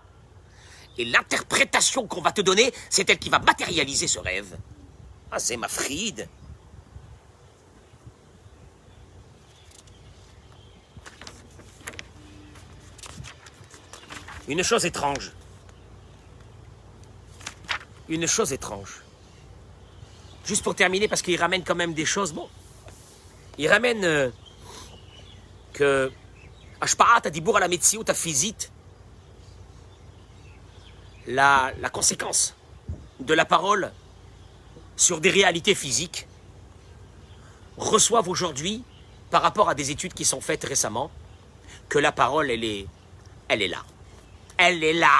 Et 0.98 1.04
l'interprétation 1.04 2.06
qu'on 2.06 2.20
va 2.20 2.32
te 2.32 2.40
donner, 2.40 2.72
c'est 2.90 3.08
elle 3.08 3.18
qui 3.18 3.30
va 3.30 3.38
matérialiser 3.38 4.08
ce 4.08 4.18
rêve. 4.18 4.58
Ah, 5.30 5.38
c'est. 5.38 5.56
Une 14.48 14.62
chose 14.62 14.84
étrange. 14.84 15.32
Une 18.08 18.26
chose 18.26 18.52
étrange. 18.52 19.02
Juste 20.44 20.64
pour 20.64 20.74
terminer, 20.74 21.06
parce 21.06 21.22
qu'il 21.22 21.38
ramène 21.38 21.62
quand 21.62 21.74
même 21.74 21.92
des 21.92 22.06
choses. 22.06 22.32
Bon, 22.32 22.48
il 23.58 23.68
ramène 23.68 24.04
euh, 24.04 24.30
que 25.74 26.10
Ashpa'at 26.80 27.20
Adibur 27.24 27.56
à 27.58 27.60
la 27.60 27.68
Metsiout 27.68 28.04
à 28.08 28.14
physique, 28.14 28.70
la, 31.28 31.90
conséquence 31.92 32.54
de 33.20 33.34
la 33.34 33.44
parole 33.44 33.92
sur 34.96 35.20
des 35.20 35.30
réalités 35.30 35.74
physiques 35.74 36.26
reçoivent 37.76 38.28
aujourd'hui, 38.28 38.82
par 39.30 39.42
rapport 39.42 39.68
à 39.68 39.74
des 39.74 39.90
études 39.90 40.14
qui 40.14 40.24
sont 40.24 40.40
faites 40.40 40.64
récemment, 40.64 41.10
que 41.88 41.98
la 41.98 42.12
parole, 42.12 42.50
elle 42.50 42.64
est, 42.64 42.86
elle 43.46 43.62
est 43.62 43.68
là. 43.68 43.84
Elle 44.56 44.82
est 44.82 44.94
là. 44.94 45.12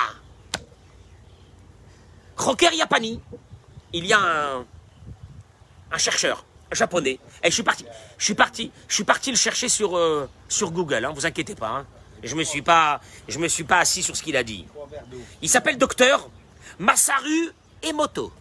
Roker 2.37 2.73
Yapani, 2.73 3.21
il 3.93 4.07
y 4.07 4.13
a 4.13 4.57
un, 5.91 5.99
chercheur 5.99 6.45
japonais. 6.73 7.21
Et 7.45 7.51
je 7.51 7.55
suis 7.55 7.63
parti, 7.63 7.85
je 8.17 8.25
suis 8.25 8.35
parti, 8.35 8.73
je 8.89 8.95
suis 8.95 9.05
parti 9.05 9.31
le 9.31 9.37
chercher 9.37 9.69
sur, 9.69 9.97
euh, 9.97 10.29
sur 10.49 10.71
Google. 10.71 11.05
Hein, 11.05 11.13
vous 11.15 11.27
inquiétez 11.27 11.55
pas. 11.55 11.69
hein. 11.69 11.87
Je 12.23 12.35
me 12.35 12.43
suis 12.45 12.63
pas, 12.63 13.01
me 13.39 13.49
suis 13.49 13.65
pas 13.65 13.79
assis 13.79 14.03
sur 14.03 14.17
ce 14.17 14.23
qu'il 14.23 14.37
a 14.37 14.43
dit. 14.43 14.67
Il 15.43 15.49
s'appelle 15.49 15.79
docteur 15.79 16.29
Masaru 16.79 17.53
Emoto. 17.83 18.33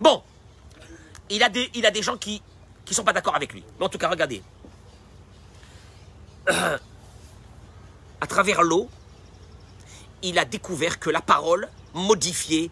Bon, 0.00 0.22
il 1.30 1.42
a 1.42 1.48
des, 1.48 2.02
gens 2.02 2.16
qui, 2.16 2.42
qui 2.84 2.94
sont 2.94 3.04
pas 3.04 3.12
d'accord 3.12 3.36
avec 3.36 3.52
lui. 3.52 3.64
Mais 3.78 3.86
en 3.86 3.88
tout 3.88 3.98
cas, 3.98 4.08
regardez. 4.08 4.42
À 8.18 8.26
travers 8.26 8.62
l'eau, 8.62 8.88
il 10.22 10.38
a 10.38 10.46
découvert 10.46 10.98
que 10.98 11.10
la 11.10 11.20
parole 11.20 11.68
modifiait 11.92 12.70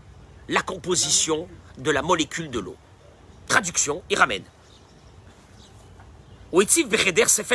la 0.49 0.62
composition 0.62 1.47
de 1.76 1.90
la 1.90 2.01
molécule 2.01 2.51
de 2.51 2.59
l'eau. 2.59 2.76
Traduction, 3.47 4.03
il 4.09 4.18
ramène. 4.18 4.45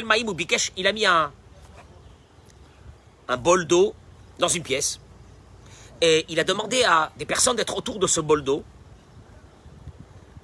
Maïm 0.06 0.30
ou 0.30 0.34
Bikesh, 0.36 0.72
il 0.78 0.86
a 0.86 0.92
mis 0.92 1.08
un, 1.08 1.32
un 3.30 3.38
bol 3.38 3.66
d'eau 3.66 3.94
dans 4.40 4.48
une 4.50 4.64
pièce. 4.64 5.00
Et 6.02 6.26
il 6.30 6.40
a 6.40 6.44
demandé 6.44 6.84
à 6.84 7.12
des 7.18 7.26
personnes 7.26 7.56
d'être 7.56 7.76
autour 7.78 8.00
de 8.00 8.08
ce 8.08 8.20
bol 8.20 8.44
d'eau 8.44 8.64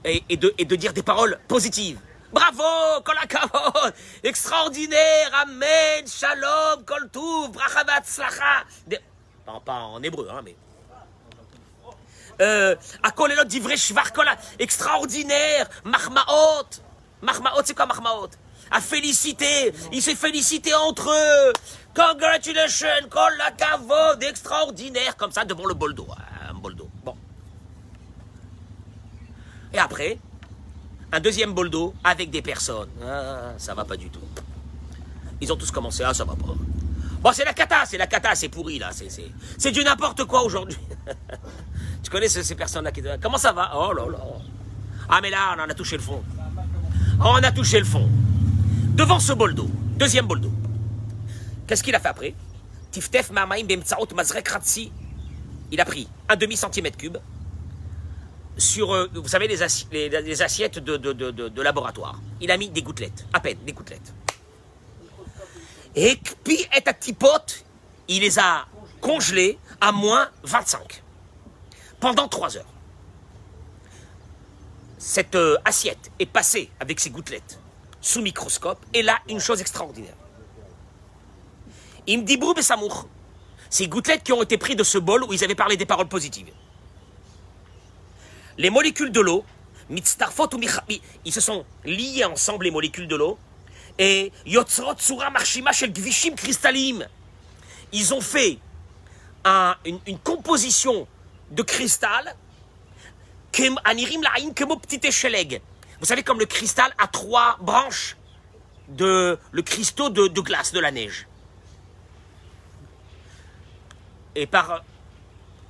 et, 0.04 0.38
de, 0.38 0.76
dire 0.76 0.94
des 0.94 1.02
paroles 1.04 1.40
positives. 1.48 2.00
Bravo, 2.32 3.02
kol 3.04 3.16
hakavod, 3.18 3.94
extraordinaire, 4.24 5.32
amen, 5.42 6.06
shalom, 6.06 6.84
kol 6.86 7.10
touv, 7.10 7.52
bracha 7.52 7.84
v'atzlacha. 7.84 8.66
Des- 8.86 9.00
Pas, 9.66 9.74
en 9.74 10.02
hébreu, 10.04 10.28
hein, 10.32 10.42
mais... 10.44 10.56
Euh, 12.42 12.76
Akol 13.02 13.32
elot 13.32 13.46
divrei 13.46 13.78
shvar 13.78 14.12
kol 14.12 14.28
ha- 14.28 14.36
extraordinaire, 14.60 15.70
mahmaot. 15.86 16.68
Mahmaot, 17.22 17.62
c'est 17.64 17.74
quoi 17.74 17.86
mahmaot 17.86 18.28
À 18.70 18.82
féliciter, 18.82 19.72
ils 19.94 20.02
se 20.02 20.14
félicitaient 20.14 20.74
entre 20.74 21.10
eux. 21.10 21.54
Congratulations, 21.96 23.08
kol 23.10 23.32
hakavod, 23.48 24.22
extraordinaire, 24.22 25.16
comme 25.16 25.32
ça, 25.32 25.46
devant 25.46 25.66
le 25.66 25.74
bol 25.74 25.94
d'eau. 25.94 26.08
Un 26.50 26.54
bol 26.54 26.76
d'eau. 26.76 26.90
Bon. 27.06 27.16
Et 29.74 29.80
après, 29.80 30.18
un 31.12 31.20
deuxième 31.22 31.54
bol 31.54 31.70
d'eau 31.70 31.94
avec 32.04 32.30
des 32.30 32.42
personnes. 32.42 32.90
Ah, 33.04 33.54
ça 33.58 33.74
va 33.74 33.86
pas 33.86 33.96
du 33.96 34.10
tout. 34.10 34.20
Ils 35.42 35.52
ont 35.52 35.56
tous 35.56 35.72
commencé, 35.72 36.04
ah, 36.04 36.14
ça 36.14 36.26
va 36.26 36.34
pas. 36.36 36.54
Bon, 37.22 37.32
c'est 37.34 37.46
la 37.46 37.54
cata, 37.54 37.86
c'est 37.86 37.98
la 37.98 38.08
cata, 38.08 38.36
c'est 38.36 38.50
pourri, 38.50 38.78
là. 38.78 38.90
C'est, 39.58 39.72
du 39.72 39.84
n'importe 39.84 40.26
quoi 40.26 40.44
aujourd'hui. 40.44 40.78
tu 42.04 42.10
connais 42.12 42.28
ce- 42.30 42.44
ces 42.44 42.56
personnes-là 42.56 42.92
qui. 42.92 43.02
Comment 43.22 43.38
ça 43.38 43.52
va? 43.54 43.72
Oh 43.76 43.94
là 43.94 44.06
là. 44.12 44.18
Ah, 45.10 45.20
mais 45.22 45.30
là, 45.30 45.56
on 45.58 45.62
en 45.62 45.70
a 45.70 45.74
touché 45.74 45.96
le 45.98 46.04
fond. 46.04 46.22
On 47.20 47.36
a 47.42 47.52
touché 47.52 47.80
le 47.80 47.86
fond. 47.86 48.10
Devant 48.96 49.20
ce 49.20 49.34
bol 49.34 49.56
d'eau, 49.56 49.70
deuxième 49.98 50.26
bol 50.28 50.40
d'eau. 50.42 50.52
Qu'est-ce 51.68 51.84
qu'il 51.84 51.96
a 51.96 52.00
fait 52.00 52.08
après? 52.08 52.36
Tiftef 52.92 53.32
ma'amaim 53.32 53.64
bemtsaot 53.66 54.08
mazrek. 54.16 54.50
Il 55.72 55.82
a 55.82 55.86
pris 55.86 56.08
un 56.30 56.36
demi-centimètre 56.36 56.98
cube 56.98 57.18
sur, 58.58 58.94
euh, 58.94 59.10
vous 59.14 59.28
savez, 59.28 59.48
les, 59.48 59.62
assi- 59.62 59.88
les- 59.92 60.10
les 60.10 60.42
assiettes 60.42 60.80
de, 60.80 61.62
laboratoire. 61.62 62.22
Il 62.40 62.52
a 62.52 62.58
mis 62.58 62.70
des 62.70 62.82
gouttelettes, 62.82 63.26
à 63.34 63.40
peine, 63.40 63.58
des 63.66 63.74
gouttelettes. 63.74 64.14
Et 65.96 66.20
puis, 66.44 66.62
et 66.62 66.88
à 66.88 66.94
tipote, 66.94 67.66
il 68.08 68.22
les 68.22 68.38
a 68.40 68.66
congelées 69.02 69.58
à 69.82 69.92
moins 69.92 70.30
25 70.44 71.04
pendant 72.00 72.28
3 72.28 72.58
heures. 72.58 72.66
Cette 74.98 75.36
euh, 75.36 75.58
assiette 75.66 76.12
est 76.20 76.26
passée 76.26 76.70
avec 76.80 77.00
ces 77.00 77.10
gouttelettes 77.10 77.60
sous 78.02 78.22
microscope, 78.22 78.86
et 78.94 79.02
là, 79.02 79.18
une 79.30 79.40
chose 79.40 79.62
extraordinaire. 79.62 80.14
Et 82.08 82.62
Samour, 82.62 83.08
ces 83.70 83.88
gouttelettes 83.88 84.24
qui 84.24 84.34
ont 84.34 84.44
été 84.44 84.58
prises 84.58 84.76
de 84.78 84.84
ce 84.84 84.98
bol 84.98 85.24
où 85.24 85.34
ils 85.34 85.44
avaient 85.44 85.56
parlé 85.56 85.78
des 85.78 85.86
paroles 85.86 86.08
positives 86.08 86.52
les 88.58 88.70
molécules 88.70 89.12
de 89.12 89.20
l'eau, 89.22 89.44
ou 89.90 89.96
ils 91.26 91.34
se 91.34 91.42
sont 91.42 91.66
liés 91.84 92.26
ensemble, 92.26 92.66
les 92.66 92.72
molécules 92.72 93.08
de 93.08 93.16
l'eau, 93.16 93.38
et 93.98 94.32
yotzrot 94.46 94.96
tsura 94.96 95.30
marshima 95.30 95.72
gvishim. 95.72 96.36
Ils 97.92 98.14
ont 98.14 98.22
fait 98.22 98.58
un- 99.44 99.76
une, 99.86 100.20
composition 100.20 101.08
de 101.52 101.64
cristal, 101.64 102.36
anirim 103.86 104.22
la'in 104.22 104.52
kemo 104.54 104.82
Vous 106.00 106.06
savez, 106.06 106.24
comme 106.24 106.40
le 106.40 106.46
cristal 106.46 106.94
a 106.98 107.08
trois 107.08 107.58
branches 107.62 108.18
de 108.90 109.38
le 109.52 109.62
cristaux 109.62 110.10
de, 110.10 110.28
de 110.28 110.42
glace, 110.42 110.72
de 110.74 110.80
la 110.80 110.92
neige. 110.92 111.28
Et 114.36 114.48
par, 114.48 114.84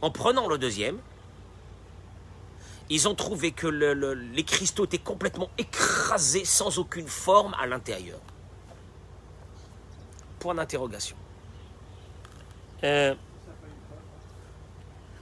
en 0.01 0.11
prenant 0.11 0.47
le 0.47 0.57
deuxième, 0.57 0.97
ils 2.89 3.07
ont 3.07 3.15
trouvé 3.15 3.51
que 3.51 3.67
le- 3.67 3.93
le- 3.93 4.13
les 4.13 4.43
cristaux 4.43 4.85
étaient 4.85 4.97
complètement 4.99 5.49
écrasés 5.57 6.45
sans 6.45 6.77
aucune 6.77 7.07
forme 7.07 7.55
à 7.59 7.65
l'intérieur. 7.65 8.19
Point 10.39 10.55
d'interrogation. 10.55 11.15
Euh, 12.83 13.15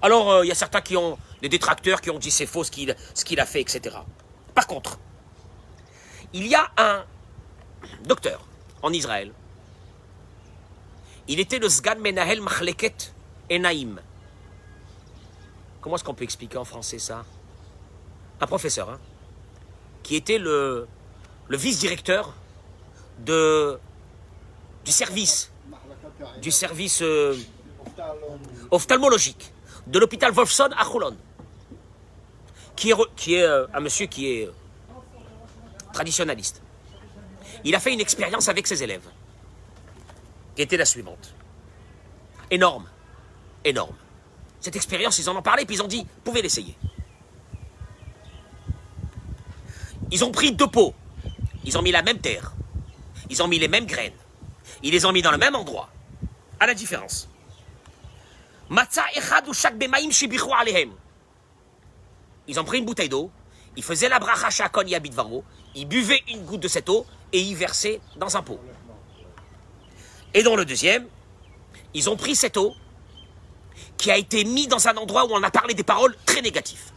alors, 0.01 0.31
euh, 0.31 0.45
il 0.45 0.49
y 0.49 0.51
a 0.51 0.55
certains 0.55 0.81
qui 0.81 0.97
ont, 0.97 1.17
des 1.41 1.47
détracteurs 1.49 2.01
qui 2.01 2.09
ont 2.09 2.19
dit 2.19 2.31
c'est 2.31 2.45
faux 2.45 2.63
ce 2.65 2.71
qu'il 2.71 2.95
ce 3.13 3.23
qu'il 3.23 3.39
a 3.39 3.45
fait, 3.45 3.61
etc. 3.61 3.97
Par 4.53 4.67
contre, 4.67 4.99
il 6.33 6.47
y 6.47 6.55
a 6.55 6.69
un 6.77 7.05
docteur 8.05 8.45
en 8.81 8.91
Israël. 8.91 9.31
Il 11.29 11.39
était 11.39 11.59
le 11.59 11.69
Sgan 11.69 11.99
Menahel 11.99 12.41
Machleket 12.41 13.13
Enaim. 13.53 13.95
Comment 15.81 15.95
est-ce 15.95 16.03
qu'on 16.03 16.13
peut 16.13 16.23
expliquer 16.23 16.57
en 16.57 16.65
français 16.65 16.99
ça? 16.99 17.25
Un 18.39 18.47
professeur, 18.47 18.89
hein, 18.89 18.99
qui 20.01 20.15
était 20.15 20.37
le, 20.37 20.87
vice-directeur 21.49 22.33
du 23.25 24.91
service, 24.91 25.51
du 26.41 26.51
service 26.51 27.01
euh, 27.01 27.37
ophtalmologique 28.71 29.53
de 29.87 29.99
l'hôpital 29.99 30.31
Wolfson 30.31 30.69
à 30.75 30.83
Roulon, 30.83 31.15
qui 32.75 32.89
est, 32.89 32.93
re- 32.93 33.09
qui 33.15 33.35
est 33.35 33.43
euh, 33.43 33.67
un 33.73 33.79
monsieur 33.81 34.07
qui 34.07 34.31
est 34.31 34.47
euh, 34.47 34.51
traditionnaliste. 35.93 36.61
Il 37.63 37.75
a 37.75 37.79
fait 37.79 37.93
une 37.93 38.01
expérience 38.01 38.49
avec 38.49 38.67
ses 38.67 38.83
élèves, 38.83 39.07
qui 40.55 40.61
était 40.63 40.77
la 40.77 40.85
suivante. 40.85 41.33
Énorme, 42.49 42.89
énorme. 43.65 43.95
Cette 44.59 44.75
expérience, 44.75 45.19
ils 45.19 45.29
en 45.29 45.35
ont 45.35 45.41
parlé, 45.41 45.65
puis 45.65 45.75
ils 45.75 45.81
ont 45.81 45.87
dit, 45.87 46.05
pouvez 46.23 46.41
l'essayer. 46.41 46.75
Ils 50.11 50.23
ont 50.23 50.31
pris 50.31 50.51
deux 50.51 50.67
pots, 50.67 50.93
ils 51.63 51.77
ont 51.77 51.81
mis 51.81 51.91
la 51.91 52.01
même 52.01 52.19
terre, 52.19 52.53
ils 53.29 53.41
ont 53.41 53.47
mis 53.47 53.59
les 53.59 53.67
mêmes 53.67 53.85
graines, 53.85 54.13
ils 54.83 54.91
les 54.91 55.05
ont 55.05 55.11
mis 55.11 55.21
dans 55.21 55.31
le 55.31 55.37
même 55.37 55.55
endroit. 55.55 55.89
À 56.59 56.67
la 56.67 56.73
différence. 56.73 57.29
Ils 62.47 62.59
ont 62.59 62.63
pris 62.63 62.77
une 62.77 62.85
bouteille 62.85 63.09
d'eau, 63.09 63.31
ils 63.75 63.83
faisaient 63.83 64.09
la 64.09 64.19
bracha 64.19 64.49
shakon 64.49 64.85
yabidvaro, 64.87 65.43
ils 65.75 65.87
buvaient 65.87 66.23
une 66.29 66.45
goutte 66.45 66.61
de 66.61 66.67
cette 66.67 66.89
eau 66.89 67.05
et 67.31 67.41
ils 67.41 67.55
versaient 67.55 67.99
dans 68.15 68.37
un 68.37 68.43
pot. 68.43 68.59
Et 70.33 70.43
dans 70.43 70.55
le 70.55 70.65
deuxième, 70.65 71.07
ils 71.93 72.09
ont 72.09 72.17
pris 72.17 72.35
cette 72.35 72.57
eau 72.57 72.75
qui 74.03 74.11
a 74.11 74.17
été 74.17 74.43
mise 74.43 74.67
dans 74.67 74.85
un 74.89 74.97
endroit 74.97 75.23
où 75.23 75.29
on 75.31 75.41
a 75.43 75.49
parlé 75.49 75.73
des 75.73 75.83
paroles 75.83 76.13
très 76.25 76.41
négatives. 76.41 76.91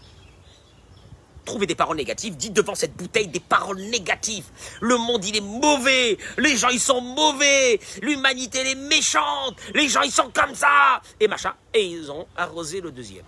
Trouvez 1.45 1.67
des 1.67 1.77
paroles 1.77 1.99
négatives, 1.99 2.37
dites 2.37 2.53
devant 2.53 2.75
cette 2.75 2.97
bouteille 2.97 3.29
des 3.29 3.39
paroles 3.39 3.81
négatives. 3.81 4.47
Le 4.81 4.97
monde, 4.97 5.25
il 5.25 5.37
est 5.37 5.41
mauvais. 5.41 6.19
Les 6.37 6.57
gens, 6.57 6.69
ils 6.71 6.81
sont 6.81 7.01
mauvais. 7.01 7.79
L'humanité, 8.03 8.59
elle 8.59 8.67
est 8.67 8.89
méchante. 8.89 9.55
Les 9.73 9.89
gens, 9.89 10.03
ils 10.03 10.11
sont 10.11 10.33
comme 10.35 10.57
ça. 10.57 11.01
Et 11.21 11.29
machin. 11.29 11.55
Et 11.73 11.87
ils 11.87 12.11
ont 12.11 12.27
arrosé 12.37 12.81
le 12.81 12.91
deuxième. 12.91 13.25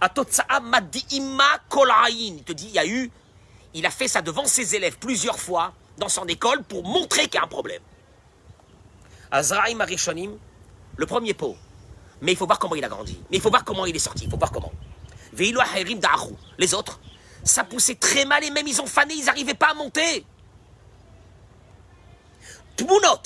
Atotsa'a 0.00 0.58
madi'ima 0.58 1.60
kolaïn. 1.68 2.38
Il 2.38 2.42
te 2.42 2.52
dit, 2.52 2.66
il 2.66 2.74
y 2.74 2.80
a 2.80 2.86
eu, 2.86 3.08
il 3.72 3.86
a 3.86 3.90
fait 3.90 4.08
ça 4.08 4.20
devant 4.20 4.46
ses 4.46 4.74
élèves 4.74 4.98
plusieurs 4.98 5.38
fois 5.38 5.74
dans 5.96 6.08
son 6.08 6.26
école 6.26 6.64
pour 6.64 6.82
montrer 6.82 7.28
qu'il 7.28 7.34
y 7.34 7.38
a 7.38 7.44
un 7.44 7.46
problème. 7.46 7.82
Azraïm 9.30 9.80
Arishonim, 9.80 10.36
le 10.96 11.06
premier 11.06 11.32
pot. 11.32 11.56
Mais 12.26 12.32
il 12.32 12.36
faut 12.36 12.46
voir 12.46 12.58
comment 12.58 12.74
il 12.74 12.84
a 12.84 12.88
grandi. 12.88 13.16
Mais 13.30 13.36
il 13.36 13.40
faut 13.40 13.50
voir 13.50 13.64
comment 13.64 13.86
il 13.86 13.94
est 13.94 14.00
sorti. 14.00 14.24
Il 14.24 14.30
faut 14.30 14.36
voir 14.36 14.50
comment. 14.50 14.72
Les 16.58 16.74
autres, 16.74 16.98
ça 17.44 17.62
poussait 17.62 17.94
très 17.94 18.24
mal 18.24 18.42
et 18.42 18.50
même 18.50 18.66
ils 18.66 18.80
ont 18.82 18.86
fané, 18.86 19.14
ils 19.14 19.26
n'arrivaient 19.26 19.54
pas 19.54 19.70
à 19.70 19.74
monter. 19.74 20.26
Tmunot, 22.76 23.22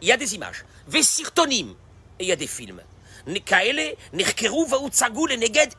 il 0.00 0.08
y 0.08 0.12
a 0.12 0.16
des 0.16 0.34
images. 0.34 0.64
Vesirtonim, 0.88 1.74
il 2.18 2.26
y 2.26 2.32
a 2.32 2.36
des 2.36 2.46
films. 2.46 2.80
Nekaele, 3.26 3.94
Nerkeru, 4.14 4.64
Vautsagu, 4.66 5.26
le 5.28 5.36
Neged, 5.36 5.74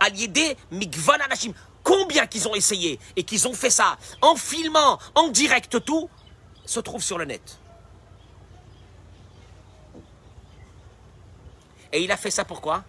Aliede, 0.00 0.56
Migvan 0.72 1.20
Anashim. 1.24 1.52
Combien 1.84 2.26
qu'ils 2.26 2.48
ont 2.48 2.56
essayé 2.56 2.98
et 3.14 3.22
qu'ils 3.22 3.46
ont 3.46 3.54
fait 3.54 3.70
ça 3.70 3.98
en 4.20 4.34
filmant, 4.34 4.98
en 5.14 5.28
direct 5.28 5.84
tout, 5.84 6.10
se 6.66 6.80
trouve 6.80 7.02
sur 7.02 7.18
le 7.18 7.24
net. 7.24 7.60
Et 11.94 12.02
il 12.02 12.10
a 12.10 12.16
fait 12.16 12.32
ça 12.32 12.44
pourquoi 12.44 12.82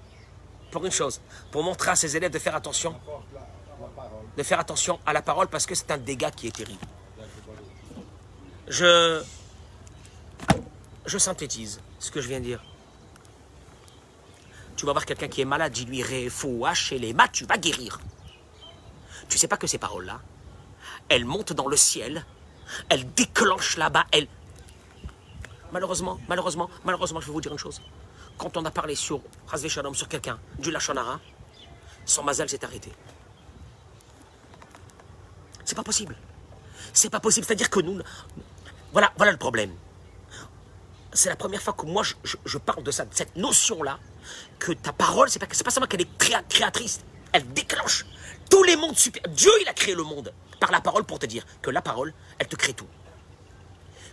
Pour 0.72 0.84
une 0.84 0.92
chose, 0.92 1.22
pour 1.52 1.64
montrer 1.64 1.92
à 1.92 1.96
ses 1.96 2.18
élèves 2.18 2.32
de 2.32 2.40
faire 2.40 2.56
attention, 2.56 3.00
de 4.36 4.44
faire 4.44 4.60
attention 4.60 5.00
à 5.06 5.14
la 5.14 5.22
parole 5.22 5.48
parce 5.48 5.68
que 5.68 5.76
c'est 5.76 5.92
un 5.92 6.00
dégât 6.00 6.32
qui 6.32 6.48
est 6.48 6.56
terrible. 6.56 6.84
Je, 8.68 9.24
je 11.06 11.18
synthétise 11.20 11.80
ce 12.00 12.10
que 12.10 12.20
je 12.20 12.28
viens 12.28 12.40
de 12.40 12.46
dire. 12.46 12.64
Tu 14.76 14.88
vas 14.88 14.92
voir 14.92 15.06
quelqu'un 15.06 15.28
qui 15.28 15.42
est 15.42 15.46
malade, 15.46 15.72
dis-lui 15.72 16.04
chez 16.74 16.98
les 16.98 17.14
maths, 17.14 17.32
tu 17.32 17.46
vas 17.46 17.58
guérir. 17.58 18.02
Tu 19.30 19.38
sais 19.38 19.48
pas 19.48 19.58
que 19.58 19.68
ces 19.68 19.78
paroles-là, 19.78 20.20
elles 21.10 21.26
montent 21.26 21.54
dans 21.54 21.68
le 21.68 21.78
ciel, 21.78 22.26
elles 22.90 23.08
déclenchent 23.14 23.78
là-bas, 23.78 24.08
elles. 24.12 24.28
Malheureusement, 25.72 26.20
malheureusement, 26.28 26.72
malheureusement, 26.84 27.22
je 27.22 27.28
vais 27.28 27.34
vous 27.34 27.42
dire 27.42 27.52
une 27.52 27.60
chose. 27.60 27.82
Quand 28.38 28.58
on 28.58 28.66
a 28.66 28.72
parlé 28.72 28.96
sur 28.96 29.22
Shalom, 29.68 29.96
sur 29.96 30.08
quelqu'un, 30.08 30.40
du 30.60 30.72
Lachonara, 30.72 31.20
son 32.06 32.24
mazal 32.24 32.50
s'est 32.50 32.64
arrêté. 32.64 32.92
C'est 35.64 35.76
pas 35.76 35.84
possible. 35.84 36.16
C'est 36.94 37.10
pas 37.10 37.20
possible. 37.20 37.46
C'est-à-dire 37.46 37.70
que 37.70 37.80
nous. 37.80 38.00
Voilà, 38.92 39.12
voilà 39.18 39.32
le 39.32 39.38
problème. 39.38 39.74
C'est 41.14 41.30
la 41.30 41.36
première 41.36 41.62
fois 41.62 41.74
que 41.74 41.86
moi 41.86 42.04
je, 42.04 42.58
parle 42.58 42.84
de 42.84 42.92
ça, 42.92 43.06
de 43.06 43.14
cette 43.16 43.36
notion-là, 43.38 44.00
que 44.60 44.74
ta 44.74 44.92
parole, 44.92 45.30
c'est 45.30 45.40
pas, 45.40 45.48
pas 45.48 45.72
seulement 45.72 45.88
qu'elle 45.88 46.02
est 46.02 46.18
créa- 46.18 46.44
créatrice, 46.44 47.02
elle 47.32 47.48
déclenche 47.54 48.06
tous 48.50 48.64
les 48.64 48.76
mondes 48.76 48.98
super. 48.98 49.24
Dieu, 49.30 49.52
il 49.62 49.68
a 49.68 49.74
créé 49.74 49.96
le 49.96 50.04
monde 50.04 50.34
par 50.60 50.72
la 50.72 50.82
parole 50.82 51.06
pour 51.06 51.20
te 51.20 51.26
dire 51.26 51.46
que 51.62 51.70
la 51.70 51.82
parole, 51.82 52.14
elle 52.38 52.48
te 52.48 52.56
crée 52.58 52.74
tout. 52.74 52.88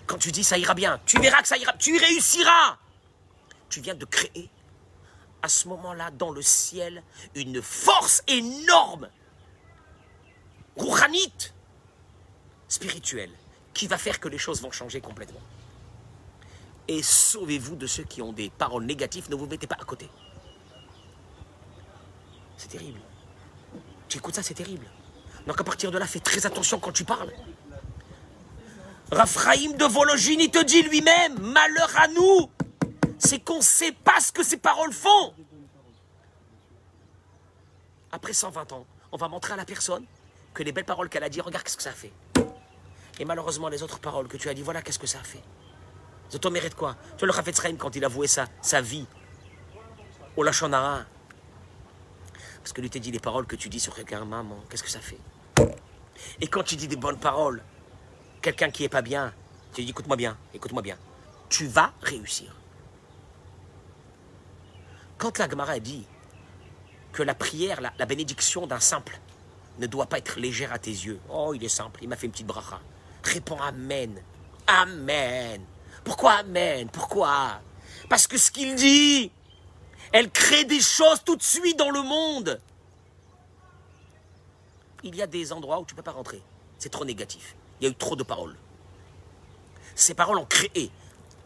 Quand 0.06 0.16
tu 0.18 0.30
dis 0.30 0.44
ça 0.44 0.58
ira 0.58 0.74
bien, 0.74 1.00
tu 1.04 1.18
verras 1.20 1.42
que 1.42 1.48
ça 1.48 1.56
ira, 1.56 1.72
tu 1.74 1.98
réussiras. 1.98 2.78
Tu 3.72 3.80
viens 3.80 3.94
de 3.94 4.04
créer 4.04 4.50
à 5.40 5.48
ce 5.48 5.66
moment-là 5.68 6.10
dans 6.10 6.30
le 6.30 6.42
ciel 6.42 7.02
une 7.34 7.62
force 7.62 8.22
énorme, 8.28 9.08
rouhanite, 10.76 11.54
spirituelle, 12.68 13.30
qui 13.72 13.86
va 13.86 13.96
faire 13.96 14.20
que 14.20 14.28
les 14.28 14.36
choses 14.36 14.60
vont 14.60 14.70
changer 14.70 15.00
complètement. 15.00 15.40
Et 16.86 17.02
sauvez-vous 17.02 17.76
de 17.76 17.86
ceux 17.86 18.04
qui 18.04 18.20
ont 18.20 18.34
des 18.34 18.50
paroles 18.50 18.84
négatives, 18.84 19.30
ne 19.30 19.36
vous 19.36 19.46
mettez 19.46 19.66
pas 19.66 19.78
à 19.80 19.84
côté. 19.84 20.06
C'est 22.58 22.68
terrible. 22.68 23.00
Tu 24.06 24.18
écoutes 24.18 24.34
ça, 24.34 24.42
c'est 24.42 24.52
terrible. 24.52 24.86
Donc 25.46 25.58
à 25.58 25.64
partir 25.64 25.90
de 25.90 25.96
là, 25.96 26.06
fais 26.06 26.20
très 26.20 26.44
attention 26.44 26.78
quand 26.78 26.92
tu 26.92 27.04
parles. 27.04 27.32
Raphaïm 29.10 29.78
de 29.78 29.86
Vologine, 29.86 30.40
il 30.40 30.50
te 30.50 30.62
dit 30.62 30.82
lui-même, 30.82 31.38
malheur 31.40 31.90
à 31.96 32.08
nous, 32.08 32.50
c'est 33.24 33.38
qu'on 33.38 33.58
ne 33.58 33.62
sait 33.62 33.92
pas 33.92 34.20
ce 34.20 34.32
que 34.32 34.42
ces 34.42 34.56
paroles 34.56 34.92
font. 34.92 35.32
Après 38.10 38.32
120 38.32 38.72
ans, 38.72 38.84
on 39.12 39.16
va 39.16 39.28
montrer 39.28 39.54
à 39.54 39.56
la 39.56 39.64
personne 39.64 40.04
que 40.52 40.62
les 40.62 40.72
belles 40.72 40.84
paroles 40.84 41.08
qu'elle 41.08 41.22
a 41.22 41.28
dit, 41.28 41.40
regarde 41.40 41.64
qu'est-ce 41.64 41.76
que 41.76 41.82
ça 41.82 41.92
fait. 41.92 42.12
Et 43.20 43.24
malheureusement, 43.24 43.68
les 43.68 43.82
autres 43.82 44.00
paroles 44.00 44.26
que 44.26 44.36
tu 44.36 44.48
as 44.48 44.54
dit, 44.54 44.62
voilà 44.62 44.82
qu'est-ce 44.82 44.98
que 44.98 45.06
ça 45.06 45.20
a 45.20 45.22
fait. 45.22 45.42
Ça 46.28 46.38
te 46.38 46.48
mérite 46.48 46.74
quoi? 46.74 46.96
Tu 47.12 47.18
vois 47.20 47.26
le 47.26 47.32
Rafet 47.32 47.52
Sraim 47.52 47.76
quand 47.76 47.94
il 47.94 48.04
avouait 48.04 48.26
ça, 48.26 48.46
sa 48.60 48.80
vie 48.80 49.06
au 50.36 50.42
Lachonara. 50.42 51.04
Parce 52.58 52.72
que 52.72 52.80
lui 52.80 52.90
t'a 52.90 52.98
dit 52.98 53.12
les 53.12 53.20
paroles 53.20 53.46
que 53.46 53.56
tu 53.56 53.68
dis 53.68 53.80
sur 53.80 53.94
quelqu'un, 53.94 54.24
maman, 54.24 54.58
qu'est-ce 54.68 54.82
que 54.82 54.90
ça 54.90 55.00
fait? 55.00 55.18
Et 56.40 56.48
quand 56.48 56.64
tu 56.64 56.74
dis 56.76 56.88
des 56.88 56.96
bonnes 56.96 57.18
paroles, 57.18 57.62
quelqu'un 58.40 58.70
qui 58.70 58.84
est 58.84 58.88
pas 58.88 59.02
bien, 59.02 59.32
tu 59.74 59.84
dis 59.84 59.90
écoute-moi 59.90 60.16
bien, 60.16 60.36
écoute-moi 60.54 60.82
bien. 60.82 60.98
Tu 61.48 61.66
vas 61.66 61.92
réussir. 62.02 62.52
Quand 65.22 65.38
la 65.38 65.48
Gemara 65.48 65.78
dit 65.78 66.04
que 67.12 67.22
la 67.22 67.36
prière, 67.36 67.80
la, 67.80 68.06
bénédiction 68.06 68.66
d'un 68.66 68.80
simple 68.80 69.20
ne 69.78 69.86
doit 69.86 70.06
pas 70.06 70.18
être 70.18 70.40
légère 70.40 70.72
à 70.72 70.80
tes 70.80 70.90
yeux. 70.90 71.20
Oh, 71.30 71.52
il 71.54 71.62
est 71.62 71.68
simple, 71.68 72.00
il 72.02 72.08
m'a 72.08 72.16
fait 72.16 72.26
une 72.26 72.32
petite 72.32 72.48
bracha. 72.48 72.80
Réponds 73.22 73.60
Amen. 73.60 74.20
Amen. 74.66 75.64
Pourquoi 76.02 76.32
Amen? 76.38 76.88
Pourquoi? 76.88 77.60
Parce 78.08 78.26
que 78.26 78.36
ce 78.36 78.50
qu'il 78.50 78.74
dit, 78.74 79.30
elle 80.10 80.28
crée 80.28 80.64
des 80.64 80.80
choses 80.80 81.22
tout 81.24 81.36
de 81.36 81.42
suite 81.44 81.78
dans 81.78 81.92
le 81.92 82.02
monde. 82.02 82.60
il 85.04 85.14
y 85.14 85.22
a 85.22 85.28
des 85.28 85.52
endroits 85.52 85.78
où 85.78 85.84
tu 85.84 85.94
ne 85.94 85.98
peux 85.98 86.02
pas 86.02 86.10
rentrer. 86.10 86.42
C'est 86.80 86.90
trop 86.90 87.04
négatif. 87.04 87.54
Il 87.80 87.84
y 87.84 87.86
a 87.86 87.90
eu 87.92 87.94
trop 87.94 88.16
de 88.16 88.24
paroles. 88.24 88.56
Ces 89.94 90.14
paroles 90.14 90.38
ont 90.38 90.46
créé 90.46 90.90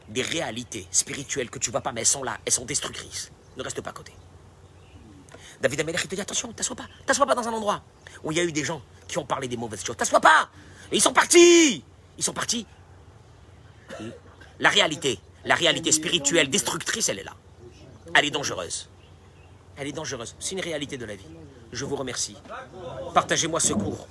des 0.09 0.22
réalités 0.22 0.87
spirituelles 0.91 1.51
que 1.51 1.59
tu 1.59 1.68
ne 1.68 1.72
vois 1.72 1.83
pas, 1.83 1.93
mais 1.93 2.01
elles 2.01 2.07
sont 2.07 2.22
là, 2.22 2.39
elles 2.47 2.55
sont 2.55 2.64
destructrices. 2.64 3.33
Ne 3.57 3.62
reste 3.62 3.80
pas 3.80 3.90
à 3.90 3.92
côté. 3.92 4.12
David 5.61 5.80
Amelech, 5.80 6.02
il 6.04 6.09
te 6.09 6.14
dit 6.14 6.20
attention, 6.20 6.52
t'assois 6.52 6.76
pas, 6.76 6.86
t'assois 7.07 7.26
pas 7.26 7.34
dans 7.34 7.48
un 7.48 7.52
endroit 7.52 7.82
où 8.22 8.32
il 8.32 8.38
y 8.38 8.40
a 8.40 8.44
eu 8.44 8.52
des 8.52 8.64
gens 8.64 8.82
qui 9.09 9.18
ont 9.18 9.24
parlé 9.24 9.48
des 9.48 9.57
mauvaises 9.57 9.84
choses. 9.84 9.96
T'assois 9.96 10.20
pas 10.20 10.50
Et 10.92 10.96
ils 10.96 11.00
sont 11.00 11.12
partis 11.12 11.82
Ils 12.18 12.24
sont 12.24 12.32
partis. 12.32 12.66
La 14.59 14.68
réalité, 14.68 15.18
la 15.44 15.54
réalité 15.54 15.92
spirituelle 15.92 16.50
destructrice, 16.50 17.09
elle 17.09 17.20
est 17.20 17.24
là. 17.24 17.34
Elle 18.14 18.24
est 18.24 18.30
dangereuse. 18.30 18.88
Elle 19.76 19.88
est 19.88 19.92
dangereuse. 19.92 20.34
C'est 20.38 20.52
une 20.52 20.61
réalité 20.61 20.96
de 20.96 21.04
la 21.04 21.14
vie. 21.14 21.26
Je 21.72 21.84
vous 21.84 21.96
remercie. 21.96 22.36
Partagez-moi 23.14 23.61
ce 23.61 23.74
cours. 23.74 24.09